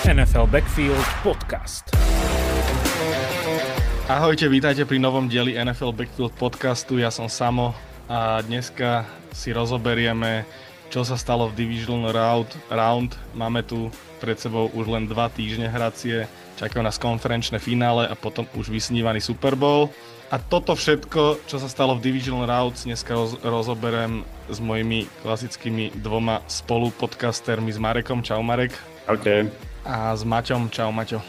[0.00, 1.92] NFL Backfield Podcast.
[4.08, 6.96] Ahojte, vítajte pri novom dieli NFL Backfield podcastu.
[6.96, 7.76] Ja som Samo
[8.08, 9.04] a dneska
[9.36, 10.48] si rozoberieme,
[10.88, 12.48] čo sa stalo v Divisional Round.
[12.72, 13.12] round.
[13.36, 13.92] Máme tu
[14.24, 16.24] pred sebou už len dva týždne hracie,
[16.56, 19.92] čakajú nás konferenčné finále a potom už vysnívaný Super Bowl.
[20.32, 25.92] A toto všetko, čo sa stalo v Divisional Round, dneska roz, rozoberiem s mojimi klasickými
[26.00, 28.24] dvoma spolupodcastermi s Marekom.
[28.24, 28.72] Čau Marek.
[29.04, 30.68] Čaute a s Maťom.
[30.72, 31.20] Čau Maťo.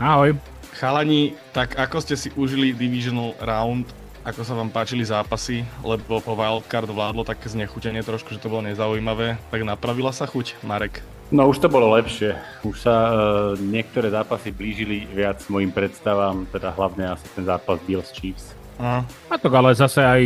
[0.00, 0.36] Ahoj.
[0.74, 3.86] Chalani, tak ako ste si užili Divisional Round,
[4.26, 8.66] ako sa vám páčili zápasy, lebo po Wildcard vládlo také znechutenie trošku, že to bolo
[8.66, 11.04] nezaujímavé, tak napravila sa chuť, Marek?
[11.30, 12.36] No už to bolo lepšie.
[12.66, 13.12] Už sa uh,
[13.56, 18.56] niektoré zápasy blížili viac mojim predstavám, teda hlavne asi ten zápas Bills Chiefs.
[18.78, 19.06] Aha.
[19.30, 20.22] A to ale zase aj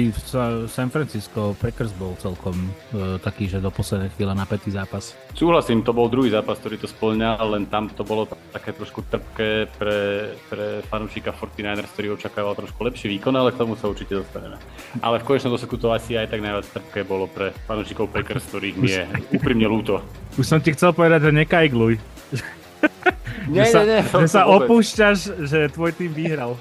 [0.72, 2.56] San Francisco Packers bol celkom
[2.96, 5.12] e, taký, že do poslednej chvíle napätý zápas.
[5.36, 9.68] Súhlasím, to bol druhý zápas, ktorý to splňal, len tam to bolo také trošku trpké
[9.76, 14.56] pre, pre fanúšika 49ers, ktorý očakával trošku lepší výkon, ale k tomu sa určite dostaneme.
[15.04, 18.76] Ale v konečnom dôsledku to asi aj tak najviac trpké bolo pre fanúšikov Packers, ktorých
[18.80, 19.04] mi je
[19.36, 20.00] úprimne ľúto.
[20.40, 22.00] Už som ti chcel povedať, že nekajgluj.
[23.48, 25.18] Nie, že sa, nie, nie, že sa opúšťaš,
[25.48, 26.52] že tvoj tým vyhral.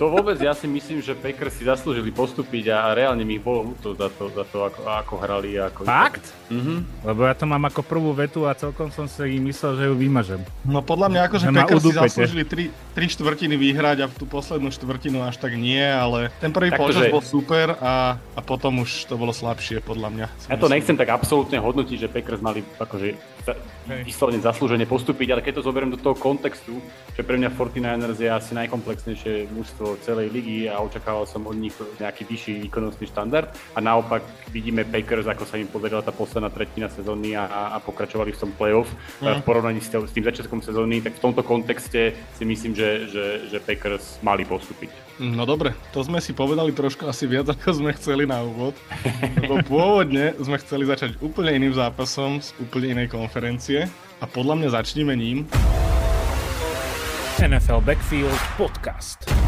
[0.00, 3.74] To vôbec, ja si myslím, že Packers si zaslúžili postúpiť a reálne mi ich bolo
[3.74, 5.60] ľúto za to, za to ako, ako hrali.
[5.60, 6.24] Ako Fakt?
[6.48, 7.04] Mhm.
[7.04, 10.40] Lebo ja to mám ako prvú vetu a celkom som si myslel, že ju vymažem.
[10.64, 12.64] No podľa mňa akože Packers si zaslúžili tri,
[12.96, 17.06] tri štvrtiny vyhrať a v tú poslednú štvrtinu až tak nie, ale ten prvý polčas
[17.06, 17.12] že...
[17.12, 20.26] bol super a, a potom už to bolo slabšie podľa mňa.
[20.50, 23.14] Ja to nechcem tak absolútne hodnotiť, že Packers mali akože
[24.04, 26.78] vyslovene zaslúžene postúpiť, ale keď to zoberiem do toho kontextu,
[27.16, 31.76] že pre mňa 49ers je asi najkomplexnejšie mužstvo celej ligy a očakával som od nich
[32.00, 36.88] nejaký vyšší výkonnostný štandard a naopak vidíme Packers, ako sa im podarila tá posledná tretina
[36.88, 38.88] sezóny a, a pokračovali v tom playoff
[39.20, 39.40] mm.
[39.40, 43.24] v porovnaní s, s tým začiatkom sezóny, tak v tomto kontexte si myslím, že, že,
[43.52, 45.10] že Packers mali postúpiť.
[45.20, 48.72] No dobre, to sme si povedali trošku asi viac, ako sme chceli na úvod.
[49.36, 53.84] Lebo pôvodne sme chceli začať úplne iným zápasom z úplne inej konferencie
[54.20, 55.44] a podľa mňa začneme ním.
[57.40, 59.39] NFL Backfield Podcast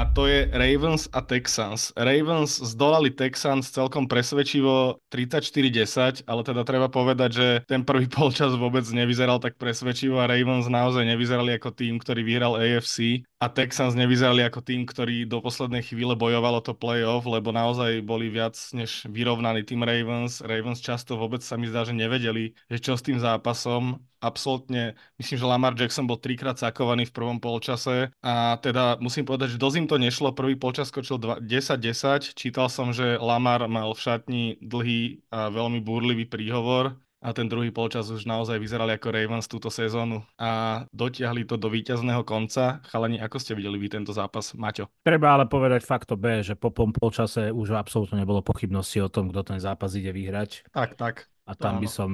[0.00, 1.92] a to je Ravens a Texans.
[1.92, 8.88] Ravens zdolali Texans celkom presvedčivo 34-10, ale teda treba povedať, že ten prvý polčas vôbec
[8.88, 14.44] nevyzeral tak presvedčivo a Ravens naozaj nevyzerali ako tým, ktorý vyhral AFC a Texans nevyzerali
[14.44, 19.64] ako tým, ktorý do poslednej chvíle bojovalo to playoff, lebo naozaj boli viac než vyrovnaný
[19.64, 20.44] tým Ravens.
[20.44, 25.40] Ravens často vôbec sa mi zdá, že nevedeli, že čo s tým zápasom absolútne, myslím,
[25.40, 29.76] že Lamar Jackson bol trikrát sakovaný v prvom polčase a teda musím povedať, že dosť
[29.80, 30.36] im to nešlo.
[30.36, 32.36] Prvý polčas skočil 10-10.
[32.36, 37.68] Čítal som, že Lamar mal v šatni dlhý a veľmi búrlivý príhovor a ten druhý
[37.68, 42.80] polčas už naozaj vyzerali ako Ravens túto sezónu a dotiahli to do víťazného konca.
[42.88, 44.88] Chalani, ako ste videli vy tento zápas, Maťo?
[45.04, 49.54] Treba ale povedať fakto B, že po polčase už absolútne nebolo pochybnosti o tom, kto
[49.54, 50.66] ten zápas ide vyhrať.
[50.74, 51.29] Tak, tak.
[51.46, 52.10] A tam by, som,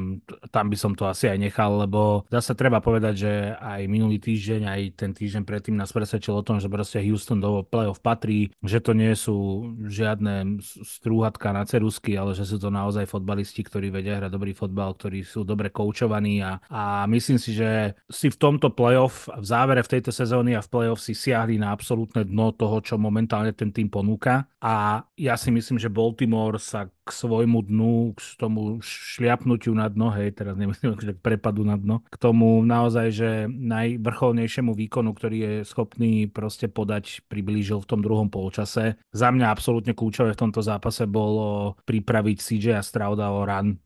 [0.48, 4.62] tam by som to asi aj nechal, lebo zase treba povedať, že aj minulý týždeň,
[4.64, 8.80] aj ten týždeň predtým nás presvedčil o tom, že proste Houston do playoff patrí, že
[8.80, 14.16] to nie sú žiadne strúhatka na cerusky, ale že sú to naozaj fotbalisti, ktorí vedia
[14.16, 18.72] hrať dobrý fotbal, ktorí sú dobre koučovaní a, a myslím si, že si v tomto
[18.72, 22.80] playoff, v závere v tejto sezóny a v playoff si siahli na absolútne dno toho,
[22.80, 24.48] čo momentálne ten tým ponúka.
[24.64, 30.10] A ja si myslím, že Baltimore sa k svojmu dnu, k tomu šliapnutiu na dno,
[30.10, 35.54] hej, teraz nemyslím, že prepadu na dno, k tomu naozaj, že najvrcholnejšiemu výkonu, ktorý je
[35.62, 38.98] schopný proste podať, priblížil v tom druhom polčase.
[39.14, 43.78] Za mňa absolútne kľúčové v tomto zápase bolo pripraviť CJ a Strauda o run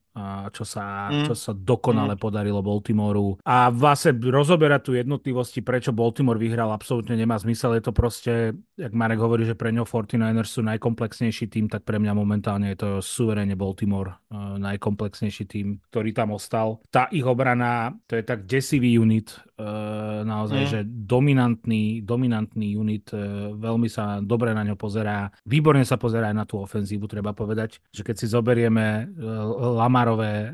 [0.53, 1.27] čo sa, mm.
[1.31, 2.21] čo sa dokonale mm.
[2.21, 3.41] podarilo Baltimoru.
[3.45, 7.77] A vlastne rozoberať tu jednotlivosti, prečo Baltimore vyhral, absolútne nemá zmysel.
[7.79, 8.33] Je to proste,
[8.77, 12.79] jak Marek hovorí, že pre ňo 49ers sú najkomplexnejší tým, tak pre mňa momentálne je
[12.79, 16.81] to suverene Baltimore uh, najkomplexnejší tým, ktorý tam ostal.
[16.89, 19.35] Tá ich obrana, to je tak desivý unit,
[20.27, 20.71] naozaj, mm.
[20.71, 25.31] že dominantný, dominantný unit, uh, veľmi sa dobre na ňo pozerá.
[25.47, 29.07] Výborne sa pozerá aj na tú ofenzívu, treba povedať, že keď si zoberieme
[29.79, 30.53] Lamar Kamarové eh,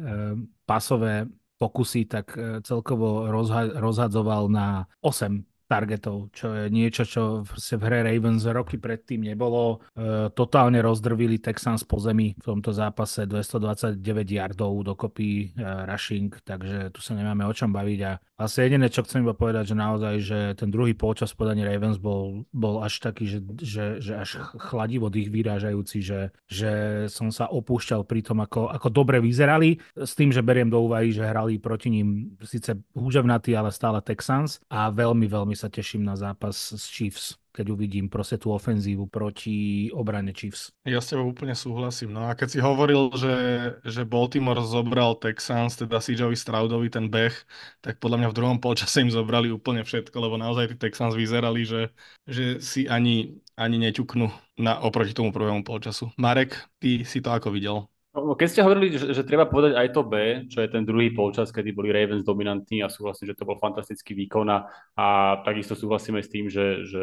[0.67, 2.37] pasové pokusy, tak
[2.67, 9.27] celkovo rozha- rozhadzoval na 8 targetov, čo je niečo, čo v hre Ravens roky predtým
[9.27, 9.83] nebolo.
[9.93, 13.99] E, totálne rozdrvili Texans po zemi v tomto zápase 229
[14.31, 19.01] yardov dokopy e, rushing, takže tu sa nemáme o čom baviť a asi jediné, čo
[19.01, 23.25] chcem iba povedať, že naozaj, že ten druhý polčas podaní Ravens bol, bol až taký,
[23.25, 26.73] že, že, že až chladivo dých vyrážajúci, že, že
[27.09, 31.17] som sa opúšťal pri tom, ako, ako dobre vyzerali, s tým, že beriem do úvahy,
[31.17, 36.14] že hrali proti ním síce húževnatý, ale stále Texans a veľmi, veľmi sa teším na
[36.14, 40.76] zápas s Chiefs keď uvidím proste tú ofenzívu proti obrane Chiefs.
[40.85, 42.12] Ja s tebou úplne súhlasím.
[42.12, 43.35] No a keď si hovoril, že,
[43.81, 47.32] že Baltimore zobral Texans, teda CJovi Stroudovi ten beh,
[47.81, 51.64] tak podľa mňa v druhom polčase im zobrali úplne všetko, lebo naozaj tí Texans vyzerali,
[51.64, 51.97] že,
[52.29, 54.29] že si ani, ani neťuknú
[54.61, 56.12] na, oproti tomu prvému polčasu.
[56.20, 57.88] Marek, ty si to ako videl?
[58.17, 60.15] No, keď ste hovorili, že, že treba povedať aj to B,
[60.49, 64.17] čo je ten druhý polčas, kedy boli Ravens dominantní a súhlasím, že to bol fantastický
[64.17, 64.65] výkon a,
[65.45, 67.03] takisto súhlasíme s tým, že, že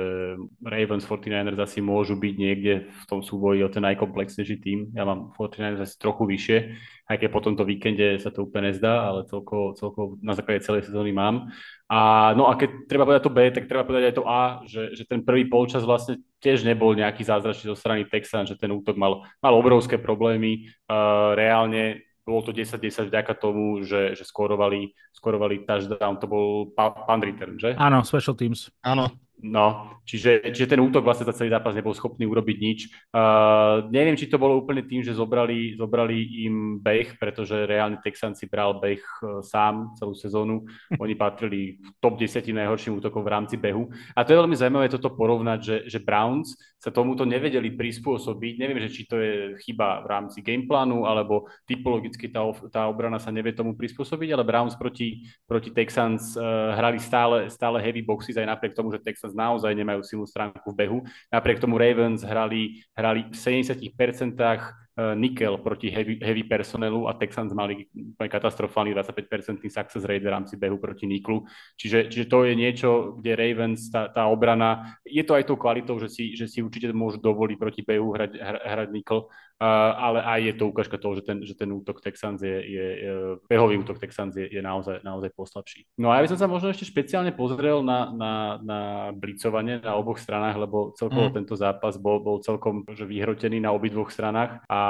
[0.65, 4.79] Ravens 49ers asi môžu byť niekde v tom súboji o ten najkomplexnejší tým.
[4.97, 6.57] Ja mám 49ers asi trochu vyššie,
[7.13, 10.89] aj keď po tomto víkende sa to úplne nezdá, ale celko, celko na základe celej
[10.89, 11.53] sezóny mám.
[11.93, 14.97] A, no a keď treba povedať to B, tak treba povedať aj to A, že,
[14.97, 18.97] že ten prvý polčas vlastne tiež nebol nejaký zázračný zo strany Texan, že ten útok
[18.97, 20.73] mal, mal obrovské problémy.
[20.89, 27.21] Uh, reálne bolo to 10-10 vďaka tomu, že, že skorovali, skorovali touchdown, to bol punt
[27.21, 27.77] return, že?
[27.77, 28.73] Áno, special teams.
[28.81, 29.13] Áno.
[29.41, 32.79] No, čiže, čiže ten útok vlastne za celý zápas nebol schopný urobiť nič.
[33.11, 38.37] Uh, neviem, či to bolo úplne tým, že zobrali, zobrali im beh, pretože reálne Texan
[38.39, 40.63] si bral beh uh, sám celú sezónu.
[41.03, 43.91] Oni patrili v top 10 najhorším útokov v rámci behu.
[44.15, 48.59] A to je veľmi zaujímavé toto porovnať, že, že Browns sa tomuto nevedeli prispôsobiť.
[48.59, 53.31] Neviem, že či to je chyba v rámci gameplánu, alebo typologicky tá, tá obrana sa
[53.31, 58.47] nevie tomu prispôsobiť, ale Browns proti, proti Texans uh, hrali stále, stále heavy boxy aj
[58.51, 60.99] napriek tomu, že Texans naozaj nemajú silnú stránku v behu.
[61.31, 64.35] Napriek tomu Ravens hrali, hrali v 70%
[64.93, 70.53] Eh, Nickel proti heavy, heavy personelu a Texans mali katastrofálny 25% success rate v rámci
[70.53, 71.49] behu proti Niklu.
[71.81, 75.97] Čiže, čiže to je niečo, kde Ravens, tá, tá obrana, je to aj tou kvalitou,
[75.97, 80.39] že si, že si určite môžu dovoliť proti behu hrať, hrať Nickel, uh, ale aj
[80.45, 83.13] je to ukážka toho, že ten, že ten útok Texans je, je, je
[83.49, 85.89] behový útok Texans je, je naozaj, naozaj poslabší.
[85.97, 88.79] No a ja by som sa možno ešte špeciálne pozrel na, na, na
[89.09, 91.35] blicovanie na oboch stranách, lebo celkovo mm.
[91.41, 94.82] tento zápas bol, bol celkom že vyhrotený na obidvoch stranách a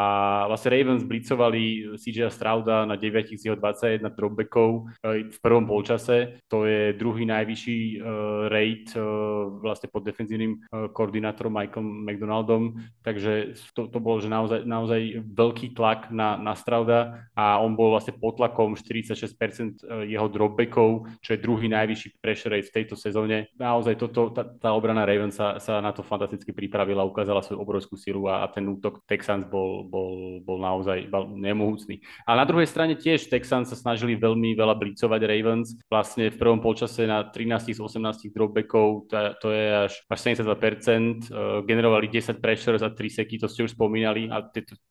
[0.49, 4.69] vlastne Ravens blicovali CJ Strauda na 9 z jeho 21 dropbackov
[5.03, 6.41] e, v prvom polčase.
[6.49, 13.87] To je druhý najvyšší uh, rate uh, vlastne pod defenzívnym koordinátorom Michael McDonaldom, takže to,
[13.89, 18.37] to bol že naozaj, naozaj veľký tlak na, na Strauda a on bol vlastne pod
[18.37, 23.49] tlakom 46% jeho dropbackov, čo je druhý najvyšší pressure rate v tejto sezóne.
[23.57, 27.95] Naozaj toto, tá, tá obrana Ravens sa, sa na to fantasticky pripravila, ukázala svoju obrovskú
[27.97, 32.01] silu a, a ten útok Texans bol, bol, bol naozaj nemohúcný.
[32.25, 35.75] A na druhej strane tiež Texans sa snažili veľmi veľa blicovať Ravens.
[35.91, 40.47] Vlastne v prvom polčase na 13 z 18 dropbackov, to, to je až, až 72%,
[40.47, 44.41] uh, generovali 10 pressures za 3 seky, to ste už spomínali, a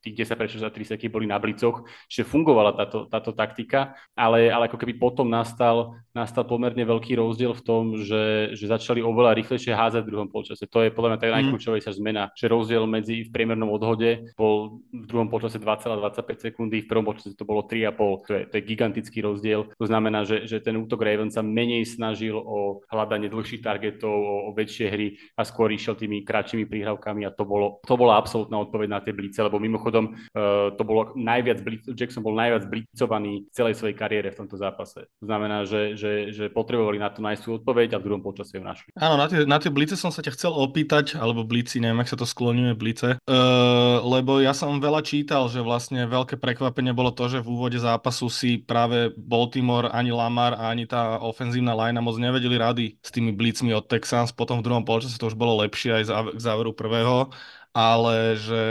[0.03, 4.53] tých 10 pressures za 3 seky boli na blicoch, čiže fungovala táto, táto taktika, ale,
[4.53, 9.37] ale ako keby potom nastal, nastal pomerne veľký rozdiel v tom, že, že začali oveľa
[9.39, 10.69] rýchlejšie házať v druhom polčase.
[10.69, 11.35] To je podľa mňa tá mm.
[11.41, 16.89] najkľúčovejšia zmena, že rozdiel medzi v priemernom odhode bol v druhom počase 2,25 sekundy, v
[16.89, 19.69] prvom počase to bolo 3,5, to je, to je gigantický rozdiel.
[19.77, 24.35] To znamená, že, že ten útok Ravens sa menej snažil o hľadanie dlhších targetov, o,
[24.49, 28.61] o väčšie hry a skôr išiel tými kratšími príhravkami a to, bolo, to bola absolútna
[28.65, 33.49] odpoveď na tie blice, lebo mimochodom uh, to bolo najviac, blic, Jackson bol najviac blicovaný
[33.49, 35.09] v celej svojej kariére v tomto zápase.
[35.21, 38.63] To znamená, že, že, že potrebovali na to nájsť odpoveď a v druhom počase ju
[38.65, 38.89] našli.
[38.97, 42.13] Áno, na tie, na tie blice som sa ťa chcel opýtať, alebo blici, neviem, ak
[42.13, 47.11] sa to skloňuje, blice, uh, lebo ja som veľa čítal, že vlastne veľké prekvapenie bolo
[47.11, 52.17] to, že v úvode zápasu si práve Baltimore, ani Lamar, ani tá ofenzívna line moc
[52.17, 54.31] nevedeli rady s tými blícmi od Texans.
[54.31, 56.05] Potom v druhom polčase to už bolo lepšie aj
[56.37, 57.29] k záveru prvého
[57.73, 58.63] ale že,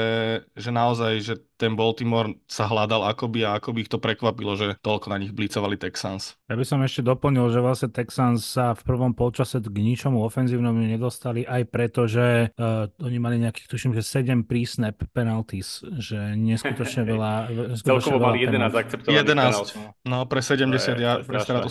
[0.53, 5.13] že naozaj, že ten Baltimore sa hľadal akoby a akoby ich to prekvapilo, že toľko
[5.13, 6.34] na nich blicovali Texans.
[6.50, 10.98] Ja by som ešte doplnil, že vlastne Texans sa v prvom polčase k ničomu ofenzívnemu
[10.98, 17.06] nedostali aj preto, že uh, oni mali nejakých, tuším, že 7 prísnap penalties, že neskutočne
[17.13, 17.32] veľa...
[17.77, 21.70] Celkovo mali 11 akceptovaných 11, no pre 70, ja, pre 70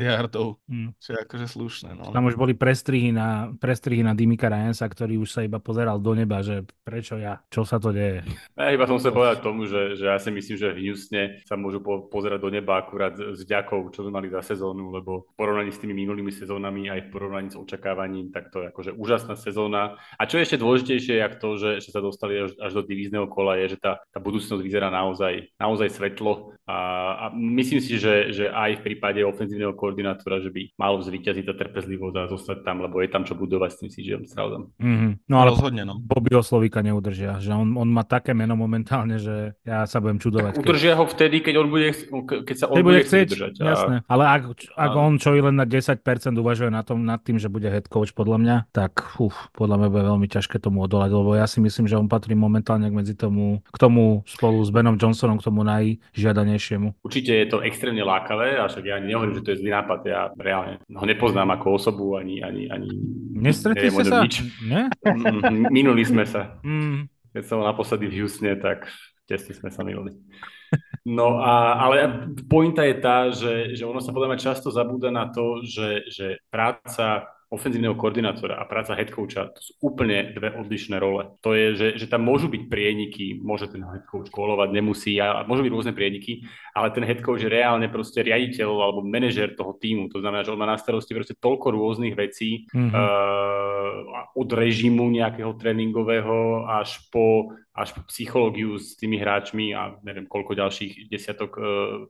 [0.00, 0.96] yardov, hmm.
[0.96, 1.90] čo je akože slušné.
[1.92, 2.14] No.
[2.16, 6.16] Tam už boli prestrihy na, prestrihy na Dimika Ryansa, ktorý už sa iba pozeral do
[6.16, 8.24] neba, že prečo ja, čo sa to deje.
[8.56, 11.58] Ja iba som sa povedať tomu, že, že ja si myslím, že v Houstone sa
[11.58, 15.34] môžu po, pozerať do neba akurát s ďakou, čo sme mali za sezónu, lebo v
[15.34, 19.34] porovnaní s tými minulými sezónami aj v porovnaní s očakávaním, tak to je akože úžasná
[19.34, 19.98] sezóna.
[20.14, 23.26] A čo je ešte dôležitejšie, jak to, že, že sa dostali až, až do divízneho
[23.26, 26.78] kola, je, že tá, tá budúcnosť vyzerá naozaj, naozaj svetlo a,
[27.16, 31.54] a myslím si, že, že aj v prípade ofenzívneho koordinátora, že by malo zvíťaziť tá
[31.56, 34.68] trpezlivosť a zostať tam, lebo je tam čo budovať s tým žijem Stroudom.
[34.76, 35.32] Mm-hmm.
[35.32, 35.96] No ale rozhodne, no.
[35.96, 40.60] Bobbyho Slovíka neudržia, že on, on má také meno momentálne, že ja sa budem čudovať.
[40.60, 40.68] Keď...
[40.68, 41.88] Udržia ho vtedy, keď on bude,
[42.44, 43.54] keď sa on bude chcieť, udržať.
[43.62, 43.64] A...
[43.72, 44.42] Jasné, ale ak,
[44.76, 44.98] ak a...
[45.00, 46.04] on čo i len na 10%
[46.36, 49.88] uvažuje na tom, nad tým, že bude head coach podľa mňa, tak uf, podľa mňa
[49.88, 53.64] bude veľmi ťažké tomu odolať, lebo ja si myslím, že on patrí momentálne medzi tomu,
[53.64, 57.00] k tomu spolu s Benom Johnsonom, k tomu najžiadanejšiemu.
[57.00, 60.28] Určite je to extrémne lákavé, a však ja nehovorím, že to je zlý nápad, ja
[60.36, 62.90] reálne ho nepoznám ako osobu, ani, ani, ani
[63.38, 64.26] Nestretli ste sa?
[64.26, 64.42] Nič.
[64.66, 64.90] Nie?
[65.70, 66.58] Minuli sme sa.
[66.66, 67.06] Mm.
[67.32, 68.88] Keď som naposledy v Houstone, tak
[69.28, 70.16] tesne sme sa minuli.
[71.08, 71.96] No a, ale
[72.48, 76.26] pointa je tá, že, že ono sa podľa mňa často zabúda na to, že, že
[76.52, 81.32] práca ofenzívneho koordinátora a práca head coacha, to sú úplne dve odlišné role.
[81.40, 85.48] To je, že, že tam môžu byť prieniky, môže ten head coach kolovať, nemusí, a
[85.48, 86.44] môžu byť rôzne prieniky,
[86.76, 90.12] ale ten head coach je reálne proste riaditeľ alebo manažer toho týmu.
[90.12, 92.92] To znamená, že on má na starosti proste toľko rôznych vecí mm-hmm.
[92.92, 100.26] uh, od režimu nejakého tréningového až po až po psychológiu s tými hráčmi a neviem
[100.26, 101.60] koľko ďalších desiatok e,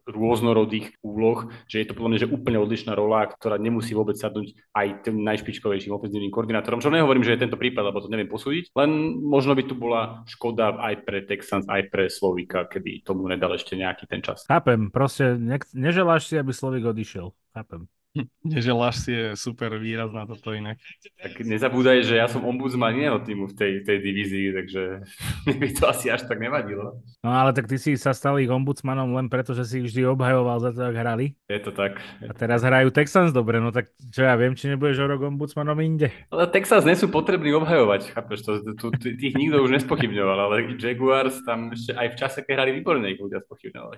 [0.09, 4.57] rôznorodých úloh, že je to podľa mňa že úplne odlišná rola, ktorá nemusí vôbec sadnúť
[4.73, 6.81] aj tým najšpičkovejším ofenzívnym koordinátorom.
[6.81, 10.25] Čo nehovorím, že je tento prípad, lebo to neviem posúdiť, len možno by tu bola
[10.25, 14.49] škoda aj pre Texans, aj pre Slovika, keby tomu nedal ešte nejaký ten čas.
[14.49, 17.37] Chápem, proste ne- neželáš si, aby Slovik odišiel.
[17.53, 17.98] Chápem.
[18.47, 20.81] Neželáš si je super výraz na toto inak.
[21.21, 24.83] Tak nezabúdaj, že ja som ombudsman iného týmu v tej, tej divízii, takže
[25.61, 27.01] by to asi až tak nevadilo.
[27.21, 30.59] No ale tak ty si sa stal ich ombudsmanom len preto, že si vždy obhajoval
[30.63, 31.37] za to, ak hrali.
[31.51, 32.01] Je to tak.
[32.25, 35.79] A teraz hrajú Texans dobre, no tak čo ja viem, či nebudeš o rok ombudsmanom
[35.85, 36.09] inde.
[36.33, 41.41] Ale Texans nie sú potrební obhajovať, chápeš to, tu, tých nikto už nespochybňoval, ale Jaguars
[41.45, 43.97] tam ešte aj v čase, keď hrali výborne, ich ľudia spochybňovali.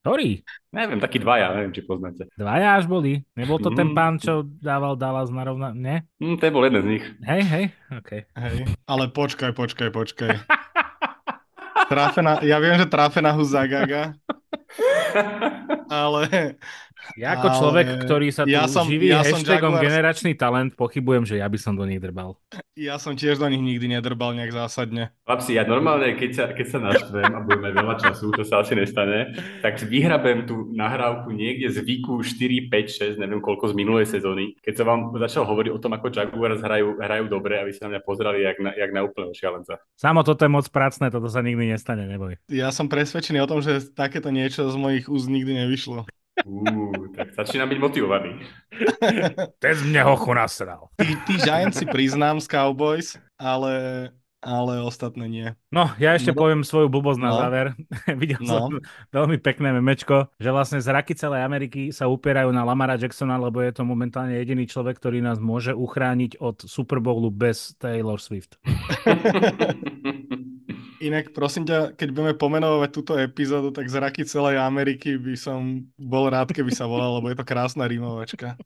[0.00, 0.40] Ktorý?
[0.68, 2.28] Neviem, takí dvaja, neviem, či poznáte.
[2.36, 3.22] Dvaja až boli?
[3.38, 3.96] Nebol to ten mm.
[3.96, 5.70] pán, čo dával Dallas na rovna...
[5.70, 6.02] Nie?
[6.18, 7.04] Mm, to bol jeden z nich.
[7.22, 7.64] Hej, hej,
[7.94, 8.10] OK.
[8.34, 8.56] Hej,
[8.90, 10.34] ale počkaj, počkaj, počkaj.
[11.94, 14.18] tráfená, ja viem, že tráfená Huzagaga,
[16.02, 16.58] ale
[17.16, 17.56] ja ako ale...
[17.56, 19.84] človek, ktorý sa tu ja som, živí ja hashtagom Jaguars...
[19.88, 22.36] generačný talent, pochybujem, že ja by som do nich drbal.
[22.76, 25.10] Ja som tiež do nich nikdy nedrbal nejak zásadne.
[25.24, 28.76] Chlapci, ja normálne, keď sa, keď sa naštvem a budeme veľa času, to sa asi
[28.76, 29.34] nestane,
[29.64, 34.58] tak vyhrabem tú nahrávku niekde z výku 4, 5, 6, neviem koľko z minulej sezóny,
[34.60, 37.86] keď som vám začal hovoriť o tom, ako Jaguars hrajú, hrajú dobre a vy sa
[37.86, 39.80] na mňa pozerali jak na, jak na úplného šialenca.
[39.94, 42.38] Samo toto je moc pracné, toto sa nikdy nestane, neboj.
[42.50, 46.06] Ja som presvedčený o tom, že takéto niečo z mojich úst nikdy nevyšlo.
[47.18, 48.30] Tak začína byť motivovaný.
[49.62, 50.92] Tez mne hochu nasral.
[50.94, 55.48] Tí, tí Giants si priznám z Cowboys, ale, ale ostatné nie.
[55.74, 57.38] No, ja ešte no, poviem svoju blbosť na no.
[57.42, 57.66] záver.
[58.22, 58.54] Videl no.
[58.54, 58.70] som
[59.10, 63.74] veľmi pekné memečko, že vlastne zraky celej Ameriky sa upierajú na Lamara Jacksona, lebo je
[63.74, 68.62] to momentálne jediný človek, ktorý nás môže uchrániť od Super Bowlu bez Taylor Swift.
[70.98, 76.26] Inak prosím ťa, keď budeme pomenovať túto epizódu, tak zraky celej Ameriky by som bol
[76.26, 78.58] rád, keby sa volal, lebo je to krásna rímovačka.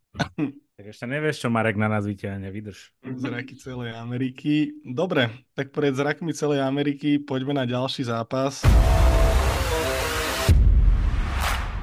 [0.72, 2.96] Tak ešte nevieš, čo Marek na nás vyťahne, vydrž.
[3.20, 4.72] Zraky celej Ameriky.
[4.80, 8.64] Dobre, tak pred zrakmi celej Ameriky poďme na ďalší zápas.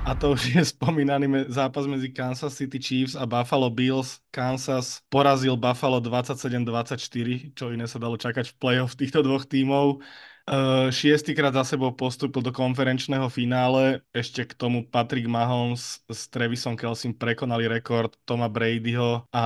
[0.09, 4.17] A to už je spomínaný zápas medzi Kansas City Chiefs a Buffalo Bills.
[4.33, 10.01] Kansas porazil Buffalo 27-24, čo iné sa dalo čakať v playoff týchto dvoch tímov.
[10.49, 14.01] Uh, šiestýkrát za sebou postupil do konferenčného finále.
[14.09, 19.45] Ešte k tomu Patrick Mahomes s Trevisom Kelsim prekonali rekord Toma Bradyho a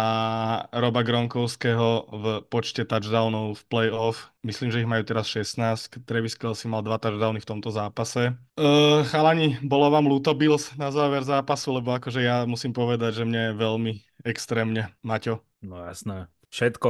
[0.71, 4.31] Roba Gronkovského v počte touchdownov v playoff.
[4.47, 6.07] Myslím, že ich majú teraz 16.
[6.07, 8.31] Travis Kelsey mal dva touchdowny v tomto zápase.
[8.55, 13.27] Uh, chalani, bolo vám ľúto Bills na záver zápasu, lebo akože ja musím povedať, že
[13.27, 13.93] mne je veľmi
[14.23, 14.87] extrémne.
[15.03, 15.43] Maťo.
[15.67, 16.89] No jasné všetko.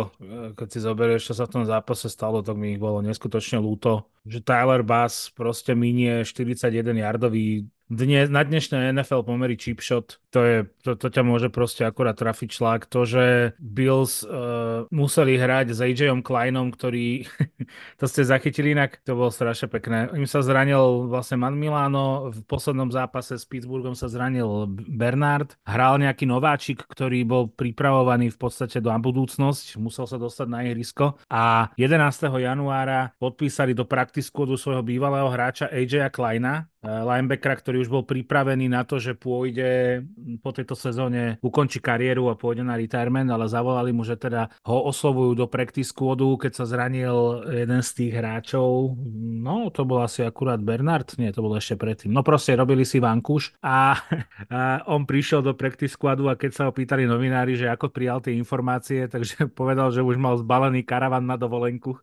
[0.59, 4.03] Keď si zoberieš, čo sa v tom zápase stalo, tak mi ich bolo neskutočne ľúto.
[4.27, 10.57] Že Tyler Bass proste minie 41 yardový dnes, na dnešné NFL pomery chipshot, to, je,
[10.81, 12.81] to, to ťa môže proste akorát trafiť šlak.
[12.89, 17.27] To, že Bills uh, museli hrať s AJom Kleinom, ktorý,
[17.99, 20.09] to ste zachytili inak, to bolo strašne pekné.
[20.15, 26.01] Im sa zranil vlastne Man Milano, v poslednom zápase s Pittsburghom sa zranil Bernard, hral
[26.01, 31.73] nejaký nováčik, ktorý bol pripravovaný v podstate do budúcnosť, musel sa dostať na ihrisko a
[31.75, 32.29] 11.
[32.39, 38.69] januára podpísali do practice svojho bývalého hráča AJ Kleina, Eh, linebackera, ktorý už bol pripravený
[38.69, 40.03] na to, že pôjde
[40.43, 44.77] po tejto sezóne, ukončí kariéru a pôjde na retirement, ale zavolali mu, že teda ho
[44.89, 48.97] oslovujú do practice squadu, keď sa zranil jeden z tých hráčov.
[49.43, 52.13] No, to bol asi akurát Bernard, nie, to bolo ešte predtým.
[52.13, 53.97] No proste robili si vankuš a,
[54.49, 58.21] a on prišiel do practice squadu a keď sa ho pýtali novinári, že ako prijal
[58.23, 61.97] tie informácie, takže povedal, že už mal zbalený karavan na dovolenku.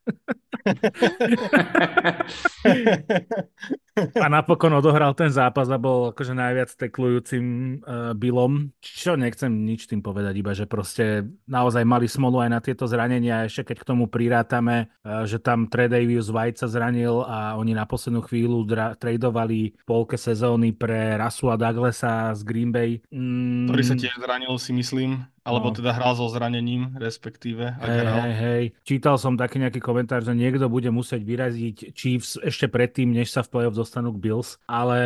[4.24, 7.44] a napokon odohral ten zápas a bol akože najviac teklujúcim
[7.80, 8.72] uh, Billom.
[8.80, 13.46] Čo nechcem nič tým povedať, iba že proste naozaj mali smolu aj na tieto zranenia.
[13.46, 17.84] Ešte keď k tomu prirátame, uh, že tam Tredavius White sa zranil a oni na
[17.84, 23.00] poslednú chvíľu dra- tradovali polke sezóny pre Rasu a Douglasa z Green Bay.
[23.12, 23.70] Mm.
[23.70, 25.24] Ktorý sa tiež zranil, si myslím.
[25.40, 25.76] Alebo no.
[25.76, 27.80] teda hral so zranením, respektíve.
[27.80, 28.64] Ak hej, hej, hej.
[28.84, 33.40] Čítal som taký nejaký komentár, že niekto bude musieť vyraziť Chiefs ešte predtým, než sa
[33.40, 35.00] v playoff dostanú k Bills, ale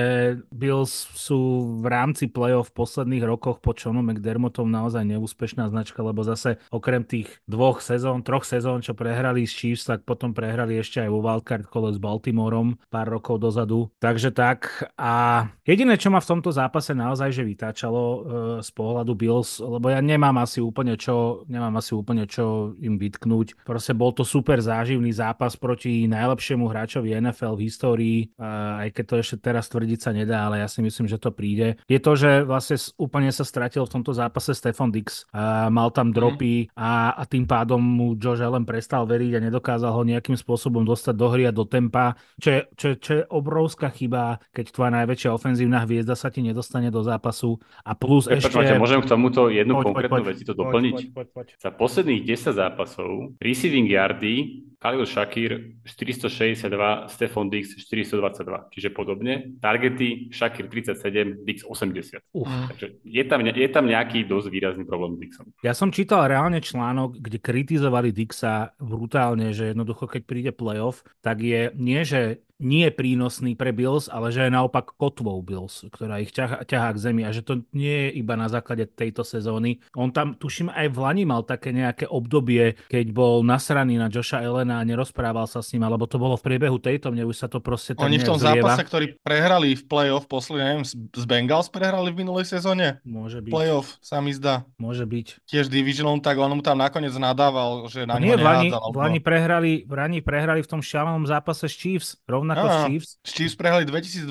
[0.51, 6.27] Bills sú v rámci playoff v posledných rokoch pod Seanom McDermottom naozaj neúspešná značka, lebo
[6.27, 10.99] zase okrem tých dvoch sezón, troch sezón, čo prehrali s Chiefs, tak potom prehrali ešte
[10.99, 13.87] aj vo wildcard kole s Baltimoreom pár rokov dozadu.
[14.03, 18.19] Takže tak a jediné, čo ma v tomto zápase naozaj že vytáčalo e,
[18.61, 22.97] z pohľadu Bills, lebo ja nemám nemám asi úplne čo, nemám asi úplne čo im
[22.97, 23.61] vytknúť.
[23.69, 29.15] Proste bol to super záživný zápas proti najlepšiemu hráčovi NFL v histórii, aj keď to
[29.21, 31.77] ešte teraz tvrdiť sa nedá, ale ja si myslím, že to príde.
[31.85, 35.29] Je to, že vlastne úplne sa stratil v tomto zápase Stefan Dix,
[35.69, 36.15] mal tam mhm.
[36.17, 40.89] dropy a, a tým pádom mu Josh Allen prestal veriť a nedokázal ho nejakým spôsobom
[40.89, 44.91] dostať do hry a do tempa, čo je, čo, čo je obrovská chyba, keď tvoja
[45.05, 48.81] najväčšia ofenzívna hviezda sa ti nedostane do zápasu a plus Prepač, ešte...
[48.81, 50.95] môžem k tomuto jednu poď, konkrétnu poď, veci to doplniť.
[50.95, 51.63] Poď, poď, poď, poď.
[51.63, 59.57] Za posledných 10 zápasov receiving yardy Khalil Shakir 462, Stefan Dix 422, čiže podobne.
[59.57, 62.21] Targety Shakir 37, Dix 80.
[62.37, 62.69] Uh.
[62.69, 65.47] Takže je tam, je tam nejaký dosť výrazný problém s Dixom.
[65.65, 71.41] Ja som čítal reálne článok, kde kritizovali Dixa brutálne, že jednoducho keď príde playoff, tak
[71.41, 76.23] je nie, že nie je prínosný pre Bills, ale že je naopak kotvou Bills, ktorá
[76.23, 79.83] ich ťahá, ťahá k zemi a že to nie je iba na základe tejto sezóny.
[79.99, 84.41] On tam, tuším, aj v Lani mal také nejaké obdobie, keď bol nasraný na Joša
[84.41, 87.47] Elena a nerozprával sa s ním, alebo to bolo v priebehu tejto, mne už sa
[87.47, 88.75] to proste tak Oni v tom zrieva.
[88.75, 92.99] zápase, ktorý prehrali v playoff posledný, neviem, z Bengals prehrali v minulej sezóne?
[93.07, 93.53] Môže byť.
[93.55, 94.67] Playoff, sa mi zdá.
[94.77, 95.47] Môže byť.
[95.47, 99.21] Tiež Division, tak on mu tam nakoniec nadával, že na nie, v Lani, v Lani
[99.23, 103.11] prehrali, v Lani prehrali v tom šialenom zápase s Chiefs, rovnako s Chiefs.
[103.23, 104.29] Chiefs prehrali 2021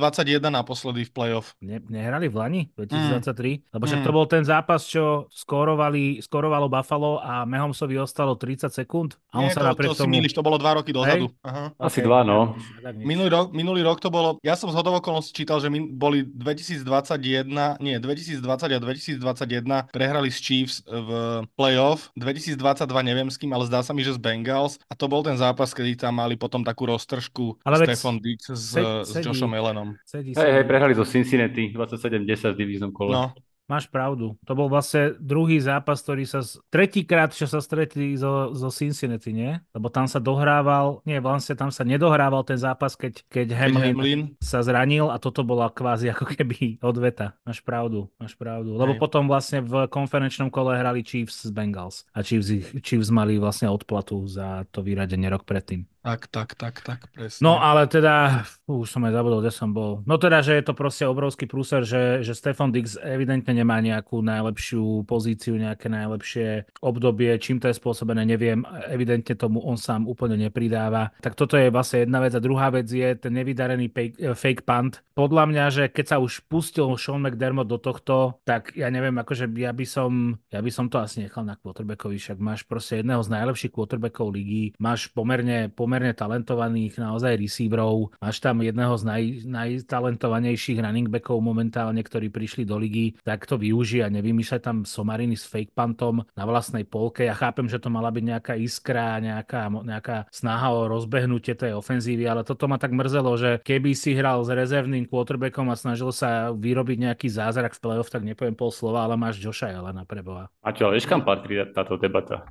[0.52, 1.56] naposledy v playoff.
[1.63, 3.24] Ne, nehrali v Lani 2023?
[3.24, 3.74] Mm.
[3.74, 4.08] Lebo však mm.
[4.08, 9.15] to bol ten zápas, čo skorovali, skorovalo Buffalo a Mahomsovi ostalo 30 sekúnd.
[9.32, 11.30] A on Nie, sa to, to si to bolo dva roky dozadu.
[11.46, 11.72] Aha.
[11.78, 12.08] Asi okay.
[12.10, 12.58] dva, no.
[12.98, 17.46] Minulý rok, minulý rok to bolo, ja som z hodovokolnosti čítal, že min, boli 2021,
[17.80, 21.10] nie, 2020 a 2021 prehrali s Chiefs v
[21.54, 22.58] playoff, 2022
[23.06, 25.72] neviem s kým, ale zdá sa mi, že z Bengals a to bol ten zápas,
[25.72, 28.74] kedy tam mali potom takú roztržku ale Stefan Dix s,
[29.06, 29.96] s Joshom Allenom.
[30.10, 33.13] Hej, hej, prehrali zo Cincinnati 27-10 v divíznom kole.
[33.13, 33.32] No,
[33.63, 34.36] Máš pravdu.
[34.43, 36.43] To bol vlastne druhý zápas, ktorý sa...
[36.67, 39.56] Tretíkrát, čo sa stretli zo, zo Cincinnati, nie?
[39.71, 40.99] Lebo tam sa dohrával...
[41.08, 45.47] Nie, vlastne tam sa nedohrával ten zápas, keď, keď Hamlin, Hamlin sa zranil a toto
[45.47, 47.39] bola kvázi ako keby odveta.
[47.47, 48.76] Máš pravdu, máš pravdu.
[48.76, 49.02] Lebo Hej.
[49.02, 52.04] potom vlastne v konferenčnom kole hrali Chiefs z Bengals.
[52.12, 52.52] A Chiefs,
[52.84, 55.88] Chiefs mali vlastne odplatu za to vyradenie rok predtým.
[56.04, 57.39] Tak, tak, tak, tak, presne.
[57.39, 60.04] No ale teda, už som aj zabudol, kde som bol.
[60.04, 64.20] No teda, že je to proste obrovský prúser, že, že Stefan Dix evidentne nemá nejakú
[64.20, 67.32] najlepšiu pozíciu, nejaké najlepšie obdobie.
[67.39, 68.68] Čím to je spôsobené, neviem.
[68.92, 71.16] Evidentne tomu on sám úplne nepridáva.
[71.24, 72.36] Tak toto je vlastne jedna vec.
[72.36, 75.00] A druhá vec je ten nevydarený fake, eh, fake punt.
[75.16, 79.48] Podľa mňa, že keď sa už pustil Sean McDermott do tohto, tak ja neviem, akože
[79.56, 83.24] ja by som, ja by som to asi nechal na quarterbackovi, však máš proste jedného
[83.24, 89.03] z najlepších quarterbackov ligy, máš pomerne, pomerne pomerne talentovaných naozaj receiverov, máš tam jedného z
[89.06, 94.89] naj, najtalentovanejších running backov momentálne, ktorí prišli do ligy, tak to využij a nevymýšľaj tam
[94.89, 97.29] somariny s fake puntom na vlastnej polke.
[97.29, 102.25] Ja chápem, že to mala byť nejaká iskra, nejaká, nejaká snaha o rozbehnutie tej ofenzívy,
[102.25, 106.49] ale toto ma tak mrzelo, že keby si hral s rezervným quarterbackom a snažil sa
[106.58, 110.49] vyrobiť nejaký zázrak v playoff, tak nepoviem pol slova, ale máš Joša Elena preboha.
[110.65, 112.49] A čo, ale kam patrí táto debata?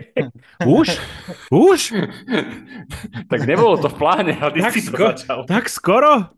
[0.64, 0.96] Už?
[1.52, 1.80] Už?
[3.30, 5.38] tak nebolo to v pláne, ale ty tak si sko- to začal.
[5.46, 6.30] Tak skoro?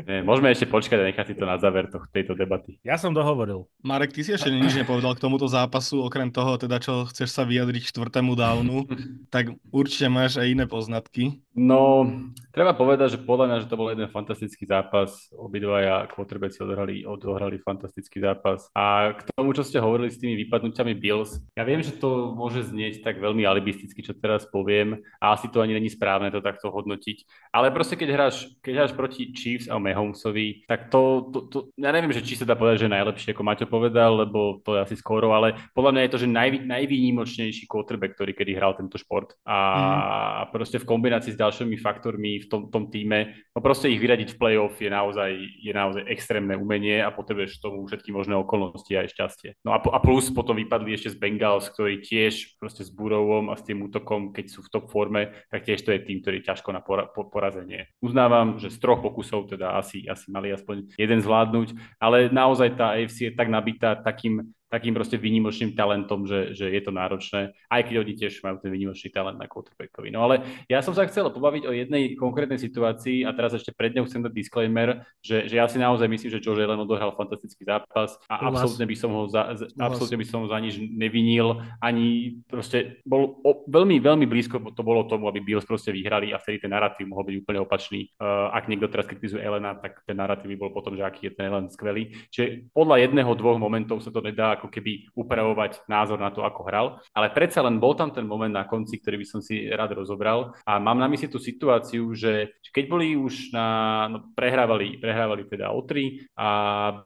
[0.00, 2.76] Nie, môžeme ešte počkať a nechať si to na záver to, tejto debaty.
[2.84, 3.64] Ja som dohovoril.
[3.80, 7.48] Marek, ty si ešte nič nepovedal k tomuto zápasu, okrem toho, teda čo chceš sa
[7.48, 8.84] vyjadriť k štvrtému downu,
[9.32, 11.40] tak určite máš aj iné poznatky.
[11.56, 12.04] No,
[12.50, 15.30] treba povedať, že podľa mňa, že to bol jeden fantastický zápas.
[15.34, 18.68] Obidvaja quarterbacki odohrali, odohrali fantastický zápas.
[18.74, 22.68] A k tomu, čo ste hovorili s tými vypadnutiami Bills, ja viem, že to môže
[22.68, 26.68] znieť tak veľmi alibisticky, čo teraz poviem, a asi to ani není správne to takto
[26.68, 27.50] hodnotiť.
[27.54, 31.94] Ale proste, keď hráš, keď hráš proti Chiefs a Mahomesovi, tak to, to, to, ja
[31.94, 34.84] neviem, že či sa dá povedať, že je najlepšie, ako Maťo povedal, lebo to je
[34.84, 38.98] asi skoro, ale podľa mňa je to, že naj, najvýnimočnejší quarterback, ktorý kedy hral tento
[38.98, 39.38] šport.
[39.46, 40.54] A mm.
[40.54, 43.38] proste v kombinácii s ďalšími faktormi v tom, tom týme.
[43.54, 45.30] No proste ich vyradiť v playoff je naozaj,
[45.62, 49.50] je naozaj extrémne umenie a potrebuješ tomu všetky možné okolnosti aj šťastie.
[49.62, 53.56] No a, a plus potom vypadli ešte z Bengals, ktorí tiež proste s Burovom a
[53.56, 56.48] s tým útokom, keď sú v top forme, tak tiež to je tým, ktorý je
[56.50, 57.86] ťažko na pora, po, porazenie.
[58.02, 62.98] Uznávam, že z troch pokusov teda asi, asi mali aspoň jeden zvládnuť, ale naozaj tá
[62.98, 67.80] AFC je tak nabitá takým takým proste výnimočným talentom, že, že je to náročné, aj
[67.90, 70.08] keď oni tiež majú ten výnimočný talent na quarterbackovi.
[70.14, 73.90] No ale ja som sa chcel pobaviť o jednej konkrétnej situácii a teraz ešte pred
[73.98, 77.66] ňou chcem dať disclaimer, že, že ja si naozaj myslím, že Joe Allen odohral fantastický
[77.66, 82.38] zápas a absolútne by som ho za, absolútne by som ho za nič nevinil, ani
[82.46, 86.62] proste bol o, veľmi, veľmi blízko to bolo tomu, aby Bills proste vyhrali a vtedy
[86.62, 88.06] ten narratív mohol byť úplne opačný.
[88.22, 91.34] Uh, ak niekto teraz kritizuje Elena, tak ten narratív by bol potom, že aký je
[91.34, 92.14] ten Ellen skvelý.
[92.30, 96.68] Čiže podľa jedného, dvoch momentov sa to nedá ako keby upravovať názor na to, ako
[96.68, 96.86] hral.
[97.16, 100.52] Ale predsa len bol tam ten moment na konci, ktorý by som si rád rozobral.
[100.68, 103.66] A mám na mysli tú situáciu, že keď boli už na,
[104.12, 106.48] no, prehrávali, prehrávali teda o 3 a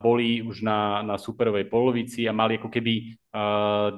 [0.03, 3.14] boli už na, na superovej polovici a mali ako keby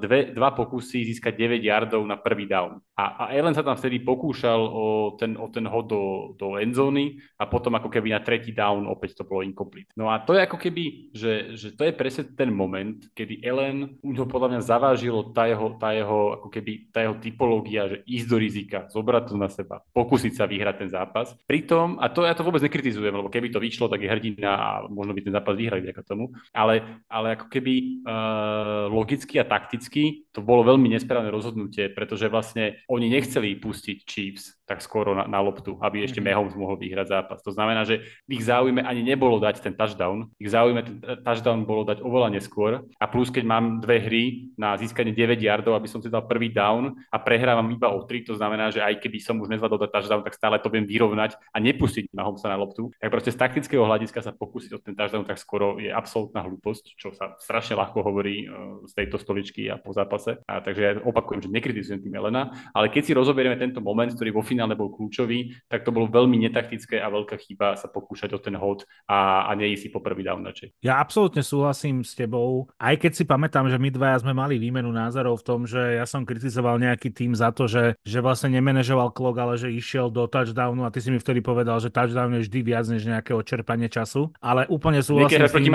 [0.00, 2.80] dve, dva pokusy získať 9 yardov na prvý down.
[2.96, 7.20] A, a Allen sa tam vtedy pokúšal o ten, o ten hod do, do endzóny
[7.36, 9.92] a potom ako keby na tretí down opäť to bolo incomplete.
[9.92, 13.94] No a to je ako keby, že, že to je presne ten moment, kedy Ellen
[14.02, 17.96] už ho podľa mňa zavážilo tá jeho, tá jeho, ako keby, tá jeho typológia, že
[18.02, 21.38] ísť do rizika, zobrať to na seba, pokúsiť sa vyhrať ten zápas.
[21.46, 24.68] Pritom, a to ja to vôbec nekritizujem, lebo keby to vyšlo, tak je hrdina a
[24.90, 30.26] možno by ten zápas vyhrali vďaka tomu, ale, ale ako keby uh, logicky a takticky
[30.34, 35.38] to bolo veľmi nesprávne rozhodnutie, pretože vlastne oni nechceli pustiť Chiefs tak skoro na, na
[35.38, 36.34] loptu, aby ešte mm-hmm.
[36.34, 37.38] Mahomes mohol vyhrať zápas.
[37.46, 41.86] To znamená, že ich záujme ani nebolo dať ten touchdown, ich záujme ten touchdown bolo
[41.86, 44.24] dať oveľa neskôr a plus keď mám dve hry
[44.56, 48.32] na získanie 9 yardov, aby som si dal prvý down a prehrávam iba o 3,
[48.32, 51.36] to znamená, že aj keby som už nezvládol dať touchdown, tak stále to viem vyrovnať
[51.52, 55.28] a nepustiť Mahomesa na loptu, tak proste z taktického hľadiska sa pokúsiť o ten touchdown
[55.28, 59.76] tak skoro je absolútna hlúposť, čo sa strašne ľahko hovorí uh, z tejto stoličky a
[59.76, 60.40] po zápase.
[60.48, 64.32] A takže ja opakujem, že nekritizujem tým Elena, ale keď si rozoberieme tento moment, ktorý
[64.32, 68.40] vo finále bol kľúčový, tak to bolo veľmi netaktické a veľká chyba sa pokúšať o
[68.40, 70.46] ten hod a, a nie si po prvý down.
[70.78, 74.88] Ja absolútne súhlasím s tebou, aj keď si pamätám, že my dvaja sme mali výmenu
[74.88, 79.10] názorov v tom, že ja som kritizoval nejaký tým za to, že, že vlastne nemenežoval
[79.10, 82.46] klok, ale že išiel do touchdownu a ty si mi vtedy povedal, že touchdown je
[82.46, 85.74] vždy viac než nejaké odčerpanie času, ale úplne súhlasím s tým.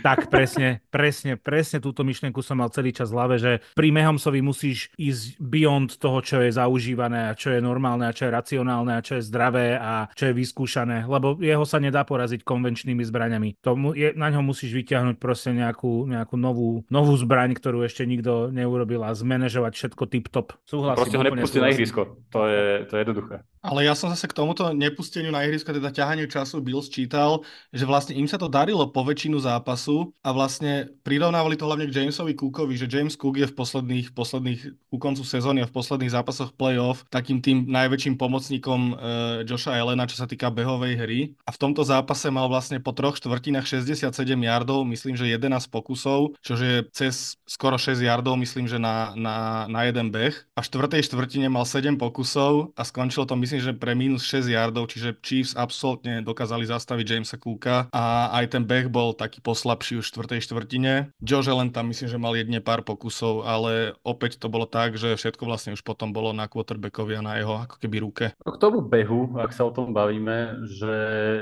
[0.10, 4.40] Tak, presne, presne, presne túto myšlienku som mal celý čas v hlave, že pri Mahomesovi
[4.44, 8.92] musíš ísť beyond toho, čo je zaužívané a čo je normálne a čo je racionálne
[8.92, 13.62] a čo je zdravé a čo je vyskúšané, lebo jeho sa nedá poraziť konvenčnými zbraňami.
[13.62, 18.50] To je, na ňo musíš vyťahnuť proste nejakú, nejakú novú, novú zbraň, ktorú ešte nikto
[18.50, 20.58] neurobil a zmanéžovať všetko tip-top.
[20.66, 20.98] Súhlasím.
[20.98, 22.18] Proste ho nepustí na ihrisko.
[22.34, 23.36] To je, to je jednoduché.
[23.60, 27.84] Ale ja som zase k tomuto nepusteniu na ihrisko, teda ťahaniu času Bills čítal, že
[27.84, 32.32] vlastne im sa to darilo po väčšinu zápasu a vlastne prirovnávali to hlavne k Jamesovi
[32.32, 36.56] Cookovi, že James Cook je v posledných, posledných ku koncu sezóny a v posledných zápasoch
[36.56, 38.96] playoff takým tým najväčším pomocníkom uh,
[39.44, 41.20] Josha Elena, čo sa týka behovej hry.
[41.44, 44.08] A v tomto zápase mal vlastne po troch štvrtinách 67
[44.40, 49.68] yardov, myslím, že 11 pokusov, čo je cez skoro 6 yardov, myslím, že na, na,
[49.68, 50.32] na jeden beh.
[50.56, 54.22] A v štvrtej štvrtine mal 7 pokusov a skončilo to, myslím, myslím, že pre minus
[54.30, 59.42] 6 yardov, čiže Chiefs absolútne dokázali zastaviť Jamesa Cooka a aj ten beh bol taký
[59.42, 60.92] poslabší už v štvrtej štvrtine.
[61.18, 65.18] Josh Allen tam myslím, že mal jedne pár pokusov, ale opäť to bolo tak, že
[65.18, 68.24] všetko vlastne už potom bolo na quarterbackovi a na jeho ako keby ruke.
[68.38, 70.96] K tomu behu, ak sa o tom bavíme, že,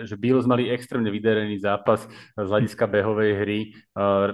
[0.08, 2.08] že Bills mali extrémne vydarený zápas
[2.40, 3.60] z hľadiska behovej hry,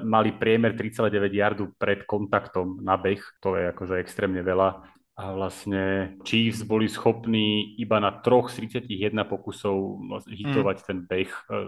[0.06, 6.14] mali priemer 3,9 yardu pred kontaktom na beh, to je akože extrémne veľa a vlastne
[6.26, 10.86] Chiefs boli schopní iba na troch z 31 pokusov vlastne hitovať mm.
[10.90, 11.58] ten beh e,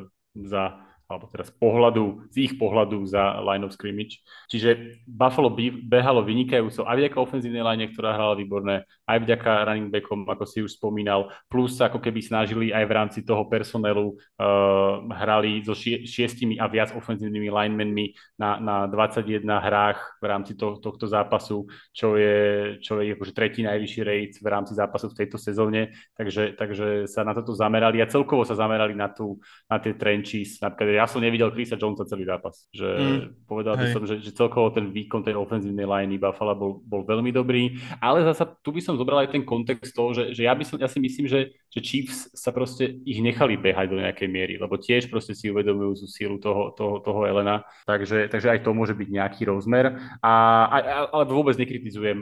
[0.51, 4.19] za alebo teraz pohľadu, z ich pohľadu za line of scrimmage.
[4.51, 5.55] Čiže Buffalo
[5.87, 10.59] behalo vynikajúco aj vďaka ofenzívnej line, ktorá hrala výborné, aj vďaka running backom, ako si
[10.67, 16.03] už spomínal, plus ako keby snažili aj v rámci toho personelu uh, hrali so šie,
[16.03, 18.07] šiestimi a viac ofenzívnymi linemenmi
[18.43, 22.37] na, na 21 hrách v rámci to, tohto zápasu, čo je,
[22.83, 27.23] čo je akože tretí najvyšší rate v rámci zápasu v tejto sezóne, takže, takže sa
[27.23, 29.39] na toto zamerali a celkovo sa zamerali na, tú,
[29.71, 32.65] na tie trenches, napríklad ja som nevidel Chrisa Jonesa celý zápas.
[32.73, 33.21] Že mm.
[33.45, 37.31] povedal by som, že, že celkovo ten výkon tej ofenzívnej liney Buffalo bol, bol veľmi
[37.31, 40.65] dobrý, ale zasa tu by som zobral aj ten kontext toho, že, že ja, by
[40.65, 44.55] som, ja si myslím, že, že Chiefs sa proste ich nechali behať do nejakej miery,
[44.57, 48.73] lebo tiež proste si uvedomujú tú sílu toho, toho, toho Elena, takže, takže aj to
[48.73, 50.01] môže byť nejaký rozmer.
[50.25, 50.33] A,
[50.67, 50.77] a,
[51.13, 52.19] ale vôbec nekritizujem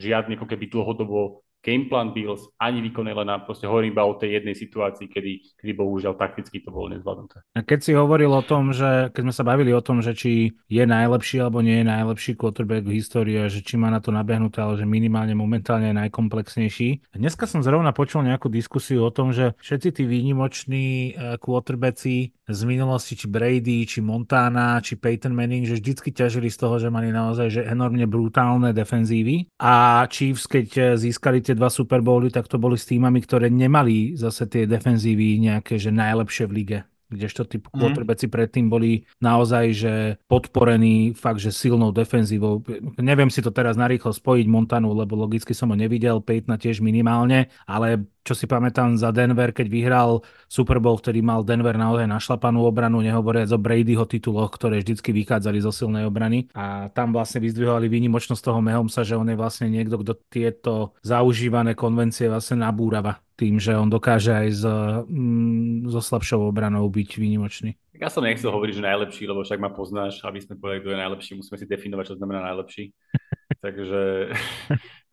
[0.00, 4.52] žiadny ako keby dlhodobo gameplan Bills, ani výkon Elena, proste hovorím iba o tej jednej
[4.52, 7.40] situácii, kedy, kedy bohužiaľ takticky to bolo nezvládnuté.
[7.56, 10.52] A keď si hovoril o tom, že keď sme sa bavili o tom, že či
[10.68, 14.60] je najlepší alebo nie je najlepší quarterback v histórii, že či má na to nabehnuté,
[14.60, 17.16] ale že minimálne momentálne je najkomplexnejší.
[17.16, 22.60] Dneska som zrovna počul nejakú diskusiu o tom, že všetci tí výnimoční eh, quarterbacki z
[22.68, 27.08] minulosti, či Brady, či Montana, či Peyton Manning, že vždycky ťažili z toho, že mali
[27.08, 32.46] naozaj že enormne brutálne defenzívy a Chiefs, keď eh, získali tie dva Super Bowly, tak
[32.50, 36.78] to boli s týmami, ktoré nemali zase tie defenzívy nejaké, že najlepšie v lige
[37.14, 37.70] kdežto tí mhm.
[37.70, 38.34] quarterbacki mm.
[38.34, 39.94] predtým boli naozaj že
[40.26, 42.60] podporení fakt, že silnou defenzívou.
[42.98, 47.48] Neviem si to teraz narýchlo spojiť Montanu, lebo logicky som ho nevidel, Peytona tiež minimálne,
[47.64, 52.64] ale čo si pamätám za Denver, keď vyhral Super Bowl, vtedy mal Denver naozaj našlapanú
[52.64, 56.48] obranu, nehovoriac o Bradyho tituloch, ktoré vždycky vychádzali zo silnej obrany.
[56.56, 61.76] A tam vlastne vyzdvihovali výnimočnosť toho Mahomesa, že on je vlastne niekto, kto tieto zaužívané
[61.76, 64.64] konvencie vlastne nabúrava tým, že on dokáže aj s,
[65.10, 67.74] mm, so slabšou obranou byť výnimočný.
[67.94, 71.02] Ja som nechcel hovoriť, že najlepší, lebo však ma poznáš, aby sme povedali, kto je
[71.02, 72.90] najlepší, musíme si definovať, čo znamená najlepší.
[73.64, 74.34] takže,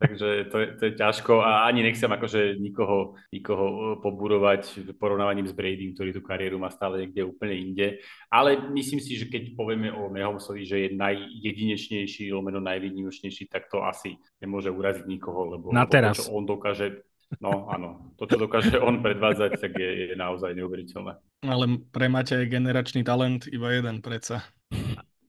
[0.01, 5.45] takže to, je, to je ťažko a ani nechcem akože nikoho, nikoho uh, poburovať porovnávaním
[5.45, 7.87] s Brady, ktorý tú kariéru má stále niekde úplne inde.
[8.33, 13.85] Ale myslím si, že keď povieme o Mahomsovi, že je najjedinečnejší, lomeno najvýnimočnejší, tak to
[13.85, 16.17] asi nemôže uraziť nikoho, lebo, Na teraz.
[16.17, 17.05] to, čo on dokáže
[17.39, 21.15] No áno, to, čo dokáže on predvádzať, tak je, je naozaj neuveriteľné.
[21.47, 24.43] Ale pre Maťa je generačný talent iba jeden predsa.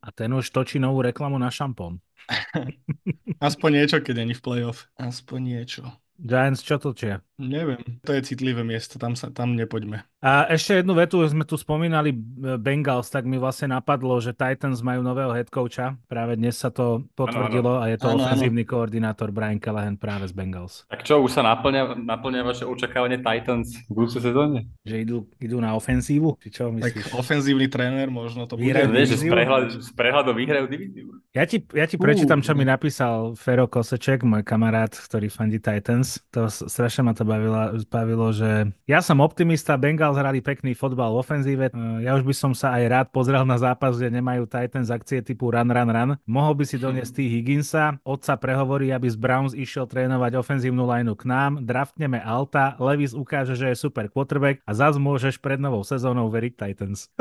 [0.03, 2.03] A ten už točí novú reklamu na šampón.
[3.47, 4.87] Aspoň niečo, keď není v playoff.
[4.99, 5.83] Aspoň niečo.
[6.23, 7.19] Giants čo točia?
[7.43, 10.07] Neviem, to je citlivé miesto, tam, sa, tam nepoďme.
[10.23, 12.15] A ešte jednu vetu, sme tu spomínali
[12.63, 15.99] Bengals, tak mi vlastne napadlo, že Titans majú nového head coacha.
[16.07, 17.91] Práve dnes sa to potvrdilo ano, ano.
[17.91, 18.71] a je to ano, ofenzívny ano.
[18.71, 20.87] koordinátor Brian Callahan práve z Bengals.
[20.87, 24.71] Tak čo, už sa naplňa, naplňa vaše očakávanie Titans v budúcej sezóne?
[24.87, 26.39] Že idú, idú na ofenzívu?
[26.39, 27.11] Či čo myslíš?
[27.11, 28.71] Tak ofenzívny tréner možno to bude.
[28.71, 31.19] Nie, že z, prehľad, z prehľadom vyhrajú divíziu.
[31.35, 36.21] Ja ti, ja ti prečítam, čo mi napísal Fero Koseček, môj kamarát, ktorý fandí Titans.
[36.37, 41.21] To strašne ma to bavilo, bavilo, že ja som optimista, Bengals hrali pekný fotbal v
[41.25, 41.65] ofenzíve.
[41.73, 45.25] E, ja už by som sa aj rád pozrel na zápas, kde nemajú Titans akcie
[45.25, 46.11] typu run, run, run.
[46.29, 51.17] Mohol by si doniesť tých Higginsa, otca prehovorí, aby z Browns išiel trénovať ofenzívnu lineu
[51.17, 55.81] k nám, draftneme Alta, Levis ukáže, že je super quarterback a zase môžeš pred novou
[55.81, 57.09] sezónou veriť Titans.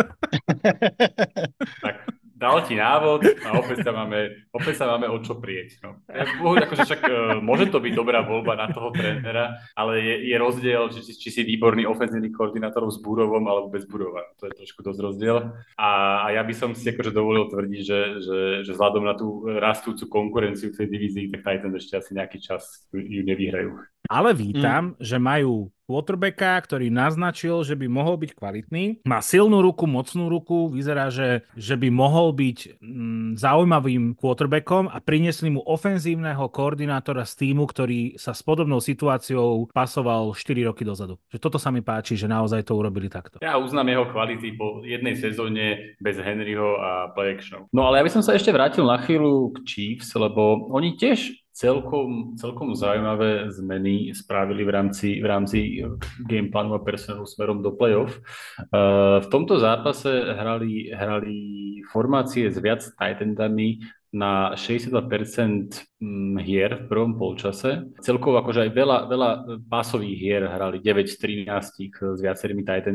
[1.80, 5.78] tak dal ti návod a opäť sa máme, opäť sa máme o čo prieť.
[5.86, 6.02] No.
[6.10, 10.90] Akože však, uh, môže to byť dobrá voľba na toho trénera, ale je, je rozdiel,
[10.90, 14.26] či, či si výborný ofenzívny koordinátor s Burovom alebo bez Burova.
[14.42, 15.54] To je trošku dosť rozdiel.
[15.78, 15.90] A,
[16.26, 20.10] a ja by som si akože dovolil tvrdiť, že, že, že vzhľadom na tú rastúcu
[20.10, 23.78] konkurenciu v tej divízii, tak Titans ešte asi nejaký čas ju nevyhrajú.
[24.10, 25.04] Ale vítam, mm.
[25.04, 29.04] že majú quarterbacka, ktorý naznačil, že by mohol byť kvalitný.
[29.04, 35.04] Má silnú ruku, mocnú ruku, vyzerá, že, že by mohol byť mm, zaujímavým quarterbackom a
[35.04, 41.20] priniesli mu ofenzívneho koordinátora z týmu, ktorý sa s podobnou situáciou pasoval 4 roky dozadu.
[41.28, 43.44] Že toto sa mi páči, že naozaj to urobili takto.
[43.44, 47.68] Ja uznám jeho kvality po jednej sezóne bez Henryho a play actionov.
[47.76, 51.41] No ale ja by som sa ešte vrátil na chvíľu k Chiefs, lebo oni tiež
[51.62, 55.60] celkom, celkom zaujímavé zmeny spravili v rámci, v rámci
[56.26, 58.18] game plánu a personálu smerom do playoff.
[58.74, 61.38] Uh, v tomto zápase hrali, hrali
[61.94, 63.78] formácie s viac tight endami
[64.10, 65.91] na 62% mm,
[66.42, 67.86] hier v prvom polčase.
[68.02, 69.30] Celkovo akože aj veľa, veľa
[69.70, 72.90] pásových hier hrali 9 z 13 s viacerými tight.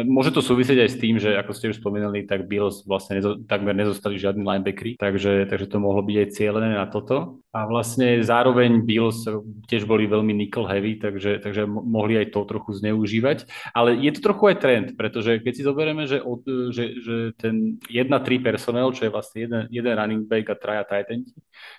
[0.00, 3.36] Môže to súvisieť aj s tým, že ako ste už spomenuli, tak Bills vlastne nezo,
[3.44, 7.44] takmer nezostali žiadni linebackery, takže, takže to mohlo byť aj cieľené na toto.
[7.54, 9.28] A vlastne zároveň Bills
[9.70, 13.46] tiež boli veľmi nickel heavy, takže, takže mohli aj to trochu zneužívať.
[13.76, 17.78] Ale je to trochu aj trend, pretože keď si zoberieme, že, od, že, že ten
[17.86, 21.14] 1-3 personel, čo je vlastne jeden, jeden running back a traja tight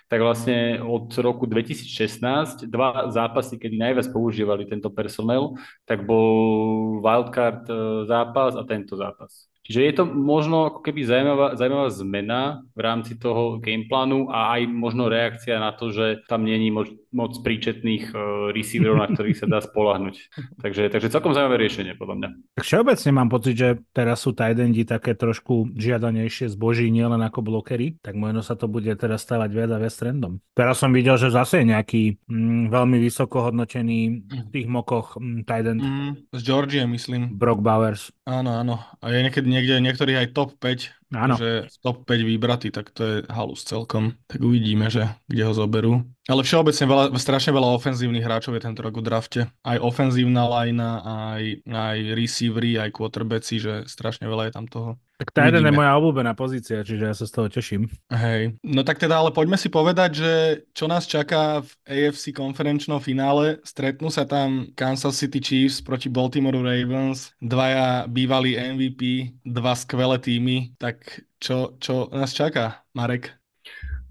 [0.06, 7.66] tak vlastne od roku 2016 dva zápasy, kedy najviac používali tento personel, tak bol wildcard
[7.66, 7.74] e,
[8.06, 9.50] zápas a tento zápas.
[9.66, 14.70] Čiže je to možno ako keby zaujímavá, zaujímavá zmena v rámci toho gameplánu a aj
[14.70, 19.46] možno reakcia na to, že tam není moc, moc príčetných uh, receiverov, na ktorých sa
[19.46, 20.14] dá spolahnuť.
[20.62, 22.28] Takže, takže celkom zaujímavé riešenie, podľa mňa.
[22.58, 28.00] Tak všeobecne mám pocit, že teraz sú tajdendi také trošku žiadanejšie zboží, nielen ako blokery,
[28.02, 30.42] tak možno sa to bude teraz stávať viac a viac trendom.
[30.56, 35.44] Teraz som videl, že zase je nejaký mm, veľmi vysoko hodnotený v tých mokoch mm,
[35.44, 35.82] tight end.
[35.84, 37.36] Mm, z Georgie, myslím.
[37.36, 38.10] Brock Bowers.
[38.26, 38.82] Áno, áno.
[38.98, 41.38] A je niekedy niekde niektorých aj top 5, Áno.
[41.38, 44.18] že top 5 vybratý, tak to je halus celkom.
[44.26, 46.02] Tak uvidíme, že kde ho zoberú.
[46.26, 49.40] Ale všeobecne veľa, strašne veľa ofenzívnych hráčov je tento rok v drafte.
[49.62, 54.90] Aj ofenzívna lajna, aj, aj receivery, aj quarterbacki, že strašne veľa je tam toho.
[55.16, 57.88] Tak tá jeden je moja obľúbená pozícia, čiže ja sa z toho teším.
[58.12, 60.32] Hej, no tak teda ale poďme si povedať, že
[60.76, 63.56] čo nás čaká v AFC konferenčnom finále.
[63.64, 70.76] Stretnú sa tam Kansas City Chiefs proti Baltimore Ravens, dvaja bývalí MVP, dva skvelé týmy.
[70.76, 71.00] Tak
[71.40, 73.32] čo, čo nás čaká, Marek?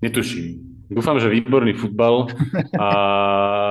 [0.01, 0.84] Netuším.
[0.89, 2.29] Dúfam, že výborný futbal
[2.77, 2.87] a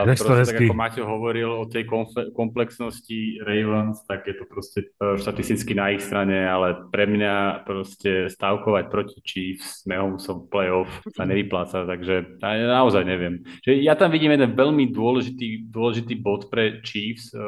[0.07, 1.87] proste, tak ako Maťo hovoril o tej
[2.35, 8.27] komplexnosti Ravens, tak je to proste e, štatisticky na ich strane, ale pre mňa proste
[8.31, 13.45] stavkovať proti Chiefs s som playoff sa nevypláca, takže naozaj neviem.
[13.63, 17.39] Že ja tam vidím jeden veľmi dôležitý, dôležitý bod pre Chiefs e,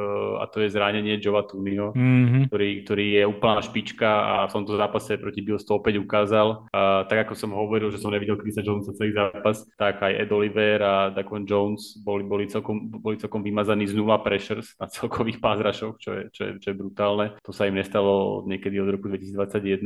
[0.41, 2.51] a to je zranenie Jova Tunio, mm-hmm.
[2.51, 6.69] ktorý, ktorý je úplná špička a v tomto zápase proti Bills to opäť ukázal.
[6.71, 10.31] A tak ako som hovoril, že som nevidel Krisa Jonesa celý zápas, tak aj Ed
[10.35, 15.41] Oliver a Daquan Jones boli, boli, celkom, boli celkom vymazaní z nula pressures na celkových
[15.41, 17.39] pázrašoch, čo je, čo, je, čo je brutálne.
[17.47, 19.81] To sa im nestalo niekedy od roku 2021.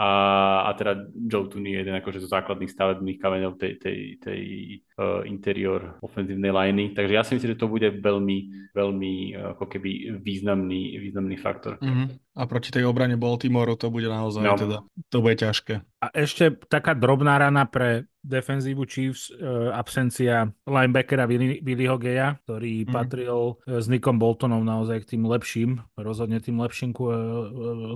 [0.00, 0.08] A,
[0.66, 4.42] a teda Joe Tooney je jeden akože zo základných stavebných kameňov tej, tej, tej
[4.98, 6.96] uh, interior ofenzívnej liney.
[6.96, 11.76] Takže ja si myslím, že to bude veľmi, veľmi uh, ako keby významný, významný faktor.
[11.78, 12.32] Mm-hmm.
[12.32, 14.56] A proti tej obrane Baltimoreu to bude naozaj no.
[14.56, 14.78] teda,
[15.12, 15.84] to bude ťažké.
[16.00, 21.26] A ešte taká drobná rana pre defenzívu Chiefs, uh, absencia linebackera
[21.60, 22.90] Billyho Geja, ktorý mm.
[22.94, 27.10] patril uh, s Nickom Boltonom naozaj k tým lepším, rozhodne tým lepším uh,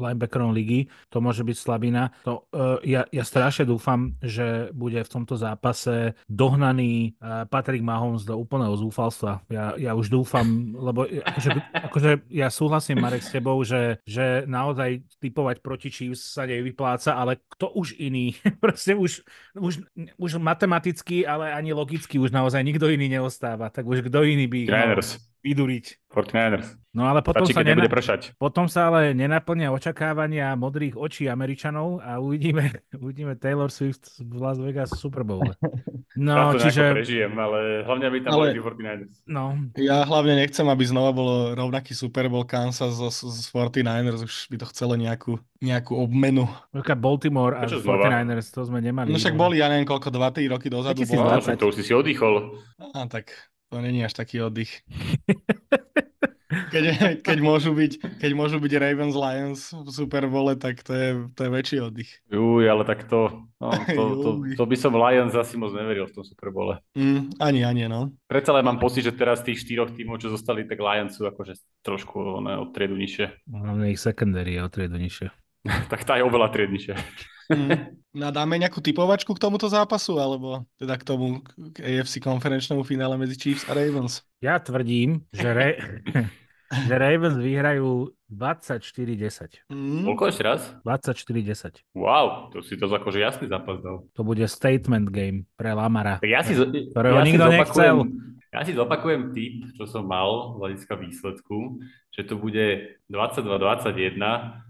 [0.02, 0.90] linebackerom ligy.
[1.14, 2.10] To môže byť slabina.
[2.26, 2.44] To,
[2.82, 7.14] ja, ja strašne dúfam, že bude v tomto zápase dohnaný
[7.48, 9.46] Patrick Mahomes do úplného zúfalstva.
[9.46, 15.06] Ja, ja už dúfam, lebo akože, akože ja súhlasím, Marek, s tebou, že, že naozaj
[15.22, 18.34] typovať proti Chiefs sa nevypláca, ale kto už iný?
[18.64, 19.22] Proste už,
[19.54, 19.86] už
[20.16, 23.68] už matematicky, ale ani logicky už naozaj nikto iný neostáva.
[23.68, 24.70] Tak už kto iný by ich
[25.46, 26.10] vyduriť.
[26.16, 26.80] 49ers.
[26.96, 27.84] No ale potom Stačí, sa, nena...
[28.40, 32.72] potom sa ale nenaplnia očakávania modrých očí Američanov a uvidíme,
[33.04, 35.44] uvidíme Taylor Swift v Las Vegas Super Bowl.
[36.16, 36.96] No, to čiže...
[36.96, 38.56] prežijem, ale hlavne aby tam ale...
[38.56, 39.28] boli 49ers.
[39.28, 39.60] No.
[39.76, 44.56] Ja hlavne nechcem, aby znova bolo rovnaký Super Bowl Kansas z, z 49ers, už by
[44.64, 46.48] to chcelo nejakú, nejakú obmenu.
[46.72, 49.12] Baltimore a 49ers, to sme nemali.
[49.12, 51.04] No však boli, ja neviem koľko, 2-3 roky dozadu.
[51.04, 51.36] Bolo.
[51.36, 52.56] No, to už si si oddychol.
[52.80, 53.36] Á, tak
[53.70, 54.82] to není až taký oddych.
[56.70, 56.84] keď,
[57.22, 61.40] keď, môžu byť, keď môžu byť Ravens Lions v Super Bowle, tak to je, to
[61.46, 62.10] je väčší oddych.
[62.30, 66.14] Uj, ale tak to, no, to, to, to, by som Lions asi moc neveril v
[66.14, 66.78] tom Super Bowle.
[66.94, 68.14] Mm, ani, ani, no.
[68.30, 71.58] Predsa len mám pocit, že teraz tých štyroch tímov, čo zostali, tak Lions sú akože
[71.82, 73.50] trošku ne, od triedu nižšie.
[73.50, 75.28] Hlavne ich secondary je od triedu nižšie.
[75.92, 76.96] tak tá je oveľa triednejšia.
[77.50, 77.96] Mm.
[78.16, 81.44] No dáme nejakú typovačku k tomuto zápasu, alebo teda k tomu
[81.76, 84.24] k AFC konferenčnému finále medzi Chiefs a Ravens?
[84.40, 85.80] Ja tvrdím, že, Ra-
[86.88, 89.68] že Ravens vyhrajú 24-10.
[89.68, 90.08] Mm.
[90.08, 90.60] Koľko ešte raz?
[90.80, 91.84] 24-10.
[91.92, 94.08] Wow, to si to akože jasný zápas dal.
[94.16, 97.96] To bude statement game pre Lamara, tak ja si, ktorého ja nikto si nechcel.
[98.56, 101.76] Ja si zopakujem tip, čo som mal z hľadiska výsledku,
[102.16, 104.16] že to bude 22-21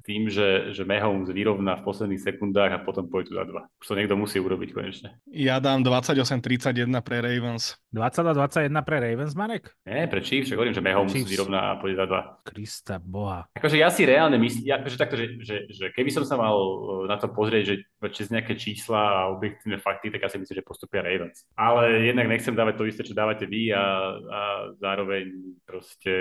[0.03, 3.67] tým, že, že Mahomes vyrovná v posledných sekundách a potom pôjdu za dva.
[3.79, 5.19] Už to niekto musí urobiť konečne.
[5.31, 7.79] Ja dám 28-31 pre Ravens.
[7.91, 9.75] 22-21 pre Ravens, Marek?
[9.83, 11.31] Nie, pre Chiefs, hovorím, že Mahomes Chiefs.
[11.31, 12.21] vyrovná a pôjde za dva.
[12.43, 13.47] Krista boha.
[13.55, 16.55] Akože ja si reálne myslím, ja, akože takto, že, že, že keby som sa mal
[16.55, 17.75] uh, na to pozrieť, že
[18.15, 21.47] cez nejaké čísla a objektívne fakty, tak asi myslím, že postupia Ravens.
[21.59, 23.83] Ale jednak nechcem dávať to isté, čo dávate vy a,
[24.15, 24.41] a
[24.79, 26.15] zároveň proste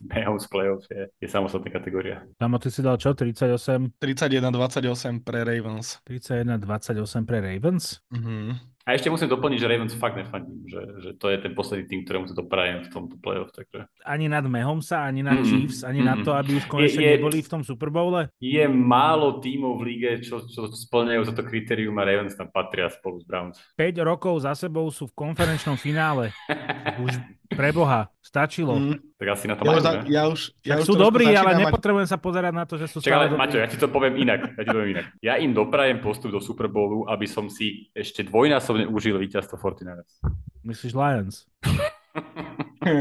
[0.00, 2.22] Mahomes playoff je, je samostatná kategória.
[2.36, 3.12] Kamo, ty si dal čo?
[3.12, 3.98] 38?
[3.98, 4.46] 31-28
[5.20, 5.98] pre Ravens.
[6.04, 6.64] 31-28
[7.24, 8.00] pre Ravens?
[8.10, 8.78] Mhm.
[8.82, 12.08] A ešte musím doplniť, že Ravens fakt nefandím, že, že to je ten posledný tým,
[12.08, 13.84] ktorému to doprajem v tomto playoff, takže...
[14.00, 16.06] Ani nad Mahomesa, ani nad Mm, Chiefs, ani mm.
[16.08, 18.32] na to, aby už konečne Je- je- neboli v tom Super Bowle?
[18.40, 23.20] Je málo tímov v líge, čo, čo splňajú toto kritérium a Ravens tam patria spolu
[23.20, 23.60] s Browns.
[23.76, 26.32] 5 rokov za sebou sú v konferenčnom finále.
[27.04, 27.12] Už
[27.52, 28.76] pre Boha, stačilo.
[28.76, 29.00] Mm.
[29.16, 31.50] Tak asi na to Ja, už, majú, ja už, ja tak už sú dobrí, ale
[31.50, 33.40] mať- nepotrebujem sa pozerať na to, že sú Čak, ale dobrí.
[33.40, 34.52] Maťo, ja ti to poviem inak.
[34.52, 35.06] Ja ti poviem inak.
[35.18, 40.20] Ja im doprajem postup do Super Bowlu, aby som si ešte dvojnásobne užil víťazstvo 49ers.
[40.62, 41.48] Myslíš Lions?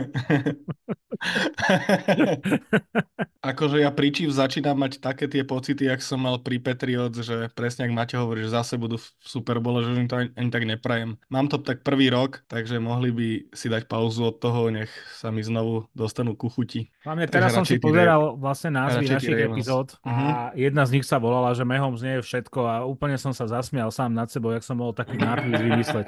[3.41, 7.47] akože ja pri Chiefs začínam mať také tie pocity, jak som mal pri Patriots, že
[7.53, 10.49] presne ak Maťo hovorí, že zase budú v Super Bowle, že im to ani, ani
[10.49, 11.15] tak neprajem.
[11.29, 15.29] Mám to tak prvý rok, takže mohli by si dať pauzu od toho, nech sa
[15.29, 16.89] mi znovu dostanú ku chuti.
[17.01, 20.27] Hlavne teraz som si pozeral vlastne názvy našich epizód a Mhm.
[20.59, 23.89] jedna z nich sa volala, že Mahomes nie je všetko a úplne som sa zasmial
[23.89, 26.05] sám nad sebou, jak som mohol taký nápis vymysleť.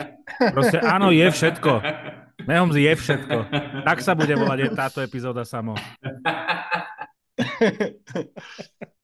[0.52, 1.72] Proste áno, je všetko.
[2.48, 3.38] Mahomes je všetko.
[3.84, 5.76] Tak sa bude volať táto epizóda samo.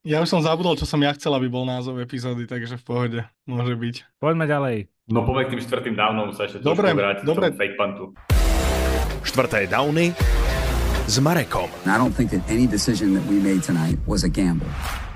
[0.05, 3.19] Ja už som zabudol, čo som ja chcel, aby bol názov epizódy, takže v pohode,
[3.49, 3.95] môže byť.
[4.21, 4.77] Poďme ďalej.
[5.09, 7.45] No k tým štvrtým downom sa ešte Dobre, trošku vrátiť dobre.
[7.49, 8.13] fake puntu.
[9.25, 10.13] Štvrté downy
[11.09, 11.65] s Marekom.
[11.89, 14.69] I don't think that any decision that we made tonight was a gamble.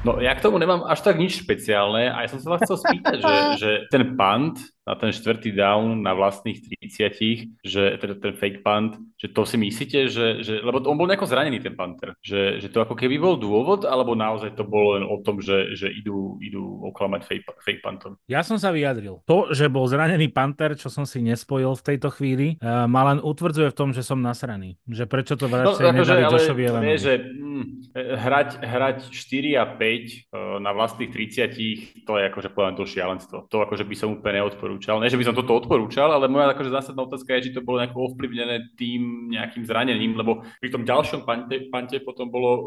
[0.08, 2.80] No ja k tomu nemám až tak nič špeciálne a ja som sa vás chcel
[2.80, 4.56] spýtať, že, že ten punt
[4.90, 9.62] na ten štvrtý down na vlastných 30, že teda ten fake punt, že to si
[9.62, 13.22] myslíte, že, že lebo on bol nejako zranený ten punter, že, že to ako keby
[13.22, 17.46] bol dôvod, alebo naozaj to bolo len o tom, že, že idú, idú oklamať fake,
[17.62, 18.18] fake puntom.
[18.26, 19.22] Ja som sa vyjadril.
[19.30, 23.22] To, že bol zranený Panter, čo som si nespojil v tejto chvíli, uh, ma len
[23.22, 24.74] utvrdzuje v tom, že som nasraný.
[24.90, 27.22] Že prečo to radšej no, nedali Joshovi nie, že
[27.96, 33.38] hrať, hrať 4 a 5 uh, na vlastných 30, to je akože povedať to šialenstvo.
[33.50, 35.02] To akože by som úplne neodporúčal.
[35.02, 37.82] Ne, že by som toto odporúčal, ale moja akože zásadná otázka je, či to bolo
[37.82, 42.66] nejako ovplyvnené tým nejakým zranením, lebo pri tom ďalšom pante, pante potom bolo uh,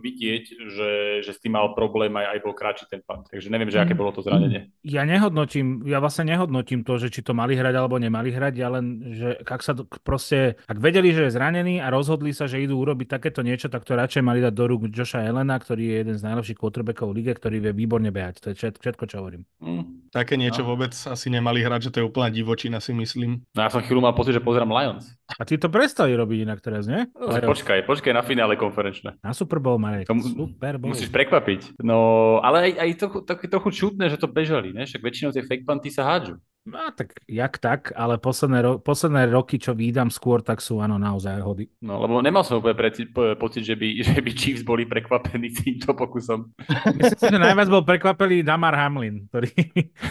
[0.00, 0.90] vidieť, že,
[1.22, 3.28] že s tým mal problém aj, aj bol kratší ten pant.
[3.28, 4.72] Takže neviem, že aké bolo to zranenie.
[4.82, 8.68] Ja nehodnotím, ja vlastne nehodnotím to, že či to mali hrať alebo nemali hrať, ja
[8.72, 12.80] len, že ak sa proste, ak vedeli, že je zranený a rozhodli sa, že idú
[12.80, 16.16] urobiť takéto niečo, tak to radšej mali dať do rúk Joša Elena, ktorý je jeden
[16.16, 18.40] z najlepších quarterbackov v lige, ktorý vie výborne behať.
[18.40, 19.44] To je všetko, čo hovorím.
[19.60, 20.08] Mm.
[20.08, 23.44] Také niečo vôbec asi nemali hrať, že to je úplná divočina, si myslím.
[23.52, 25.12] No ja som chvíľu mal pocit, že pozerám Lions.
[25.36, 27.04] A ty to prestali robiť inak teraz, nie?
[27.12, 29.20] No, počkaj, počkaj na finále konferenčné.
[29.20, 30.08] Na Super Bowl, Marek.
[30.08, 30.96] To Super Bowl.
[30.96, 31.76] Musíš prekvapiť.
[31.84, 34.88] No, ale aj, aj trochu, také trochu čudné, že to bežali, ne?
[34.88, 36.40] Však väčšinou tie fake punty sa hádžu.
[36.62, 40.94] No tak, jak tak, ale posledné, ro- posledné roky, čo vídam skôr, tak sú áno,
[40.94, 41.66] naozaj hody.
[41.82, 45.50] No, lebo nemal som úplne preci, po, pocit, že by, že by Chiefs boli prekvapení
[45.50, 46.54] týmto pokusom.
[47.02, 49.50] Myslím si, že najviac bol prekvapený Damar Hamlin, ktorý,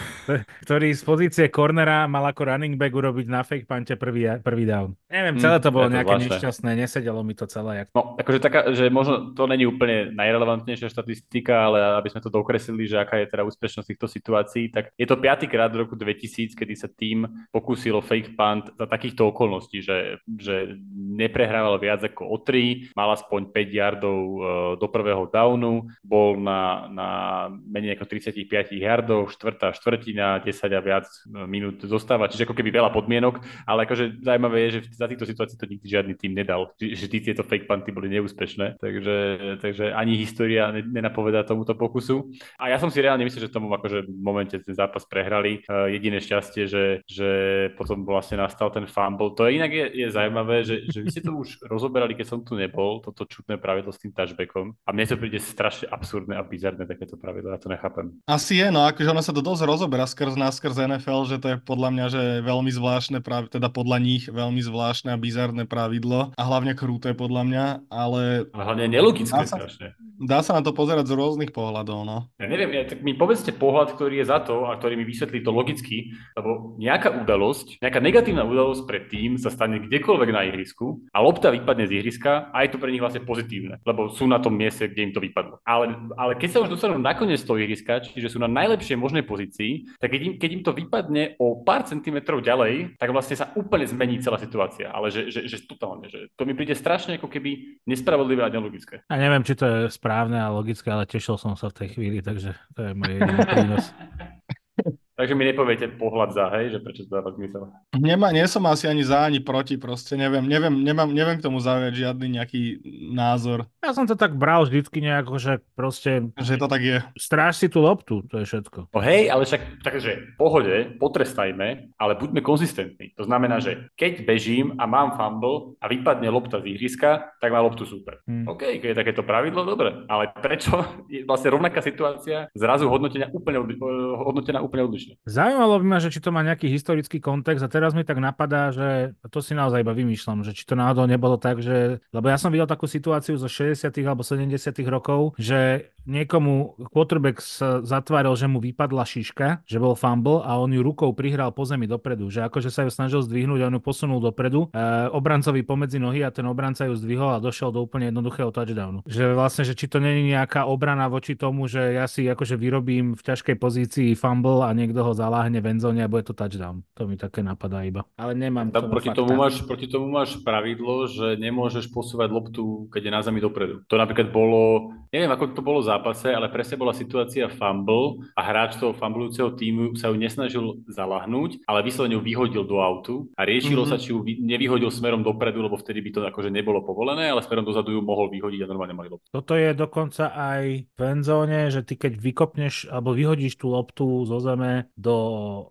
[0.68, 4.92] ktorý z pozície cornera mal ako running back urobiť na fake pante prvý, prvý down.
[5.12, 6.32] Neviem, celé to Mm, bolo to nejaké zvláštne.
[6.32, 7.84] nešťastné, nesedelo mi to celé.
[7.84, 7.88] Jak...
[7.92, 12.88] No, akože taká, že možno to není úplne najrelevantnejšia štatistika, ale aby sme to dokreslili,
[12.88, 16.74] že aká je teda úspešnosť týchto situácií, tak je to piatýkrát v roku 2000, kedy
[16.76, 22.96] sa tým pokúsilo fake punt za takýchto okolností, že, že neprehrával viac ako o 3,
[22.96, 24.40] mal aspoň 5 yardov eh,
[24.80, 27.08] do prvého downu, bol na, na
[27.52, 31.04] menej ako 35 yardov, štvrtá štvrtina, 10 a viac
[31.44, 35.58] minút zostáva, čiže ako keby veľa podmienok, ale akože zaujímavé je, že za týchto situácií
[35.58, 39.16] to nikdy žiadny tým nedal, tí tieto fake punty boli neúspešné, takže,
[39.58, 42.30] takže ani história ne- nenapovedá tomuto pokusu.
[42.62, 45.66] A ja som si reálne myslel, že tomu akože v momente ten zápas prehrali.
[45.66, 47.28] Uh, jediné šťastie, že, že
[47.74, 49.34] potom vlastne nastal ten fumble.
[49.34, 52.40] To je inak je, je zaujímavé, že, že vy ste to už rozoberali, keď som
[52.44, 54.78] tu nebol, toto čudné pravidlo s tým touchbackom.
[54.86, 58.14] A mne to príde strašne absurdné a bizarné takéto pravidlo, ja to nechápem.
[58.28, 61.46] Asi je, no akože ono sa to dosť rozoberá skrz nás, skrz NFL, že to
[61.54, 65.64] je podľa mňa, že veľmi zvláštne, práve teda podľa nich veľmi zvláštne zvláštne a bizarné
[65.64, 68.44] pravidlo a hlavne kruté podľa mňa, ale...
[68.52, 69.96] A hlavne nelogické Dá sa- strašne.
[70.22, 72.30] Dá sa na to pozerať z rôznych pohľadov, no.
[72.38, 75.42] Ja neviem, ja, tak mi povedzte pohľad, ktorý je za to a ktorý mi vysvetlí
[75.42, 81.02] to logicky, lebo nejaká udalosť, nejaká negatívna udalosť pred tým sa stane kdekoľvek na ihrisku
[81.10, 84.38] a lopta vypadne z ihriska a je to pre nich vlastne pozitívne, lebo sú na
[84.38, 85.58] tom mieste, kde im to vypadlo.
[85.66, 89.26] Ale, ale keď sa už dostanú nakoniec z toho ihriska, čiže sú na najlepšej možnej
[89.26, 93.50] pozícii, tak keď im, keď im to vypadne o pár centimetrov ďalej, tak vlastne sa
[93.58, 94.81] úplne zmení celá situácia.
[94.88, 99.04] Ale že, že, že totálne, že to mi príde strašne ako keby nespravodlivé a nelogické.
[99.06, 102.18] A neviem, či to je správne a logické, ale tešil som sa v tej chvíli,
[102.24, 103.16] takže to je môj
[103.46, 103.90] prínos.
[105.22, 107.70] Takže mi nepoviete pohľad za, hej, že prečo to dáva zmysel.
[107.94, 111.62] Nemá, nie som asi ani za, ani proti, proste neviem, neviem, nemám, neviem k tomu
[111.62, 112.82] zaujať žiadny nejaký
[113.14, 116.98] názor, Ja som to tak bral vždycky nejako, že proste že to tak je.
[117.14, 118.90] stráž si tú loptu, to je všetko.
[118.90, 123.14] No hej, ale však takže pohode, potrestajme, ale buďme konzistentní.
[123.14, 127.62] To znamená, že keď bežím a mám fumble a vypadne lopta z ihriska, tak má
[127.62, 128.18] loptu super.
[128.26, 128.50] Hmm.
[128.50, 130.02] OK, keď je takéto pravidlo, dobre.
[130.10, 134.82] Ale prečo je vlastne rovnaká situácia zrazu hodnotenia úplne, eh, hodnotená úplne
[135.14, 135.28] odlišne?
[135.28, 138.72] Zaujímalo by ma, že či to má nejaký historický kontext a teraz mi tak napadá,
[138.72, 142.38] že to si naozaj iba vymýšľam, že či to náhodou nebolo tak, že, lebo ja
[142.38, 143.88] som videl takú situáciu zo 60.
[144.04, 144.52] alebo 70.
[144.88, 147.38] rokov, že niekomu quarterback
[147.86, 151.86] zatváril, že mu vypadla šiška, že bol fumble a on ju rukou prihral po zemi
[151.86, 156.02] dopredu, že akože sa ju snažil zdvihnúť a on ju posunul dopredu, e, obrancovi pomedzi
[156.02, 159.06] nohy a ten obranca ju zdvihol a došiel do úplne jednoduchého touchdownu.
[159.06, 163.14] Že vlastne, že či to není nejaká obrana voči tomu, že ja si akože vyrobím
[163.14, 166.84] v ťažkej pozícii fumble a niekto ho zaláhne v endzone a bude to touchdown.
[166.92, 168.04] To mi také napadá iba.
[168.14, 169.18] Ale nemám Tam tomu proti, fakta.
[169.18, 173.80] tomu máš, proti tomu máš pravidlo, že nemôžeš posúvať loptu, keď je na zemi dopredu.
[173.82, 174.60] To napríklad bolo,
[175.08, 179.52] neviem ako to bolo v zápase, ale presne bola situácia fumble a hráč toho fumblujúceho
[179.52, 183.88] týmu sa ju nesnažil zalahnúť, ale vyslovene ju vyhodil do autu a riešilo Mhm.
[183.88, 187.40] sa, či ju vy- nevyhodil smerom dopredu, lebo vtedy by to akože nebolo povolené, ale
[187.40, 189.28] smerom dozadu ju mohol vyhodiť a normálne mali loptu.
[189.28, 194.38] Toto je dokonca aj v endzóne, že ty keď vykopneš alebo vyhodíš tú loptu zo
[194.38, 195.16] zeme do,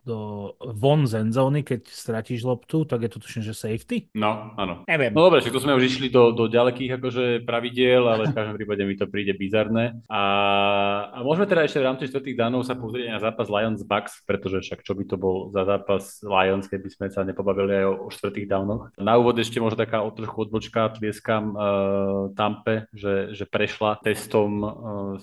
[0.06, 0.18] do
[0.76, 4.12] von z endzóny, keď stratíš loptu, tak je to tuším, že safety?
[4.16, 4.84] No, áno.
[4.86, 5.14] Neviem.
[5.14, 8.56] No dobre, však to sme už išli do, do ďalekých akože pravidiel, ale v každom
[8.58, 10.00] prípade mi to príde bizarné.
[10.08, 10.24] A,
[11.12, 14.64] a môžeme teda ešte v rámci štvrtých dánov sa pozrieť na zápas Lions Bucks, pretože
[14.64, 18.08] však čo by to bol za zápas Lions, keby sme sa nepobavili aj o, o
[18.10, 18.92] štvrtých dánoch.
[18.98, 21.62] Na úvod ešte možno taká o trochu odbočka, tlieskam uh,
[22.36, 24.72] Tampe, že, že prešla testom uh,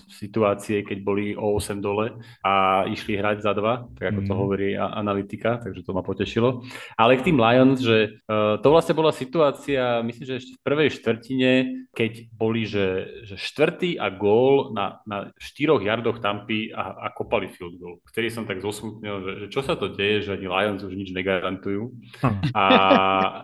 [0.08, 3.52] situácie, keď boli o 8 dole a išli hrať za
[3.94, 4.40] tak ako to Mhm.
[4.40, 6.62] hovorí analytika, takže to ma potešilo.
[6.94, 10.88] Ale k tým Lions, že uh, to vlastne bola situácia, myslím, že ešte v prvej
[10.94, 11.52] štvrtine,
[11.94, 17.46] keď boli, že, že štvrtý a gól na, na štyroch jardoch Tampy a, a kopali
[17.50, 17.98] field goal.
[18.08, 21.10] Vtedy som tak zosmutnil, že, že čo sa to deje, že ani Lions už nič
[21.10, 21.90] negarantujú.
[22.22, 22.54] Hm.
[22.54, 22.64] A,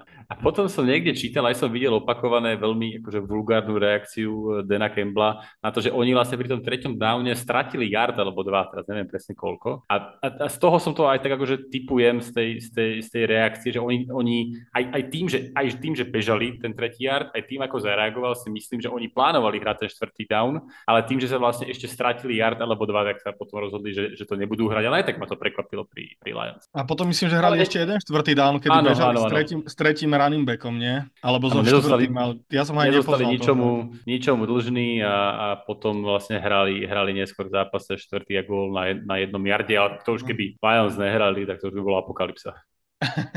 [0.29, 4.89] a potom som niekde čítal, aj som videl opakované veľmi akože vulgárnu reakciu eh, Dana
[4.89, 8.89] Campbella na to, že oni vlastne pri tom treťom downe stratili yard alebo dva, teraz
[8.89, 9.85] neviem presne koľko.
[9.91, 12.91] A, a, a z toho som to aj tak akože typujem z tej, z tej,
[13.05, 14.37] z tej reakcie, že oni, oni
[14.73, 18.33] aj, aj, tým, že, aj tým, že bežali ten tretí yard, aj tým, ako zareagoval,
[18.39, 21.85] si myslím, že oni plánovali hrať ten štvrtý down, ale tým, že sa vlastne ešte
[21.91, 25.07] stratili yard alebo dva, tak sa potom rozhodli, že, že to nebudú hrať, ale aj
[25.13, 26.65] tak ma to prekvapilo pri, pri Lions.
[26.73, 29.25] A potom myslím, že hrali Ale- ešte jeden štvrtý down, kedy Áno, bežali áno, s,
[29.27, 29.33] áno.
[29.35, 31.03] tretím, s tretím running backom, nie?
[31.21, 33.69] Alebo so nedostali- ale ja som aj Nedostali ničomu,
[34.07, 38.95] ničomu dlžný a, a potom vlastne hrali, hrali neskôr v zápase štvrtý a gól na,
[38.95, 42.55] na jednom jarde, ale to už keby Lions nehrali, tak to už by bola apokalypsa.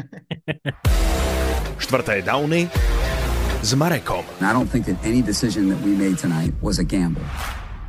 [1.78, 2.70] Štvrté downy
[3.62, 4.26] s Marekom.
[4.42, 7.26] I don't think that any decision that we made tonight was a gamble.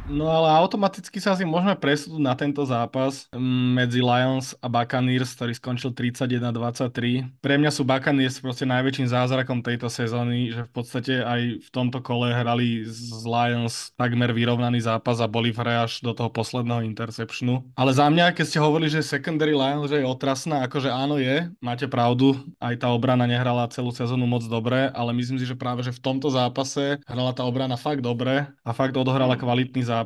[0.09, 5.37] No ale automaticky sa asi môžeme presúť na tento zápas mm, medzi Lions a Buccaneers,
[5.37, 7.29] ktorý skončil 31-23.
[7.45, 12.01] Pre mňa sú Buccaneers proste najväčším zázrakom tejto sezóny, že v podstate aj v tomto
[12.01, 16.89] kole hrali z Lions takmer vyrovnaný zápas a boli v hre až do toho posledného
[16.89, 17.69] interceptionu.
[17.77, 21.53] Ale za mňa, keď ste hovorili, že secondary Lions že je otrasná, akože áno je,
[21.61, 22.33] máte pravdu,
[22.65, 26.01] aj tá obrana nehrala celú sezónu moc dobre, ale myslím si, že práve že v
[26.01, 29.98] tomto zápase hrala tá obrana fakt dobre a fakt odohrala kvalitný zápas.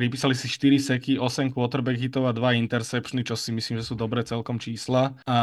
[0.00, 3.92] Pripísali si 4 seky, 8 quarterback hitov a 2 interceptiony, čo si myslím, že sú
[3.92, 5.12] dobré celkom čísla.
[5.28, 5.38] A,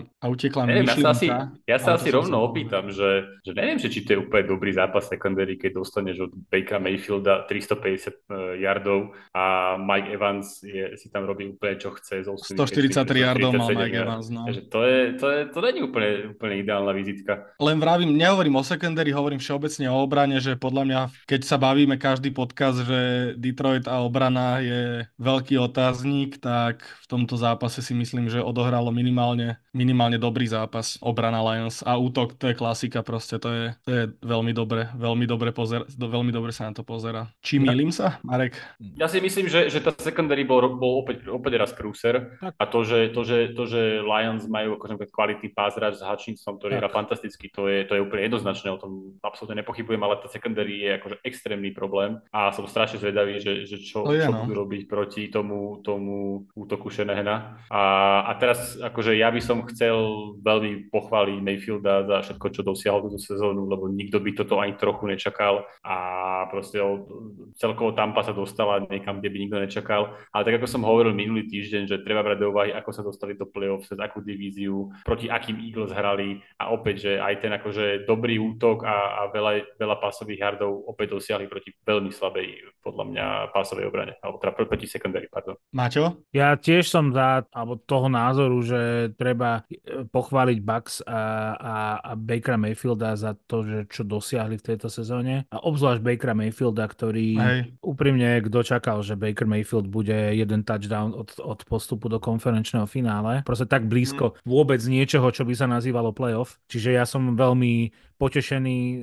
[0.00, 1.28] a utekla mi ja sa asi,
[1.68, 5.12] ja sa asi rovno opýtam, že, že neviem, že či to je úplne dobrý zápas
[5.12, 11.28] secondary, keď dostaneš od Bakera Mayfielda 350 eh, yardov a Mike Evans je, si tam
[11.28, 12.24] robí úplne čo chce.
[12.24, 14.48] So 143 yardov mal Mike Evans, no.
[14.48, 17.52] Takže to je, to je, to není úplne, úplne ideálna vizitka.
[17.60, 22.00] Len vravím, nehovorím o secondary, hovorím všeobecne o obrane, že podľa mňa, keď sa bavíme
[22.00, 28.30] každý podcast, že Detroit a obrana je veľký otáznik, tak v tomto zápase si myslím,
[28.30, 33.48] že odohralo minimálne, minimálne dobrý zápas obrana Lions a útok, to je klasika proste, to
[33.50, 37.26] je, to je veľmi dobre, veľmi dobre, pozer, veľmi dobre sa na to pozera.
[37.42, 38.54] Či milím sa, Marek?
[39.00, 42.86] Ja si myslím, že, že tá secondary bol, bol opäť, opäť raz prúser a to,
[42.86, 47.50] že, to, že, to, že Lions majú akože kvalitný pass s Hutchinson, ktorý hrá fantasticky,
[47.50, 51.16] to je, to je úplne jednoznačné, o tom absolútne nepochybujem, ale tá secondary je akože
[51.26, 54.44] extrémny problém a som strašne zvedavý, že, že čo, je, čo no.
[54.44, 57.62] budú robiť proti tomu, tomu útoku Shanahana.
[57.70, 57.82] A,
[58.28, 59.96] a teraz akože ja by som chcel
[60.42, 65.08] veľmi pochváliť Mayfielda za všetko, čo dosiahol túto sezónu, lebo nikto by toto ani trochu
[65.08, 65.96] nečakal a
[66.52, 66.78] proste
[67.58, 70.14] celkovo Tampa sa dostala niekam, kde by nikto nečakal.
[70.32, 73.34] Ale tak ako som hovoril minulý týždeň, že treba brať do úvahy, ako sa dostali
[73.34, 78.04] do play-off, cez akú divíziu, proti akým Eagles hrali a opäť, že aj ten akože
[78.04, 83.54] dobrý útok a, a veľa, veľa pásových hardov opäť dosiahli proti veľmi slabej, podľa mňa,
[83.54, 85.58] pásovej obrane, alebo teda proti secondary, pardon.
[85.74, 86.22] Maťo?
[86.34, 91.20] Ja tiež som za, alebo toho názoru, že treba e, pochváliť Bucks a,
[91.54, 95.44] a, a Bakera Mayfielda za to, že čo dosiahli v tejto sezóne.
[95.52, 97.58] A obzvlášť Bakera Mayfielda, ktorý Hej.
[97.84, 103.42] úprimne, kto čakal, že Baker Mayfield bude jeden touchdown od, od postupu do konferenčného finále.
[103.44, 104.48] Proste tak blízko mm.
[104.48, 106.56] vôbec niečoho, čo by sa nazývalo playoff.
[106.70, 108.98] Čiže ja som veľmi potešený e,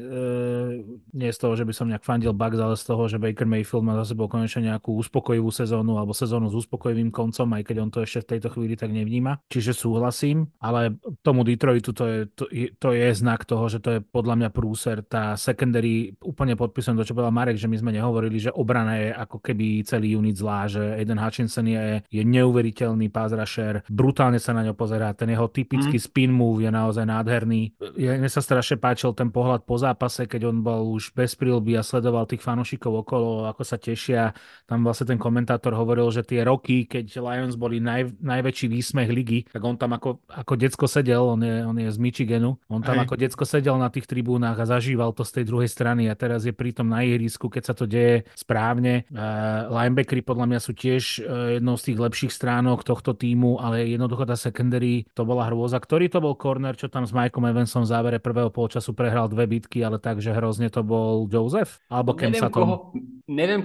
[1.16, 3.88] nie z toho, že by som nejak fandil Bucks, ale z toho, že Baker Mayfield
[3.88, 7.90] má za sebou konečne nejakú uspokojivú sezónu alebo sezónu s uspokojivým koncom, aj keď on
[7.90, 9.40] to ešte v tejto chvíli tak nevníma.
[9.48, 12.46] Čiže súhlasím, ale tomu Detroitu to je, to,
[12.76, 15.00] to je znak toho, že to je podľa mňa prúser.
[15.08, 19.10] Tá secondary, úplne podpisujem to, čo povedal Marek, že my sme nehovorili, že obrana je
[19.16, 24.52] ako keby celý unit zlá, že Eden Hutchinson je, je neuveriteľný pass rusher, brutálne sa
[24.52, 26.04] na ňo pozerá, ten jeho typický mm.
[26.04, 27.72] spin move je naozaj nádherný.
[27.96, 31.38] Je, mne sa strašne páči páčil ten pohľad po zápase, keď on bol už bez
[31.38, 34.34] prílby a sledoval tých fanúšikov okolo, ako sa tešia.
[34.66, 39.46] Tam vlastne ten komentátor hovoril, že tie roky, keď Lions boli naj, najväčší výsmech ligy,
[39.46, 42.98] tak on tam ako, ako decko sedel, on je, on je z Michiganu, on tam
[42.98, 43.06] Hej.
[43.06, 46.50] ako decko sedel na tých tribúnach a zažíval to z tej druhej strany a teraz
[46.50, 49.06] je pritom na ihrisku, keď sa to deje správne.
[49.14, 53.86] Uh, linebackery podľa mňa sú tiež uh, jednou z tých lepších stránok tohto týmu, ale
[53.86, 55.78] jednoducho tá secondary to bola hrôza.
[55.78, 59.46] Ktorý to bol corner, čo tam s Mikeom Evansom v závere prvého polčasu prehral dve
[59.46, 61.78] bitky, ale tak, že hrozne to bol Joseph?
[61.92, 63.62] Alebo Kem neviem, Koho, neviem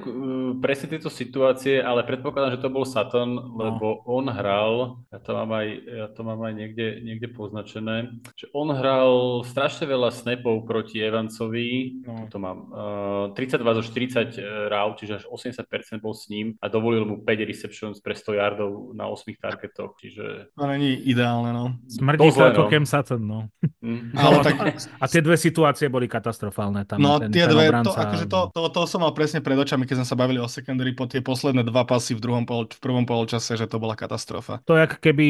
[0.59, 3.57] presne tieto situácie, ale predpokladám, že to bol Saturn, no.
[3.61, 8.49] lebo on hral, ja to mám aj, ja to mám aj niekde, niekde poznačené, že
[8.57, 12.27] on hral strašne veľa snapov proti Evansovi, no.
[12.33, 17.05] to mám, uh, 32 zo 40 RAW, čiže až 80% bol s ním a dovolil
[17.05, 20.57] mu 5 receptions pre 100 yardov na 8 targetoch, čiže...
[20.57, 21.77] To není ideálne, no.
[21.85, 22.71] Smrdí sa ako no.
[22.73, 23.41] Kem Saturn, no.
[23.85, 24.17] Mm.
[24.17, 24.57] Ale tak...
[25.01, 26.85] A tie dve situácie boli katastrofálne.
[26.85, 27.93] Tam no ten, tie ten dve, obranca...
[27.93, 30.49] to, akože to, to, to, som mal presne pred očami, keď sme sa bavili o
[30.49, 33.95] secondary po tie posledné dva pasy v, druhom pol, v prvom polčase, že to bola
[33.95, 34.61] katastrofa.
[34.69, 35.29] To je keby,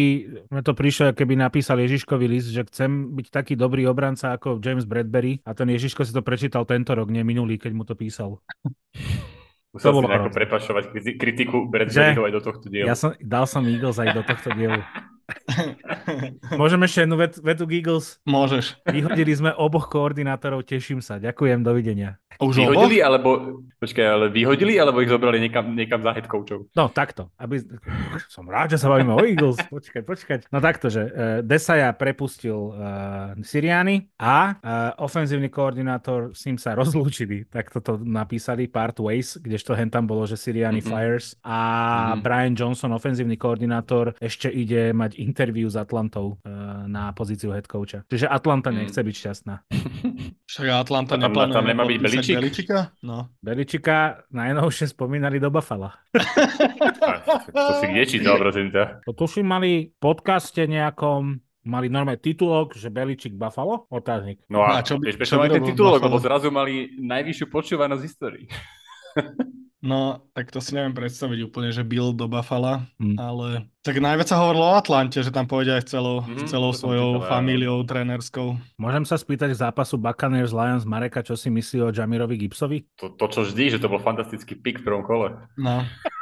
[0.51, 4.89] mne to prišlo, keby napísal Ježiškovi list, že chcem byť taký dobrý obranca ako James
[4.89, 8.41] Bradbury a ten Ježiško si to prečítal tento rok, nie minulý, keď mu to písal.
[9.71, 10.85] Musel to si nejako prepašovať
[11.15, 12.91] kritiku Bradburyho aj do tohto dielu.
[12.91, 14.83] Ja som, dal som Eagles aj do tohto dielu.
[16.61, 18.19] Môžeme ešte jednu vet, vetu Giggles?
[18.27, 18.79] Môžeš.
[18.89, 21.19] Vyhodili sme oboch koordinátorov, teším sa.
[21.21, 22.19] Ďakujem, dovidenia.
[22.41, 23.09] Už vyhodili, oboch?
[23.13, 23.29] alebo,
[23.77, 26.73] počkaj, ale vyhodili, alebo ich zobrali niekam, niekam za head coachov?
[26.73, 27.61] No takto, aby,
[28.33, 30.37] som rád, že sa bavíme o Eagles, počkaj, počkaj.
[30.49, 31.13] No takto, že uh,
[31.45, 38.73] Desaja prepustil uh, Siriani a uh, ofenzívny koordinátor s ním sa rozlúčili, tak toto napísali
[38.73, 40.97] part ways, kdežto hen tam bolo, že Siriani mm-hmm.
[40.97, 42.21] fires a mm-hmm.
[42.25, 48.03] Brian Johnson, ofenzívny koordinátor, ešte ide mať interview s Atlantou uh, na pozíciu head coacha.
[48.09, 49.55] Čiže Atlanta nechce byť šťastná.
[50.51, 52.35] Však Atlanta tam, neplánuje tam nemá byť Beličik?
[52.41, 52.79] Beličika?
[53.05, 53.31] No.
[53.39, 55.93] Beličika najnovšie spomínali do Buffalo.
[57.55, 59.05] to si kde čítal, prosím ťa?
[59.07, 63.85] To tuším mali podcaste nejakom mali normálne titulok, že Beličik Buffalo?
[63.93, 64.41] Otáznik.
[64.49, 68.07] No a, a čo, by, čo mali ten titulok, lebo zrazu mali najvyššiu počúvanosť v
[68.09, 68.47] histórii.
[69.81, 73.17] No, tak to si neviem predstaviť úplne, že Bill do Buffalo, hmm.
[73.17, 77.25] ale tak najviac sa hovorilo o Atlante, že tam pôjde aj celou, mm, celou svojou
[77.25, 78.61] familiou trénerskou.
[78.77, 82.85] Môžem sa spýtať k zápasu Buccaneers Lions Mareka, čo si myslí o Jamirovi Gibsovi?
[83.01, 85.33] To, to čo vždy, že to bol fantastický pick v prvom kole.
[85.57, 85.81] No.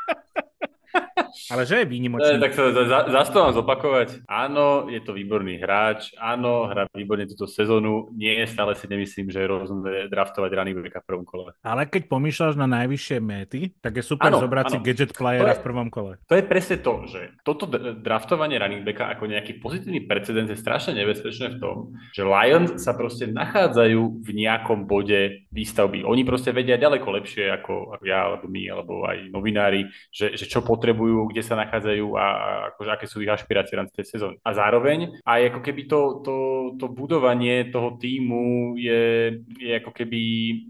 [1.49, 2.37] Ale že je výnimočný.
[2.39, 4.09] tak sa za, za, to mám zopakovať.
[4.25, 8.13] Áno, je to výborný hráč, áno, hrá výborne túto sezónu.
[8.13, 11.51] Nie, stále si nemyslím, že je rozumné draftovať running backa v prvom kole.
[11.61, 14.85] Ale keď pomýšľaš na najvyššie méty, tak je super Áno, zobrať si áno.
[14.85, 16.13] gadget To playera je- v prvom kole.
[16.23, 20.93] To je presne to, že toto draftovanie running backa ako nejaký pozitívny precedens je strašne
[20.95, 21.77] nebezpečné v tom,
[22.13, 26.05] že Lions sa proste nachádzajú v nejakom bode výstavby.
[26.05, 30.45] Oni proste vedia ďaleko lepšie ako, ako ja, alebo my, alebo aj novinári, že, že
[30.45, 32.27] čo potrebujú, kde sa nachádzajú a,
[32.75, 34.37] akože, aké sú ich ašpirácie v rámci tej sezóny.
[34.43, 36.37] A zároveň aj ako keby to, to,
[36.83, 40.21] to budovanie toho týmu je, je ako keby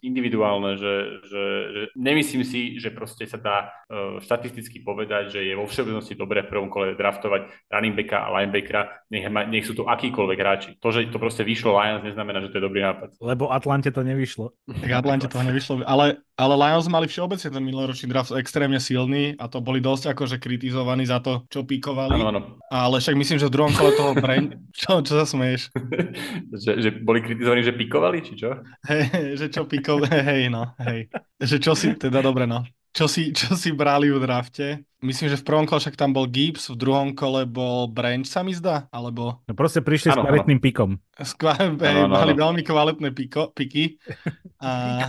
[0.04, 0.94] individuálne, že,
[1.24, 6.12] že, že nemyslím si, že proste sa dá uh, štatisticky povedať, že je vo všeobecnosti
[6.12, 10.38] dobré v prvom kole draftovať running backa a linebackera, nech, ma- nech sú to akýkoľvek
[10.38, 10.70] hráči.
[10.84, 13.16] To, že to proste vyšlo Lions, neznamená, že to je dobrý nápad.
[13.24, 14.52] Lebo Atlante to nevyšlo.
[14.68, 15.80] Tak Atlante toho nevyšlo.
[15.88, 20.38] Ale, ale Lions mali všeobecne ten minuloročný draft extrémne silný a to boli dosť akože
[20.38, 22.14] kritizovaní za to, čo píkovali.
[22.14, 22.40] Áno, áno.
[22.70, 24.54] Ale však myslím, že v druhom kole toho Brain...
[24.78, 25.74] Čo, čo sa smeješ?
[26.62, 28.62] že, že boli kritizovaní, že pikovali, či čo?
[28.86, 30.06] Hej, že čo píkov...
[30.06, 31.10] Hej, no, hej.
[31.42, 31.98] Že čo si...
[31.98, 32.62] Teda dobre, no.
[32.94, 34.86] Čo si, čo si brali v drafte?
[35.02, 38.42] Myslím, že v prvom kole však tam bol Gibbs, v druhom kole bol Branch, sa
[38.42, 40.98] mi zdá, alebo No proste prišli s Áno, kvalitným pikom.
[41.94, 42.40] áno, mali áno.
[42.42, 43.98] veľmi kvalitné piko, piky.
[44.62, 45.06] A...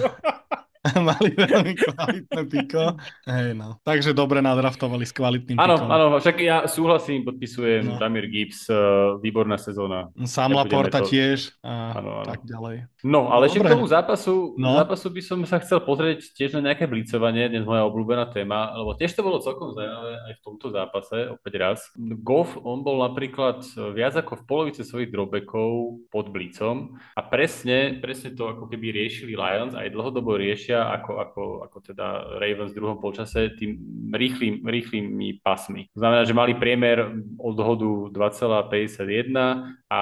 [1.01, 2.95] mali veľmi kvalitné piko.
[3.25, 3.83] Hej, no.
[3.83, 7.99] Takže dobre nadraftovali s kvalitným Áno, áno, však ja súhlasím, podpisujem No.
[7.99, 10.07] Tamir Gibbs, uh, výborná sezóna.
[10.23, 12.27] Sam Laporta to- tiež a Áno, áno.
[12.27, 12.87] tak ďalej.
[13.01, 14.75] No, ale ešte k tomu zápasu, No.
[14.77, 18.95] zápasu by som sa chcel pozrieť tiež na nejaké blicovanie, dnes moja obľúbená téma, lebo
[18.95, 21.79] tiež to bolo celkom zaujímavé aj v tomto zápase, opäť raz.
[22.21, 25.69] Goff, on bol napríklad viac ako v polovice svojich drobekov
[26.07, 30.39] pod blicom a presne, presne to ako keby riešili Lions, aj dlhodobo
[30.69, 32.05] riešia ako, ako, ako teda
[32.37, 33.81] Ravens v druhom polčase tým
[34.13, 35.89] rýchlým, rýchlymi pasmi.
[35.97, 40.01] To znamená, že mali priemer odhodu 2,51 a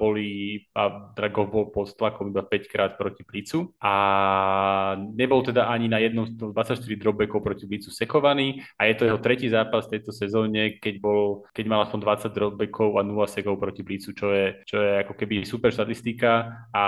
[0.00, 3.76] boli, a Goff bol pod tlakom iba 5 krát proti blicu.
[3.84, 8.64] A nebol teda ani na jednom z 24 dropbackov proti blicu sekovaný.
[8.80, 12.00] A je to jeho tretí zápas v tejto sezóne, keď, bol, keď mal aspoň
[12.32, 16.64] 20 dropbackov a 0 sekov proti blicu, čo je, čo je ako keby super štatistika
[16.72, 16.84] a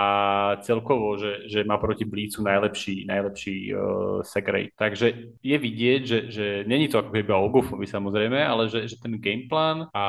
[0.64, 4.75] celkovo, že, že má proti blícu najlepší, najlepší uh, sek rate.
[4.77, 5.07] Takže
[5.41, 9.19] je vidieť, že, že není to ako iba o Goffovi samozrejme, ale že, že ten
[9.19, 10.07] gameplan a,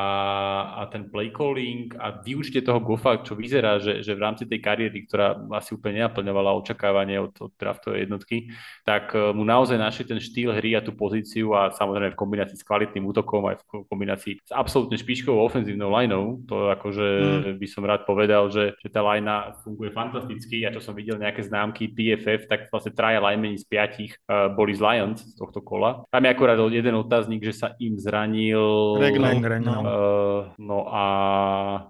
[0.80, 4.60] a ten play calling a využitie toho Goffa, čo vyzerá, že, že v rámci tej
[4.60, 8.52] kariéry, ktorá asi úplne nenaplňovala očakávanie od, od draftovej jednotky,
[8.84, 12.58] tak eh, mu naozaj našli ten štýl hry a tú pozíciu a samozrejme v kombinácii
[12.58, 17.58] s kvalitným útokom aj v kombinácii s absolútne špičkovou ofenzívnou lineou, to akože Mm.
[17.60, 20.64] by som rád povedal, že, že tá linea funguje fantasticky.
[20.64, 24.76] Ja čo som videl nejaké známky PFF, tak vlastne traja linemeni z piatich uh, boli
[24.76, 26.04] z Lions z tohto kola.
[26.12, 29.00] Tam je akurát jeden otáznik, že sa im zranil...
[29.00, 29.80] Regnal, no.
[29.80, 31.04] Uh, no a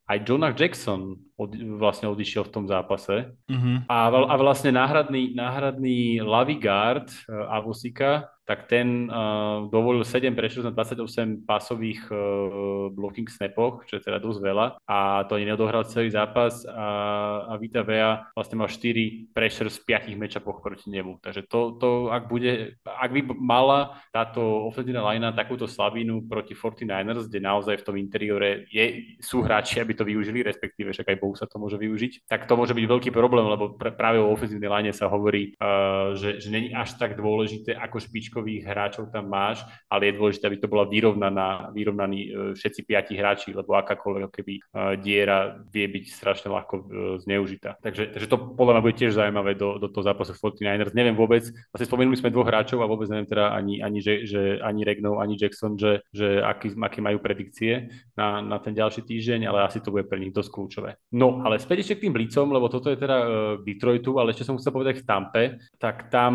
[0.05, 3.31] aj Jonah Jackson od, vlastne odišiel v tom zápase.
[3.47, 3.87] Mhm.
[3.87, 10.73] A, a vlastne náhradný, náhradný Lavigard uh, Avosika, tak ten uh, dovolil 7 pressures na
[10.73, 16.09] 28 pásových uh, blocking snapoch, čo je teda dosť veľa a to ani neodohral celý
[16.09, 21.21] zápas a, a Vita Vea vlastne mal 4 pressures v 5 matchupoch proti nemu.
[21.21, 27.29] Takže to, to ak bude, ak by mala táto ofenzívna linea takúto slabinu proti 49ers,
[27.29, 31.37] kde naozaj v tom interiore je, sú hráči, aby to využili, respektíve však aj Bohu
[31.37, 34.65] sa to môže využiť, tak to môže byť veľký problém, lebo pr- práve o ofenzívnej
[34.65, 39.61] line sa hovorí, uh, že, že není až tak dôležité, ako špičkových hráčov tam máš,
[39.85, 44.53] ale je dôležité, aby to bola vyrovnaná, vyrovnaní uh, všetci piati hráči, lebo akákoľvek keby
[44.57, 46.83] uh, diera vie byť strašne ľahko uh,
[47.21, 47.77] zneužitá.
[47.85, 50.97] Takže, takže to podľa mňa bude tiež zaujímavé do, do toho zápasu 49ers.
[50.97, 54.41] Neviem vôbec, vlastne spomenuli sme dvoch hráčov a vôbec neviem teda ani, ani, že, že
[54.65, 59.45] ani Regnov, ani Jackson, že, že aký, aké majú predikcie na, na ten ďalší týždeň,
[59.45, 60.95] ale asi to bude pre nich dosť kľúčové.
[61.19, 63.27] No, ale späť ešte k tým blícom, lebo toto je teda uh,
[63.59, 65.43] Detroitu, ale ešte som chcel povedať k Tampe,
[65.75, 66.33] tak tam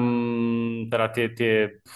[0.92, 1.54] teda tie, tie,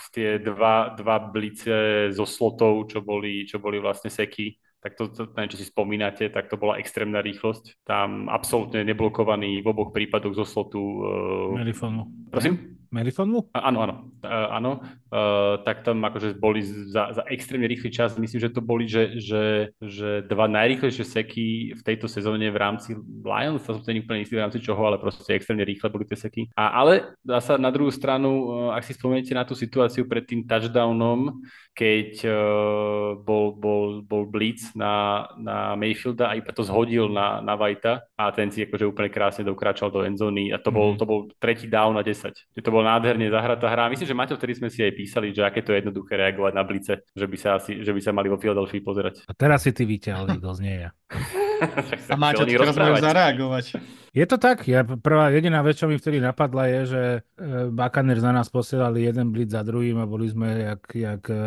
[0.08, 5.28] tie dva, dva blice zo slotov, čo boli, čo boli vlastne seky, tak to, to
[5.36, 7.84] neviem, či si spomínate, tak to bola extrémna rýchlosť.
[7.84, 10.80] Tam absolútne neblokovaný v oboch prípadoch zo slotu.
[10.80, 12.08] Uh, Melifonu.
[12.32, 12.77] prosím?
[13.52, 14.72] A- Áno, áno, uh, áno.
[15.08, 19.16] Uh, tak tam akože boli za, za extrémne rýchly čas, myslím, že to boli, že,
[19.16, 19.44] že,
[19.80, 22.92] že dva najrýchlejšie seky v tejto sezóne v rámci
[23.24, 26.16] Lions, to som sa úplne istý v rámci čoho, ale proste extrémne rýchle boli tie
[26.16, 26.52] seky.
[26.52, 30.44] A, ale zasa na druhú stranu, uh, ak si spomeniete na tú situáciu pred tým
[30.44, 31.40] touchdownom,
[31.72, 32.26] keď
[33.22, 38.34] bol, bol, bol blitz na, na Mayfielda a iba to zhodil na, na Whitea a
[38.34, 40.98] ten si akože úplne krásne dokráčal do endzóny a to bol, Mhm.
[40.98, 42.34] to bol tretí down na 10.
[42.34, 43.90] Že to bol bola nádherne zahratá hra.
[43.90, 46.62] Myslím, že Maťo, vtedy sme si aj písali, že aké to je jednoduché reagovať na
[46.62, 49.26] blice, že by sa, asi, že by sa mali vo Philadelphia pozerať.
[49.26, 50.90] A teraz si ty vyťahli, dosť nie ja.
[52.14, 53.64] A Maťo, teraz majú zareagovať.
[54.12, 54.64] Je to tak?
[54.64, 57.18] Ja, prvá jediná vec, čo mi vtedy napadla je, že e,
[57.68, 61.40] Buccaneers na nás posielali jeden blitz za druhým a boli sme jak, jak e,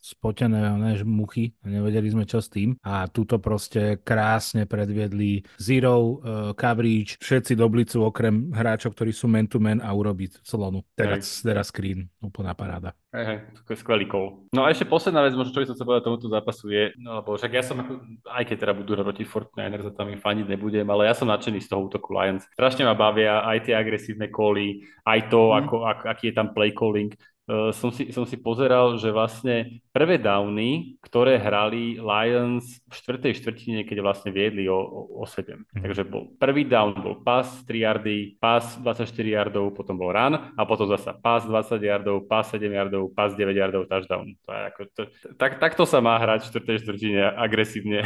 [0.00, 2.76] spotené ne, muchy a nevedeli sme čo s tým.
[2.84, 9.26] A túto proste krásne predviedli zero uh, coverage, všetci do blicu okrem hráčov, ktorí sú
[9.28, 10.84] man-to-man a urobiť slonu.
[10.94, 12.94] Teraz, teraz screen, úplná paráda.
[13.08, 14.44] Hej, hej, to je skvelý call.
[14.52, 17.24] No a ešte posledná vec, možno čo by som sa povedal tomuto zápasu je, no
[17.24, 17.80] lebo však ja som,
[18.28, 21.72] aj keď teda budú proti Fortnite, tam im faniť nebudem, ale ja som nadšený z
[21.72, 22.44] toho útoku Lions.
[22.56, 25.56] Strašne ma bavia aj tie agresívne koly, aj to, mm.
[25.64, 27.12] ako, ako, aký je tam play calling.
[27.48, 33.40] Uh, som, si, som si pozeral, že vlastne prvé downy, ktoré hrali Lions v štvrtej
[33.40, 35.56] štvrtine, keď vlastne viedli o, o, o 7.
[35.56, 35.80] Mm.
[35.80, 40.62] Takže bol prvý down bol pas 3 yardy, pas 24 yardov, potom bol run a
[40.68, 44.36] potom zasa pas 20 yardov, pas 7 yardov, pas 9 yardov, touchdown.
[44.44, 45.02] To je ako, to,
[45.40, 48.04] tak, takto sa má hrať v štvrtej štvrtine agresívne,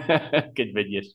[0.56, 1.06] keď vedieš.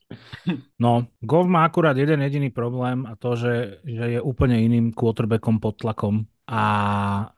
[0.78, 5.58] No, Gov má akurát jeden jediný problém a to, že, že je úplne iným quarterbackom
[5.58, 6.64] pod tlakom a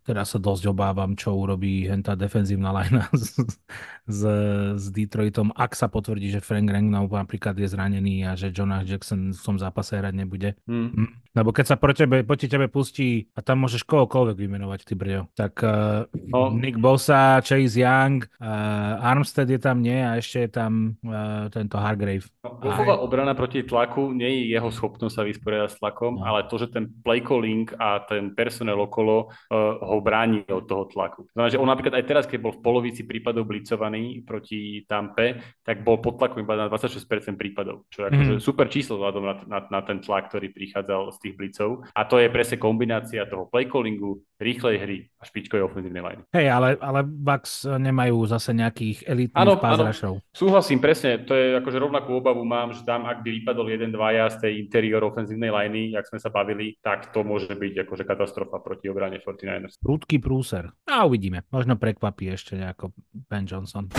[0.02, 3.38] teraz sa dosť obávam, čo urobí hentá defenzívna lajna s,
[4.10, 4.22] s,
[4.82, 9.30] s Detroitom, ak sa potvrdí, že Frank Ragnow napríklad je zranený a že Jonas Jackson
[9.30, 10.58] v tom zápase hrať nebude.
[10.66, 11.22] Hmm.
[11.38, 15.30] Lebo keď sa proti tebe, proti tebe pustí a tam môžeš kohokoľvek vymenovať, ty brďo,
[15.38, 16.50] tak uh, oh.
[16.50, 21.78] Nick Bosa, Chase Young, uh, Armstead je tam nie a ešte je tam uh, tento
[21.78, 22.26] Hargrave.
[22.42, 26.26] Wolfová obrana proti tlaku nie je jeho schopnosť sa vysporiadať s tlakom, no.
[26.26, 30.88] ale to, že ten play calling a ten personel okolo uh, ho bráni od toho
[30.88, 31.28] tlaku.
[31.36, 35.84] Znamená, že on napríklad aj teraz, keď bol v polovici prípadov blicovaný proti Tampe, tak
[35.84, 38.44] bol pod tlakom iba na 26% prípadov, čo je akože mm.
[38.44, 41.84] super číslo vzhľadom na, na, na ten tlak, ktorý prichádzal z tých blicov.
[41.92, 46.22] A to je presne kombinácia toho play callingu, rýchlej hry a špičkovej ofenzívnej line.
[46.36, 49.56] Hej, ale, ale Bucks nemajú zase nejakých elitných áno,
[50.36, 51.24] súhlasím, presne.
[51.24, 54.54] To je akože rovnakú obavu mám, že tam, ak by vypadol jeden, dvaja z tej
[54.60, 59.20] interior ofenzívnej liney, jak sme sa bavili, tak to môže byť akože katastrofa proti obrane
[59.20, 59.82] 49ers.
[59.82, 60.70] Prudký prúser.
[60.86, 61.44] A uvidíme.
[61.50, 63.90] Možno prekvapí ešte nejako Ben Johnson.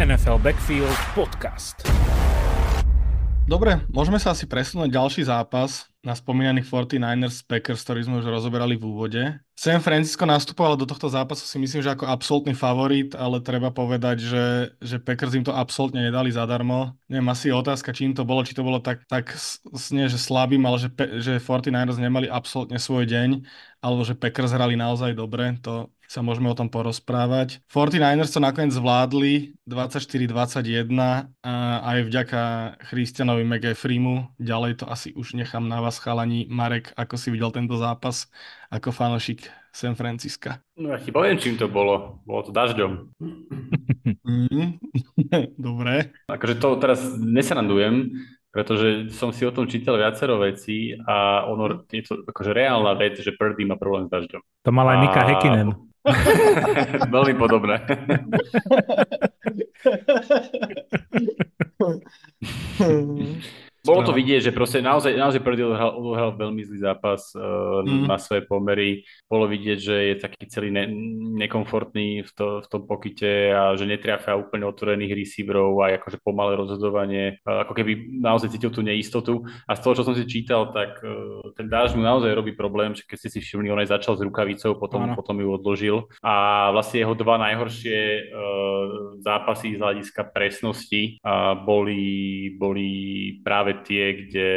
[0.00, 1.84] NFL Backfield Podcast.
[3.50, 8.78] Dobre, môžeme sa asi presunúť ďalší zápas na spomínaných 49ers Packers, ktorý sme už rozoberali
[8.78, 9.22] v úvode.
[9.58, 14.22] San Francisco nastupovalo do tohto zápasu si myslím, že ako absolútny favorit, ale treba povedať,
[14.22, 14.46] že,
[14.78, 16.94] že Packers im to absolútne nedali zadarmo.
[17.10, 19.34] Neviem, asi otázka, čím to bolo, či to bolo tak, tak
[19.90, 20.88] nie, že slabým, ale že,
[21.18, 23.42] že 49ers nemali absolútne svoj deň,
[23.82, 27.62] alebo že Packers hrali naozaj dobre, to sa môžeme o tom porozprávať.
[27.70, 30.90] 49ers to nakoniec zvládli 24-21
[31.46, 31.54] a
[31.86, 32.42] aj vďaka
[32.90, 34.34] Christianovi McAfreemu.
[34.42, 36.50] Ďalej to asi už nechám na vás, chalani.
[36.50, 38.26] Marek, ako si videl tento zápas
[38.74, 40.58] ako fanošik San Francisca?
[40.74, 42.18] No ja ti poviem, čím to bolo.
[42.26, 43.14] Bolo to dažďom.
[44.26, 44.82] Mm,
[45.70, 46.10] dobre.
[46.26, 48.18] Akože to teraz nesarandujem,
[48.50, 53.14] pretože som si o tom čítal viacero vecí a ono je to akože reálna vec,
[53.22, 54.42] že Purdy má problém s dažďom.
[54.66, 55.89] To mal aj Mika Hekinen.
[57.14, 57.76] Veľmi podobné.
[63.80, 68.12] Bolo to vidieť, že proste naozaj, naozaj Purdy odohral, veľmi zlý zápas uh, mm.
[68.12, 69.08] na svoje pomery.
[69.24, 70.84] Bolo vidieť, že je taký celý ne,
[71.40, 76.60] nekomfortný v, to, v tom pokyte a že netriafia úplne otvorených receiverov a akože pomalé
[76.60, 77.40] rozhodovanie.
[77.40, 79.48] Uh, ako keby naozaj cítil tú neistotu.
[79.64, 82.92] A z toho, čo som si čítal, tak uh, ten dáž mu naozaj robí problém,
[82.92, 85.96] že keď ste si všimli, on aj začal s rukavicou, potom, potom ju odložil.
[86.20, 92.88] A vlastne jeho dva najhoršie uh, zápasy z hľadiska presnosti uh, boli, boli
[93.40, 94.50] práve práve tie, kde,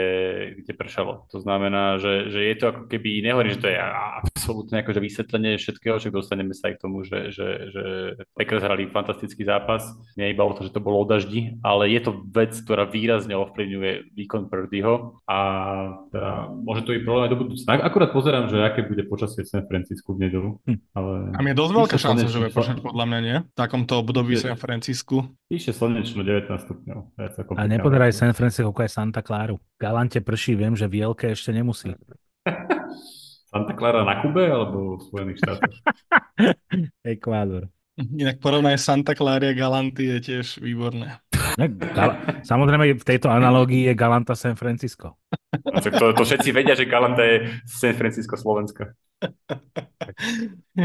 [0.62, 1.30] kde pršalo.
[1.30, 5.62] To znamená, že, že je to ako keby, nehovorím, že to je absolútne akože vysvetlenie
[5.62, 7.84] všetkého, že dostaneme sa aj k tomu, že, že, že
[8.34, 9.86] Packers hrali fantastický zápas,
[10.18, 13.38] nie iba o to, že to bolo o daždi, ale je to vec, ktorá výrazne
[13.38, 15.40] ovplyvňuje výkon Purdyho a
[16.10, 17.70] teda, môže to byť problém aj do budúcna.
[17.84, 20.50] Akurát pozerám, že aké bude počasie v San Francisco v nedelu.
[20.66, 20.80] Hm.
[20.98, 21.12] Ale...
[21.38, 23.38] A je dosť veľká šanca, že bude počať podľa mňa, nie?
[23.46, 25.28] V takomto období San Francisku.
[25.52, 27.00] Píše slnečno 19 stupňov.
[27.54, 29.60] A nepozeraj San Francisco, ako je Santa Cláru.
[29.76, 31.92] Galante prší, viem, že Vielke ešte nemusí.
[33.52, 35.76] Santa Clara na Kube alebo v Spojených štátoch?
[37.04, 37.68] Ekvádor.
[38.00, 41.20] Inak porovnaj Santa Clara a Galanty je tiež výborné.
[41.94, 45.20] Gal- Samozrejme, v tejto analógii je Galanta San Francisco.
[46.00, 48.96] To, to všetci vedia, že Galanta je San Francisco Slovenska.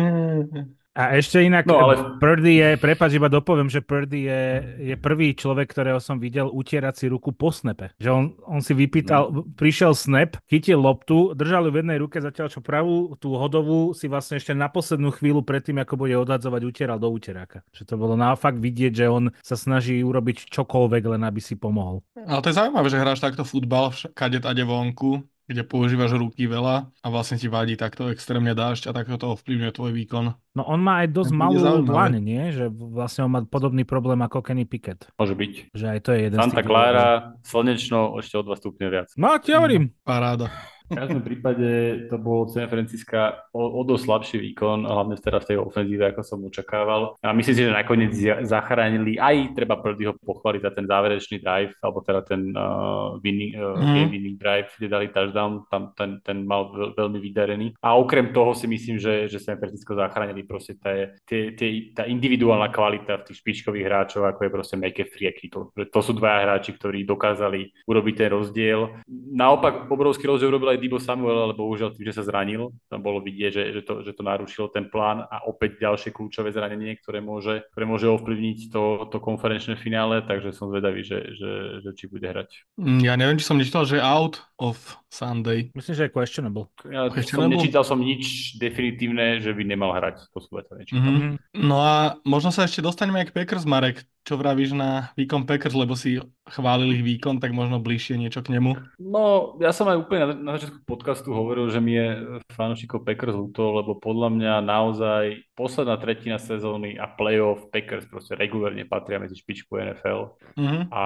[0.99, 4.42] A ešte inak, No, ale- Purdy je, prepáč, iba dopoviem, že Purdy je,
[4.82, 7.94] je prvý človek, ktorého som videl utierať si ruku po snape.
[7.96, 9.46] Že on, on si vypýtal, No.
[9.46, 14.11] prišiel snap, chytil loptu, držal ju v jednej ruke, zatiaľ čo pravú, tú hodovú si
[14.11, 17.62] vlastne ešte na poslednú chvíľu predtým, ako bude odhadzovať, utieral do uteráka.
[17.70, 22.03] Že to bolo naopak vidieť, že on sa snaží urobiť čokoľvek, len aby si pomohol.
[22.18, 26.92] Ale to je zaujímavé, že hráš takto futbal kade tade vonku, kde používaš ruky veľa
[26.92, 30.36] a vlastne ti vadí takto extrémne dážď a takto to ovplyvňuje tvoj výkon.
[30.53, 32.53] No on má aj dosť malú dlaň, nie?
[32.53, 35.09] Že vlastne on má podobný problém ako Kenny Pickett.
[35.16, 35.72] Môže byť.
[35.72, 37.09] Že aj to je jeden z Santa tých Clara,
[37.40, 39.09] slnečno, ešte o 2 stupne viac.
[39.16, 39.96] No, ti hovorím.
[40.05, 40.53] Paráda.
[40.89, 41.68] V každom prípade
[42.09, 46.20] to bol San Francisca o, o dosť slabší výkon, hlavne teraz v tej ofenzíve, ako
[46.24, 47.14] som očakával.
[47.20, 51.72] A myslím si, že nakoniec za- zachránili aj treba Purdyho pochváliť za ten záverečný drive,
[51.84, 56.49] alebo teda ten uh, winning, uh, game winning drive, kde dali touchdown, tam ten, ten
[56.49, 57.66] mal veľ, veľmi vydarený.
[57.84, 60.91] A okrem toho si myslím, že, že San Francisco zachránili proste tá,
[61.28, 65.68] tie, tie, tá individuálna kvalita v tých špičkových hráčov, ako je proste McAfee a Kittle.
[65.76, 69.05] To sú dvaja hráči, ktorí dokázali urobiť ten rozdiel.
[69.36, 73.18] Naopak obrovský rozdiel urobil aj Dibo Samuel, ale bohužiaľ tým, že sa zranil, tam bolo
[73.18, 77.18] vidieť, že, že, to, že to narušilo ten plán a opäť ďalšie kľúčové zranenie, ktoré
[77.18, 81.53] môže, ktoré môže ovplyvniť to, to konferenčné finále, takže som zvedavý, že, že,
[81.83, 82.79] že či bude hrať.
[82.79, 85.72] Mm, Ja neviem, či som nečítal, že out of Sunday.
[85.72, 86.68] Myslím, že je questionable.
[86.85, 91.12] Ja Ešte som, nečítal som nič definitívne, že by nemal hrať, to sú veci nečítal.
[91.12, 91.29] Mhm.
[91.64, 94.05] No a možno sa ešte dostaneme aj k Packers, Marek.
[94.29, 96.20] Čo vravíš na výkon Packers, lebo si
[96.53, 98.76] chválil ich výkon, tak možno bližšie niečo k nemu.
[99.01, 102.08] No, ja som aj úplne na, na začiatku podcastu hovoril, že mi je
[102.52, 105.24] fanúšikov Packers ľúto, lebo podľa mňa naozaj
[105.56, 110.92] posledná tretina sezóny a playoff Packers proste regulárne patria medzi špičku NFL Mhm.
[110.92, 111.04] a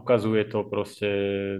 [0.00, 1.08] ukazuje to proste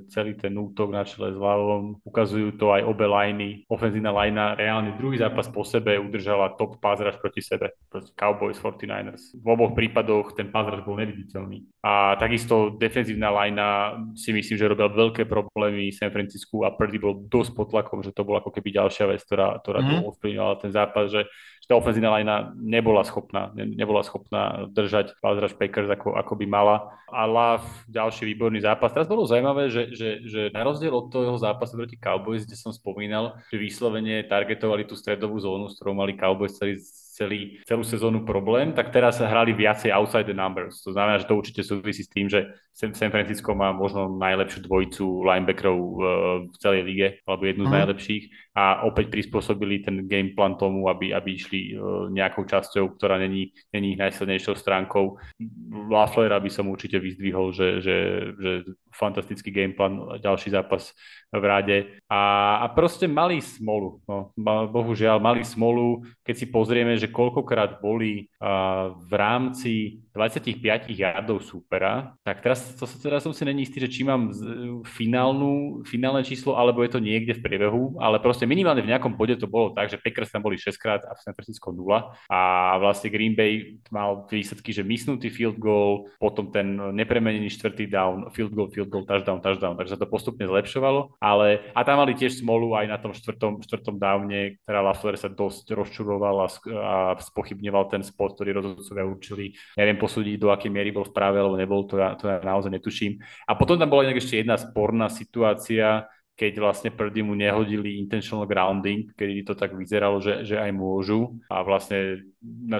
[0.08, 4.96] celý ten útok na čele s Lavom, ukazujú to aj obe liney, ofenzívna linea reálne
[4.96, 9.36] druhý zápas po sebe udržala top rush proti sebe, proste Cowboys 49ers.
[9.36, 11.68] V oboch prípadoch ten rush bol neviditeľný.
[11.84, 17.09] A takisto defenzívna linea si myslím, že robila veľké problémy San Francisku a Purdy bol
[17.14, 19.88] dosť pod tlakom, že to bola ako keby ďalšia vec, ktorá, ktorá Mhm.
[19.88, 20.08] mm-hmm.
[20.10, 21.26] ovplyvňovala ten zápas, že,
[21.60, 26.46] že tá ofenzívna linea nebola schopná, ne, nebola schopná držať rush Packers ako, ako by
[26.46, 26.76] mala.
[27.10, 28.94] A Love, ďalší výborný zápas.
[28.94, 32.70] Teraz bolo zaujímavé, že, že, že na rozdiel od toho zápasu proti Cowboys, kde som
[32.70, 36.78] spomínal, že vyslovene targetovali tú stredovú zónu, s ktorou mali Cowboys celý,
[37.20, 40.80] celý, celú sezónu problém, tak teraz hrali viacej outside the numbers.
[40.88, 44.64] To znamená, že to určite súvisí s tým, že San San Francisco má možno najlepšiu
[44.64, 46.04] dvojicu linebackerov eh,
[46.48, 47.76] v celej lige, alebo jednu z Mhm.
[47.76, 48.24] najlepších
[48.60, 51.76] a opäť prispôsobili ten game plan tomu, aby, aby išli eh,
[52.12, 55.16] nejakou časťou, ktorá není, není ich najsilnejšou stránkou.
[55.88, 57.96] Laflera by som určite vyzdvihol, že, že,
[58.36, 58.50] že
[58.92, 60.92] fantastický game plan, ďalší zápas
[61.30, 61.78] v rade
[62.10, 64.02] a, a proste mali smolu.
[64.04, 64.34] No,
[64.66, 68.26] bohužiaľ, mali smolu, keď si pozrieme, že koľkokrát boli
[69.06, 74.02] v rámci 25 yardov súpera, tak teraz, to, teraz som si není istý, že či
[74.02, 74.34] mám
[74.82, 79.38] finálnu, finálne číslo, alebo je to niekde v priebehu, ale proste minimálne v nejakom bode
[79.38, 82.40] to bolo tak, že Packers tam boli 6 krát a San Francisco 0 a
[82.82, 88.50] vlastne Green Bay mal výsledky, že misnutý field goal, potom ten nepremenený štvrtý down, field
[88.50, 92.42] goal, field goal, touchdown, touchdown, takže sa to postupne zlepšovalo, ale a tam mali tiež
[92.42, 96.48] smolu aj na tom štvrtom, štvrtom downe, ktorá Lafleur sa dosť rozčuroval a,
[96.82, 99.44] a spochybňoval ten spot, ktorý rozhodcovia určili.
[99.78, 102.72] Neviem posúdiť, do akej miery bol v práve, alebo nebol, to ja, to ja naozaj
[102.72, 103.20] netuším.
[103.44, 106.08] A potom tam bola inak ešte jedna sporná situácia,
[106.40, 111.36] keď vlastne Purdy mu nehodili intentional grounding, kedy to tak vyzeralo, že, že aj môžu
[111.52, 112.24] a vlastne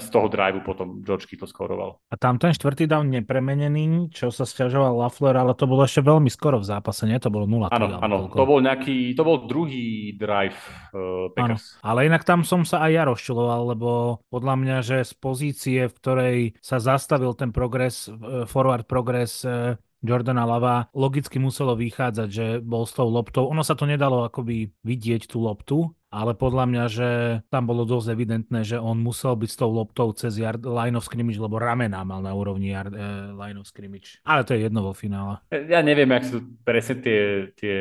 [0.01, 2.01] z toho driveu potom George Kittle skoroval.
[2.09, 6.33] A tam ten štvrtý down nepremenený, čo sa sťažoval Lafleur, ale to bolo ešte veľmi
[6.33, 7.21] skoro v zápase, nie?
[7.21, 10.57] To bolo 0 Áno, áno, to bol nejaký, to bol druhý drive
[10.97, 11.77] uh, Áno, Packers.
[11.85, 13.89] ale inak tam som sa aj ja rozčiloval, lebo
[14.33, 19.77] podľa mňa, že z pozície, v ktorej sa zastavil ten progres, eh, forward progres eh,
[20.01, 23.47] Jordana Lava, logicky muselo vychádzať, že bol s tou loptou.
[23.53, 27.09] Ono sa to nedalo akoby vidieť tú loptu, ale podľa mňa, že
[27.49, 31.07] tam bolo dosť evidentné, že on musel byť s tou loptou cez yard, line of
[31.07, 34.19] scrimmage, lebo ramená mal na úrovni yard, eh, line of scrimmage.
[34.27, 35.39] Ale to je jedno vo finále.
[35.51, 37.21] Ja neviem, ak sú presne tie,
[37.55, 37.77] tie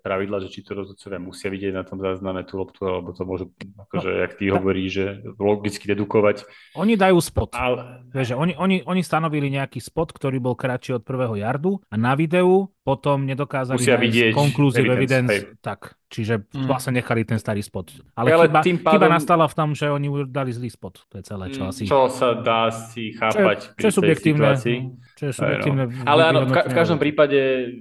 [0.00, 3.46] pravidla, že či to rozhodcovia musia vidieť na tom zázname tú loptu, alebo to môžu,
[3.76, 5.06] akože, jak ty hovoríš, že
[5.36, 6.48] logicky dedukovať.
[6.80, 7.52] Oni dajú spot.
[7.52, 11.98] Ale Vieš, oni, oni, oni stanovili nejaký spot, ktorý bol kratší od prvého jardu a
[12.00, 16.68] na videu potom nedokázali Musia vidieť conclusive evidence, evidence, tak, čiže Mm.
[16.68, 17.96] vlastne nechali ten starý spot.
[18.12, 21.00] Ale, Ale chyba, tým chyba pádom- nastala v tom, že oni dali zlý spot.
[21.08, 21.82] To je celé, čo Mm, asi...
[21.84, 24.52] Čo sa dá si čo, chápať je, čo je subjektívne.
[24.52, 24.78] situácii.
[25.14, 26.04] Čo je subjektívne no.
[26.04, 27.38] Ale áno, v, ka- v každom prípade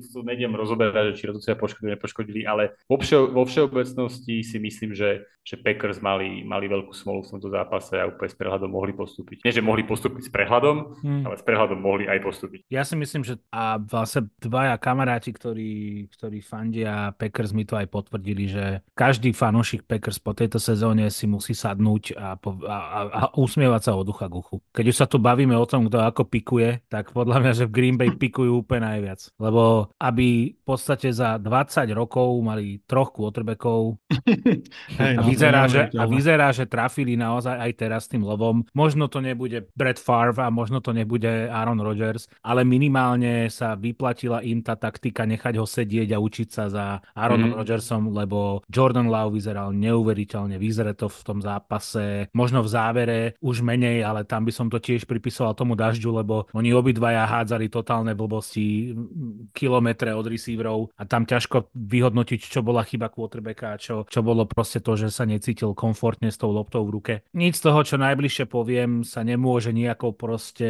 [0.07, 4.93] tu nejdem rozoberať, že či rozhodcovia poškodili, nepoškodili, ale vo, všeo, vo všeobecnosti si myslím,
[4.93, 5.09] že,
[5.41, 9.41] že Packers mali, mali veľkú smolu v tomto zápase a úplne s prehľadom mohli postúpiť.
[9.41, 11.23] Nie, že mohli postúpiť s prehľadom, Hmm.
[11.23, 12.63] ale s prehľadom mohli aj postúpiť.
[12.67, 17.89] Ja si myslím, že a vlastne dvaja kamaráti, ktorí, ktorí fandia Packers mi to aj
[17.89, 22.99] potvrdili, že každý fanúšik Packers po tejto sezóne si musí sadnúť a, po, a, a,
[23.09, 24.61] a usmievať sa od ucha k uchu.
[24.69, 27.73] Keď už sa tu bavíme o tom, kto ako pikuje, tak podľa mňa, že v
[27.73, 29.33] Green Bay pikujú úplne najviac.
[29.41, 33.97] Lebo aby v podstate za 20 rokov mali troch quarterbackov
[35.01, 38.61] a, no, vyzerá, že, a vyzerá, že trafili naozaj aj teraz tým lovom.
[38.77, 44.45] Možno to nebude Brett Favre a možno to nebude Aaron Rodgers, ale minimálne sa vyplatila
[44.45, 47.57] im tá taktika nechať ho sedieť a učiť sa za Aaronom Mhm.
[47.63, 52.27] Rodgersom, lebo Jordan Love vyzeral neuveriteľne vyzreto v tom zápase.
[52.35, 56.49] Možno v závere už menej, ale tam by som to tiež pripisoval tomu dažďu, lebo
[56.51, 62.81] oni obidvaja hádzali totálne blbosti mm, kilometre od receiverov a tam ťažko vyhodnotiť, čo bola
[62.81, 66.81] chyba quarterbacka a čo, čo bolo proste to, že sa necítil komfortne s tou loptou
[66.81, 67.13] v ruke.
[67.37, 70.69] Nič z toho, čo najbližšie poviem, sa nemôže nejako proste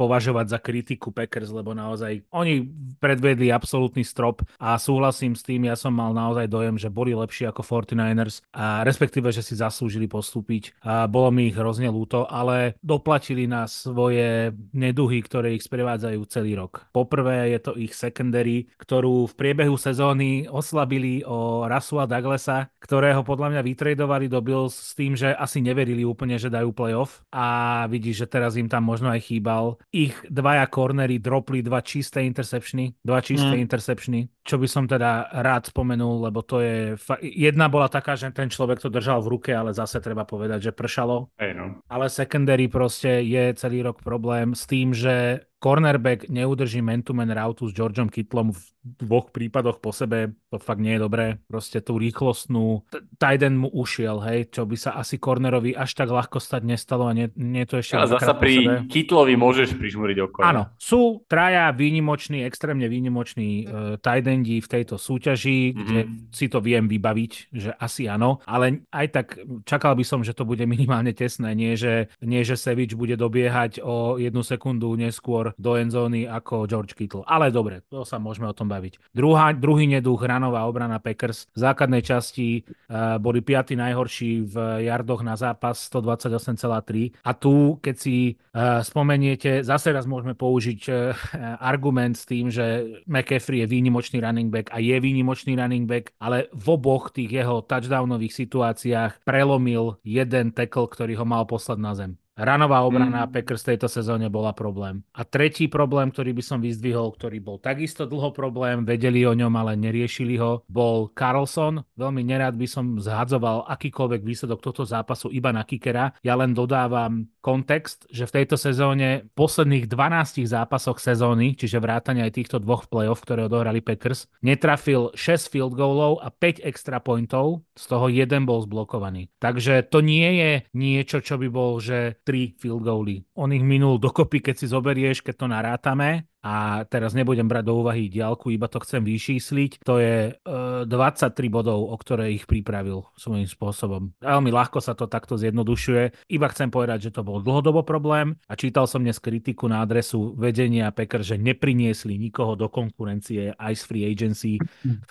[0.00, 2.64] považovať za kritiku Packers, lebo naozaj oni
[2.96, 7.48] predvedli absolútny strop a súhlasím s tým, ja som mal naozaj dojem, že boli lepší
[7.52, 12.80] ako 49ers a respektíve, že si zaslúžili postúpiť a bolo mi ich hrozne ľúto, ale
[12.80, 16.88] doplatili na svoje neduhy, ktoré ich sprevádzajú celý rok.
[16.96, 23.58] Poprvé je to ich secondary, ktorú v priebehu sezóny oslabili o Rasula Douglasa, ktorého podľa
[23.58, 28.24] mňa vytredovali do Bills s tým, že asi neverili úplne, že dajú playoff a vidíš,
[28.24, 29.82] že teraz im tam možno aj chýbal.
[29.90, 33.66] Ich dvaja cornery dropli dva čisté interceptiony, dva čisté Mm.
[33.66, 36.94] interceptiony, čo by som teda rád spomenul, lebo to je...
[36.94, 40.70] Fa- jedna bola taká, že ten človek to držal v ruke, ale zase treba povedať,
[40.70, 41.34] že pršalo.
[41.42, 41.82] Hej, no.
[41.90, 47.74] Ale secondary proste je celý rok problém s tým, že cornerback neudrží man-to-man route s
[47.74, 48.62] Georgeom Kittlom v
[48.98, 51.26] dvoch prípadoch po sebe, to fakt nie je dobré.
[51.46, 55.94] Proste tú rýchlostnú, t- tight end mu ušiel, hej, čo by sa asi cornerovi až
[55.94, 60.18] tak ľahko stať nestalo a nie, nie to ešte Ale zasa pri Kitlovi môžeš prižmúriť
[60.26, 60.38] oko.
[60.42, 65.84] Áno, sú traja výnimoční, extrémne výnimoční uh, tight endi v tejto súťaži, mm-hmm.
[65.86, 66.00] kde
[66.34, 69.26] si to viem vybaviť, že asi áno, ale aj tak
[69.64, 73.84] čakal by som, že to bude minimálne tesné, nie že, nie, že Sevič bude dobiehať
[73.84, 77.22] o jednu sekundu neskôr do endzóny ako George Kittle.
[77.28, 78.75] Ale dobre, to sa môžeme o tom baviť.
[79.12, 81.48] Druhá, druhý neduch, hranová obrana Packers.
[81.54, 84.54] V základnej časti uh, boli piaty najhorší v
[84.86, 91.14] jardoch na zápas 128,3 a tu, keď si uh, spomeniete, zase raz môžeme použiť uh,
[91.60, 96.52] argument s tým, že McCaffrey je výnimočný running back a je výnimočný running back, ale
[96.52, 102.12] v oboch tých jeho touchdownových situáciách prelomil jeden tackle, ktorý ho mal poslať na zem.
[102.36, 103.32] Ranová obrana mm.
[103.32, 105.00] Packers tejto sezóne bola problém.
[105.16, 109.56] A tretí problém, ktorý by som vyzdvihol, ktorý bol takisto dlho problém, vedeli o ňom,
[109.56, 111.80] ale neriešili ho, bol Carlson.
[111.96, 116.12] Veľmi nerád by som zhadzoval akýkoľvek výsledok tohto zápasu iba na kickera.
[116.20, 122.20] Ja len dodávam kontext, že v tejto sezóne v posledných 12 zápasoch sezóny, čiže vrátane
[122.26, 127.64] aj týchto dvoch playoff, ktoré odohrali Packers, netrafil 6 field goalov a 5 extra pointov,
[127.78, 129.30] z toho jeden bol zblokovaný.
[129.38, 133.22] Takže to nie je niečo, čo by bol, že 3 field goaly.
[133.38, 137.74] On ich minul dokopy, keď si zoberieš, keď to narátame a teraz nebudem brať do
[137.82, 139.82] úvahy diálku, iba to chcem vyčísliť.
[139.82, 144.14] To je e, 23 bodov, o ktoré ich pripravil svojím spôsobom.
[144.22, 146.30] Veľmi ľahko sa to takto zjednodušuje.
[146.30, 150.38] Iba chcem povedať, že to bol dlhodobo problém a čítal som dnes kritiku na adresu
[150.38, 154.52] vedenia Packer, že nepriniesli nikoho do konkurencie aj z free agency,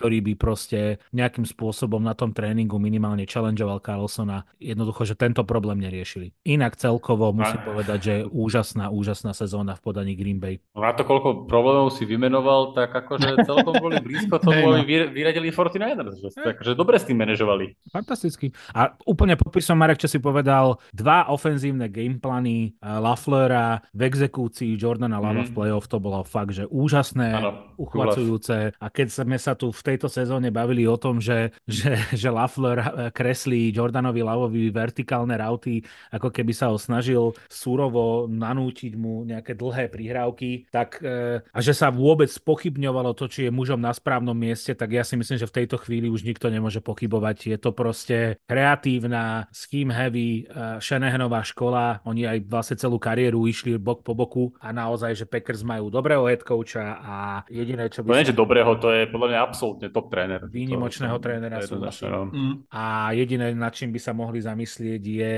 [0.00, 4.48] ktorý by proste nejakým spôsobom na tom tréningu minimálne challengeoval Carlsona.
[4.56, 6.32] Jednoducho, že tento problém neriešili.
[6.46, 10.62] Inak celkovo musím A- povedať, že úžasná, úžasná sezóna v podaní Green Bay.
[10.76, 15.10] Na to, koľko problémov si vymenoval, tak akože celkom boli blízko tomu, Hej, no.
[15.10, 16.16] vyradili 49ers.
[16.18, 17.74] Že, takže dobre s tým manažovali.
[17.88, 18.52] Fantasticky.
[18.70, 25.16] A úplne podpísom, Marek, čo si povedal, dva ofenzívne gameplány eh, Laflera v exekúcii Jordana
[25.16, 25.48] Lava Mhm.
[25.48, 28.72] v playoff, to bolo fakt, že úžasné, Áno, uchvacujúce.
[28.74, 32.78] A keď sme sa tu v tejto sezóne bavili o tom, že, že, že Lafler
[32.78, 39.52] eh, kreslí Jordanovi Lavovi vertikálne rauty, ako keby sa ho snažil súrovo nanútiť mu nejaké
[39.52, 41.08] dlhé prihrávky, tak eh,
[41.40, 45.18] a že sa vôbec pochybňovalo to, či je mužom na správnom mieste, tak ja si
[45.18, 47.52] myslím, že v tejto chvíli už nikto nemôže pochybovať.
[47.52, 52.00] Je to proste kreatívna, scheme heavy, uh, Shanahanová škola.
[52.08, 56.24] Oni aj vlastne celú kariéru išli bok po boku a naozaj, že Packers majú dobrého
[56.24, 57.14] head coacha a
[57.52, 58.08] jediné, čo by...
[58.08, 60.40] To nie, že dobrého, to je podľa mňa absolútne top tréner.
[60.48, 62.32] Výnimočného to, trénera to, no.
[62.32, 62.54] Mm.
[62.72, 65.34] A jediné, nad čím by sa mohli zamyslieť, je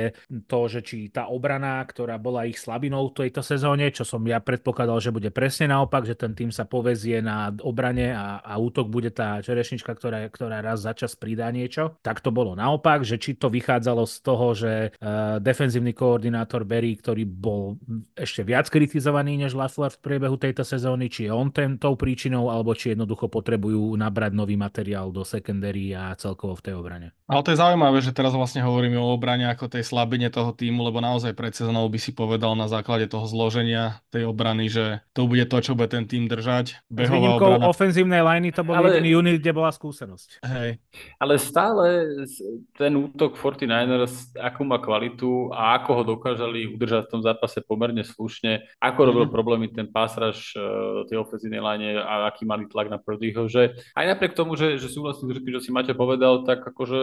[0.46, 4.38] to, že či tá obrana, ktorá bola ich slabinou v tejto sezóne, čo som ja
[4.38, 8.86] predpokladal, že bude presne naopak, že ten tým sa povezie na obrane a, a útok
[8.92, 11.98] bude tá čerešnička, ktorá, ktorá raz za čas pridá niečo.
[12.04, 16.94] Tak to bolo naopak, že či to vychádzalo z toho, že uh, defenzívny koordinátor Berry,
[17.00, 17.80] ktorý bol
[18.14, 22.52] ešte viac kritizovaný než Lafleur v priebehu tejto sezóny, či je on ten, tou príčinou,
[22.52, 27.16] alebo či jednoducho potrebujú nabrať nový materiál do secondary a celkovo v tej obrane.
[27.28, 30.84] Ale to je zaujímavé, že teraz vlastne hovoríme o obrane ako tej slabine toho týmu,
[30.84, 35.24] lebo naozaj pred sezónou by si povedal na základe toho zloženia tej obrany, že to
[35.24, 36.66] bude to, čo bude ten tým držať.
[36.70, 37.66] S Behová výnimkou obrana.
[37.66, 40.44] ofenzívnej liney to bol Ale- jediný unit, kde bola skúsenosť.
[40.44, 40.78] Hej.
[41.16, 41.84] Ale stále
[42.22, 47.58] s- ten útok 49ers, akú má kvalitu a ako ho dokážali udržať v tom zápase
[47.60, 49.32] pomerne slušne, ako robil Mhm.
[49.32, 54.04] problémy ten pásraž do tej ofenzívnej line a aký mali tlak na Purdyho, že aj
[54.06, 57.00] napriek tomu, že, že súhlasím s tým, čo si Maťo povedal, tak akože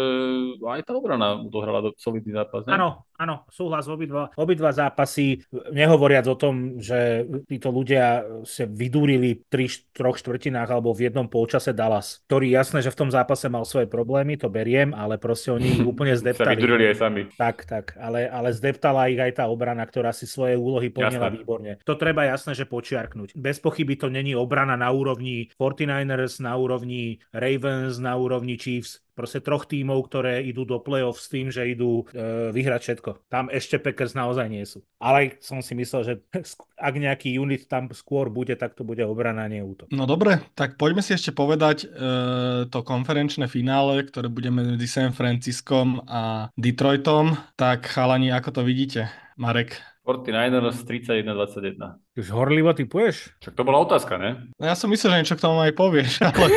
[0.61, 2.67] aj tá obrana dohrala do solidný zápas.
[2.67, 5.41] Áno, áno, súhlas obidva, obidva zápasy,
[5.71, 11.29] nehovoriac o tom, že títo ľudia sa vydúrili v tri, troch štvrtinách alebo v jednom
[11.29, 15.53] polčase Dallas, ktorý jasné, že v tom zápase mal svoje problémy, to beriem, ale proste
[15.53, 16.57] oni ich úplne Sa zdeptali.
[16.57, 17.21] vydurili aj sami.
[17.31, 21.77] Tak, tak, ale, ale zdeptala ich aj tá obrana, ktorá si svoje úlohy plnila výborne.
[21.85, 23.37] To treba jasné, že počiarknúť.
[23.37, 29.04] Bez pochyby to není obrana na úrovni 49ers, na úrovni Ravens, na úrovni Chiefs.
[29.15, 33.31] Proste troch tímov, ktoré idú do play-off s tým, že idú e, vyhrať všetko.
[33.31, 34.83] Tam ešte Packers naozaj nie sú.
[34.99, 36.13] Ale som si myslel, že
[36.87, 39.87] ak nejaký unit tam skôr bude, tak to bude obrana, nie útok.
[39.95, 45.15] No dobre, tak poďme si ešte povedať e, to konferenčné finále, ktoré budeme medzi San
[45.15, 47.39] Franciskom a Detroitom.
[47.55, 49.07] Tak chalani, ako to vidíte?
[49.39, 49.94] Marek?
[50.05, 51.97] 49ers 31-21.
[51.97, 53.33] Ty už horlivo typuješ?
[53.41, 54.53] Však to bola otázka, ne?
[54.61, 56.45] No ja som myslel, že niečo k tomu aj povieš, ale...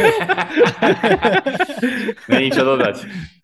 [2.32, 2.96] Není čo dodať.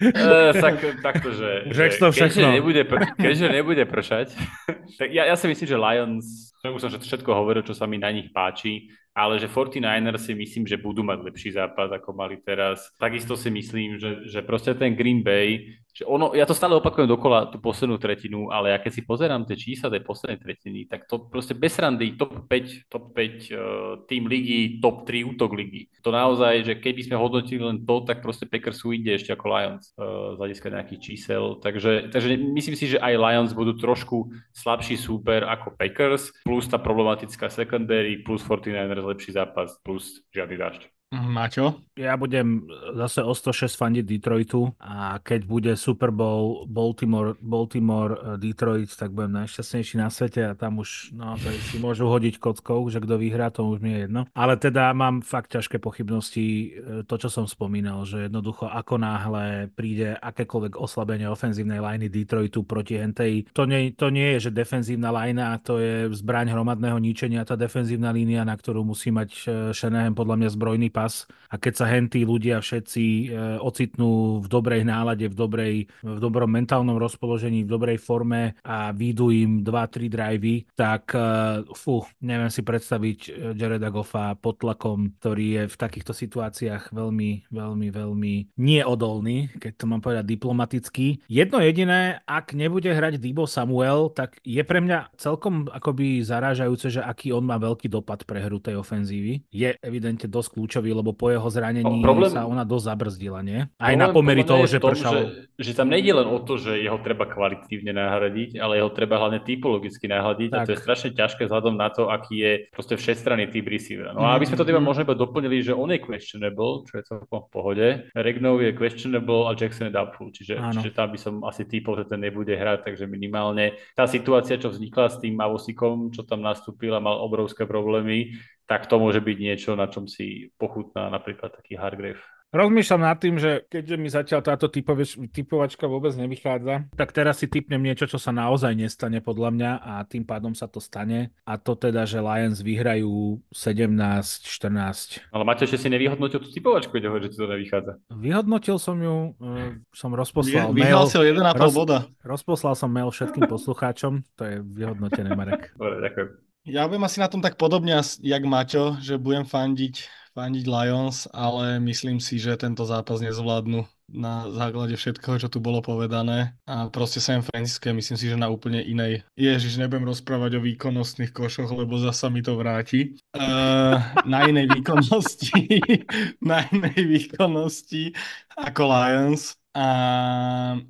[0.04, 0.12] E,
[0.60, 2.52] tak, takto, že, že to keďže, všechno.
[2.52, 4.36] nebude, pr- keďže nebude pršať,
[5.00, 8.12] tak ja, ja si myslím, že Lions, už som všetko hovoril, čo sa mi na
[8.12, 12.90] nich páči, ale že 49ers si myslím, že budú mať lepší zápas, ako mali teraz.
[12.98, 17.06] Takisto si myslím, že, že proste ten Green Bay, že ono, ja to stále opakujem
[17.06, 21.06] dokola tú poslednú tretinu, ale ja keď si pozerám tie čísla tej poslednej tretiny, tak
[21.06, 25.86] to proste bez randy top 5, top 5 uh, tým ligy, top 3 útok ligy.
[26.02, 29.94] To naozaj, že keby sme hodnotili len to, tak proste Packers ide ešte ako Lions
[29.94, 31.62] uh, z hľadiska nejakých čísel.
[31.62, 36.82] Takže, takže myslím si, že aj Lions budú trošku slabší súper ako Packers, plus tá
[36.82, 40.93] problematická secondary, plus 49ers lepší zápas, plus žiadny dážď.
[41.14, 41.84] Maťo?
[41.94, 42.66] Ja budem
[42.98, 49.14] zase o 106 fandiť Detroitu a keď bude Super Bowl Baltimore, Baltimore eh, Detroit, tak
[49.14, 53.54] budem najšťastnejší na svete a tam už to si môžu hodiť kockou, že kto vyhrá,
[53.54, 54.26] to už mi je jedno.
[54.34, 59.70] Ale teda mám fakt ťažké pochybnosti, eh, to čo som spomínal, že jednoducho ako náhle
[59.70, 65.14] príde akékoľvek oslabenie ofenzívnej liney Detroitu proti Hentej, to nie, to nie je, že defenzívna
[65.14, 70.18] linea, to je zbraň hromadného ničenia, tá defenzívna línia, na ktorú musí mať eh, Shanahan
[70.18, 73.24] podľa mňa zbrojný pas a keď sa hentí ľudia všetci e,
[73.62, 79.30] ocitnú v dobrej nálade, v, dobrej, v dobrom mentálnom rozpoložení, v dobrej forme a výjdu
[79.30, 85.46] im 2-3 drivey, tak e, fú, neviem si predstaviť e, Jareda Goffa pod tlakom, ktorý
[85.46, 91.22] je v takýchto situáciách veľmi, veľmi, veľmi neodolný, keď to mám povedať diplomaticky.
[91.30, 97.00] Jedno jediné, ak nebude hrať Debo Samuel, tak je pre mňa celkom akoby zarážajúce, že
[97.04, 99.46] aký on má veľký dopad pre hru tej ofenzívy.
[99.54, 103.66] Je evidentne dosť kľúčový, lebo po jeho zranení No, problém- sa ona dosť zabrzdila, nie?
[103.76, 105.18] Aj na pomery toho, že tom, pršalo.
[105.18, 105.26] Že,
[105.56, 109.40] že tam nejde len o to, že jeho treba kvalitívne nahradiť, ale jeho treba hlavne
[109.40, 110.66] typologicky nahradiť a Tak.
[110.66, 114.10] to je strašne ťažké vzhľadom na to, aký je proste všestranný typ receivera.
[114.10, 114.84] No a aby sme to teda Mhm.
[114.84, 119.14] možno iba doplnili, že on je questionable, čo je celkom v pohode, Regnov je questionable
[119.44, 120.70] a Jackson je doubtful, čiže, Áno.
[120.72, 124.68] čiže tam by som asi typol, že ten nebude hrať, takže minimálne tá situácia, čo
[124.68, 129.36] vznikla s tým Avosikom, čo tam nastúpil a mal obrovské problémy, tak to môže byť
[129.36, 132.20] niečo, na čom si pochutná napríklad taký Hargrave.
[132.54, 137.50] Rozmýšľam nad tým, že keďže mi zatiaľ táto typovač, typovačka vôbec nevychádza, tak teraz si
[137.50, 141.34] typnem niečo, čo sa naozaj nestane podľa mňa a tým pádom sa to stane.
[141.42, 145.34] A to teda, že Lions vyhrajú 17-14.
[145.34, 147.92] Ale Mateo, ešte si nevyhodnotil tú typovačku, ide hovoriť, že ti to nevychádza.
[148.22, 150.94] Vyhodnotil som ju, e, som rozposlal Vy- mail.
[150.94, 151.98] Vyhral si o 1,5 Roz- boda.
[152.22, 155.74] Rozposlal som mail všetkým poslucháčom, to je vyhodnotené, Marek.
[155.74, 156.53] Dobre, ďakujem.
[156.64, 161.76] Ja budem asi na tom tak podobne, jak Maťo, že budem fandiť, fandiť Lions, ale
[161.76, 166.56] myslím si, že tento zápas nezvládnu na základe všetkého, čo tu bolo povedané.
[166.64, 169.28] A proste San Francisco myslím si, že na úplne inej.
[169.36, 173.20] Ježiš, nebudem rozprávať o výkonnostných košoch, lebo zasa mi to vráti.
[173.36, 175.84] Uh, na inej výkonnosti,
[176.48, 178.16] na inej výkonnosti
[178.56, 179.52] ako Lions.
[179.74, 179.86] A,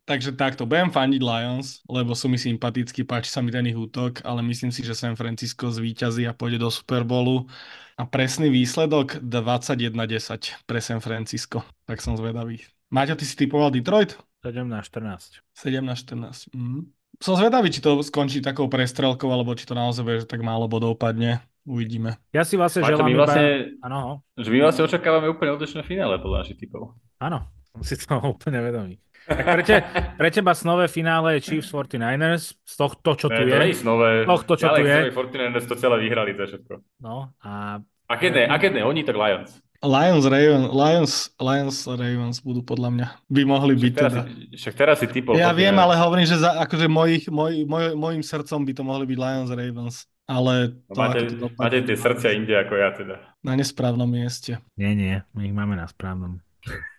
[0.05, 4.21] takže takto, budem fandiť Lions, lebo sú mi sympatickí, páči sa mi ten ich útok,
[4.29, 7.49] ale myslím si, že San Francisco zvíťazí a pôjde do Super Bowlu.
[7.97, 11.65] A presný výsledok 21-10 pre San Francisco.
[11.89, 12.61] Tak som zvedavý.
[12.93, 14.21] Maťo, ty si typoval Detroit?
[14.45, 15.41] 7 na 14.
[15.57, 16.53] 7 na 14.
[16.53, 16.93] Mhm.
[17.23, 20.67] Som zvedavý, či to skončí takou prestrelkou, alebo či to naozaj bude, že tak málo
[20.69, 21.41] bodov padne.
[21.65, 22.21] Uvidíme.
[22.37, 23.21] Ja si vlastne Maťo, želám my iba...
[23.25, 23.47] vlastne,
[23.81, 24.13] Áno, no.
[24.37, 26.93] že my vlastne očakávame úplne odlišné finále podľa našich typov.
[27.23, 28.95] áno, som si to úplne vedomý.
[29.25, 29.77] Tak pre, te,
[30.15, 33.81] pre teba snové finále je Chiefs 49ers, z tohto, čo tu Ne, to nie je.
[33.81, 34.23] je.
[34.29, 34.93] Tohto, čo tu je.
[35.01, 36.75] Alex, 49ers to celé vyhrali, to je všetko.
[37.01, 39.65] No, a A keď ne, a keď ne, oni, tak Lions.
[39.81, 43.07] Lions, Ravens, Lions, Lions, Ravens budú podľa mňa.
[43.27, 44.25] By mohli byť Však teraz, teda.
[44.25, 45.33] si, však teraz si typol.
[45.35, 45.57] Ja 49ers.
[45.57, 49.19] viem, ale hovorím, že za, akože mojich, moj, moj, mojim srdcom by to mohli byť
[49.19, 49.97] Lions, Ravens.
[50.25, 50.53] Ale
[50.85, 53.17] to, Máte, ako to máte dopadne, tie srdcia inde ako ja teda.
[53.41, 54.57] na nesprávnom mieste.
[54.75, 56.41] nie, nie, my ich máme na správnom.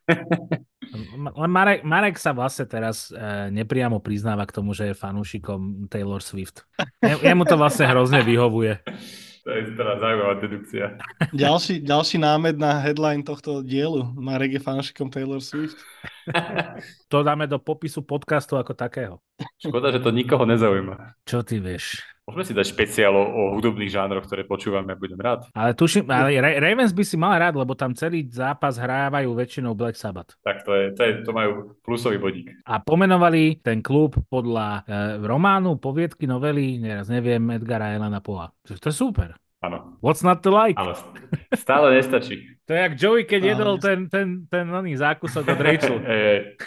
[1.41, 6.21] Len Marek, Marek sa vlastne teraz e, nepriamo priznáva k tomu, že je fanúšikom Taylor
[6.21, 6.63] Swift.
[7.01, 8.79] Je, jemu to vlastne hrozne vyhovuje.
[9.45, 10.85] To je teda zaujímavá dedukcia.
[11.45, 14.01] Ďalší, ďalší námed na headline tohto dielu.
[14.17, 15.77] Marek je fanúšikom Taylor Swift.
[17.13, 19.21] To dáme do popisu podcastu ako takého.
[19.61, 21.21] Škoda, že to nikoho nezaujíma.
[21.21, 22.01] Čo ty vieš?
[22.25, 25.45] Môžeme si dať špeciál o, o hudobných žánroch, ktoré počúvame budem rád.
[25.53, 29.77] Ale tuším, ale Ra- Ravens by si mal rád, lebo tam celý zápas hrávajú väčšinou
[29.77, 30.33] Black Sabbath.
[30.41, 32.49] Tak to, je, to, je, to majú plusový bodík.
[32.65, 38.49] A pomenovali ten klub podľa e, románu, poviedky, novely, neraz neviem, Edgara Elana Poa.
[38.65, 39.37] To, to je super.
[39.65, 40.77] Áno, What's not to like?
[40.77, 40.93] ale
[41.57, 42.53] stále nestačí.
[42.65, 43.49] To je jak Joey, keď Áno.
[43.53, 45.97] jedol ten, ten, ten oný zákusok od Rachel.
[46.09, 46.57] Ej.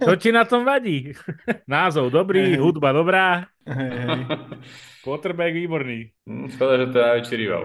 [0.00, 1.12] To ti na tom vadí?
[1.68, 3.48] Názov dobrý, hudba dobrá,
[5.00, 6.12] quarterback výborný.
[6.24, 7.62] Hm, Škoda, že to je najväčší rival.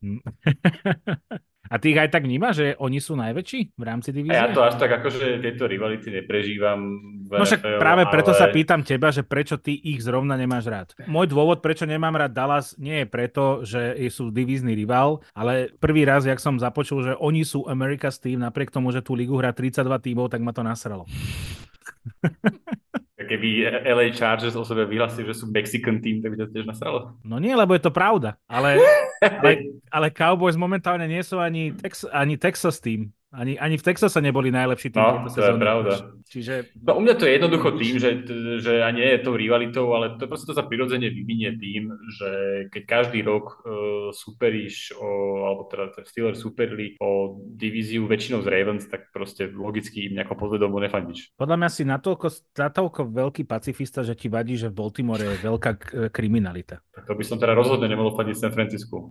[1.70, 4.34] A ty ich aj tak vnímaš, že oni sú najväčší v rámci divízie?
[4.34, 6.98] ja to až tak akože tieto rivality neprežívam.
[7.30, 8.40] v No však práve preto ale...
[8.42, 10.98] sa pýtam teba, že prečo ty ich zrovna nemáš rád.
[11.06, 16.02] Môj dôvod, prečo nemám rád Dallas, nie je preto, že sú divízny rival, ale prvý
[16.02, 19.54] raz, jak som započul, že oni sú America's team, napriek tomu, že tú ligu hrá
[19.54, 21.06] 32 tímov, tak ma to nasralo.
[23.30, 27.14] Keby LA Chargers o sebe vyhlasili, že sú Mexican team, tak by to tiež nasralo.
[27.22, 28.82] No nie, lebo je to pravda, ale,
[29.22, 33.14] ale, ale Cowboys momentálne nie sú ani, Tex, ani Texas team.
[33.30, 35.62] Ani, ani v Texase neboli najlepší tým No, to je sezóny.
[35.62, 35.92] pravda.
[36.26, 38.10] Čiže No, u mňa to je jednoducho tým, že,
[38.58, 42.30] že a nie je to rivalitou, ale to proste to sa prirodzene vyvinie tým, že
[42.68, 43.70] keď každý rok uh,
[44.10, 45.06] superíš, o,
[45.44, 47.10] alebo teda ten Steelers superili o
[47.46, 51.30] divíziu väčšinou z Ravens, tak proste logicky im nejako podvedomo nefandíš.
[51.34, 55.72] podľa mňa si natoľko, natoľko veľký pacifista, že ti vadí, že v Baltimore je veľká
[55.72, 56.82] k- kriminalita.
[56.90, 59.06] Tak to by som teda rozhodne nemohol fandiť San Francisco.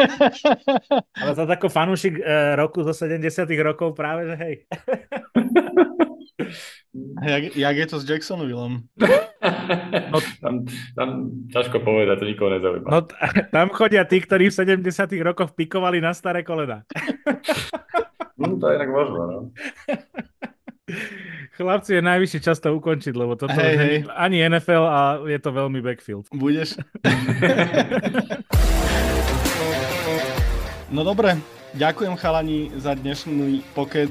[1.20, 2.22] Ale za ako fanúšik e,
[2.70, 4.54] roku zo 70 rokov práve, že hej.
[7.20, 8.86] Jak, jak je to s Jacksonvillom?
[10.10, 10.54] no, tam,
[10.94, 11.08] tam
[11.50, 12.86] ťažko povedať, to nikoho nezaujíma.
[12.86, 12.98] No
[13.50, 14.86] tam chodia tí, ktorí v 70
[15.26, 16.86] rokoch pikovali na staré kolena.
[18.38, 19.38] No, to je inak možno, no.
[21.60, 23.96] Chlapci, je najvyšší čas to ukončiť, lebo toto Hej, už hej.
[24.16, 26.30] ani NFL a je to veľmi backfield.
[26.32, 26.78] Budeš?
[30.90, 31.38] No dobre,
[31.74, 34.10] ďakujem chalani za dnešný pokec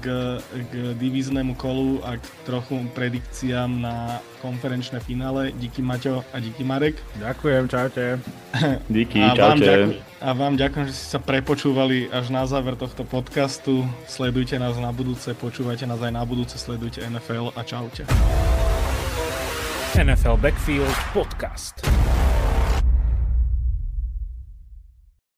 [0.00, 0.06] k,
[0.70, 5.52] k divíznemu kolu a k trochu predikciám na konferenčné finále.
[5.54, 6.96] Díky Maťo a díky Marek.
[7.18, 8.04] Ďakujem, čaute.
[8.90, 9.66] Díky, A vám, čaute.
[9.66, 13.86] ďakujem, a vám ďakujem, že ste sa prepočúvali až na záver tohto podcastu.
[14.10, 18.02] Sledujte nás na budúce, počúvajte nás aj na budúce, sledujte NFL a čaute.
[19.98, 21.82] NFL Backfield Podcast.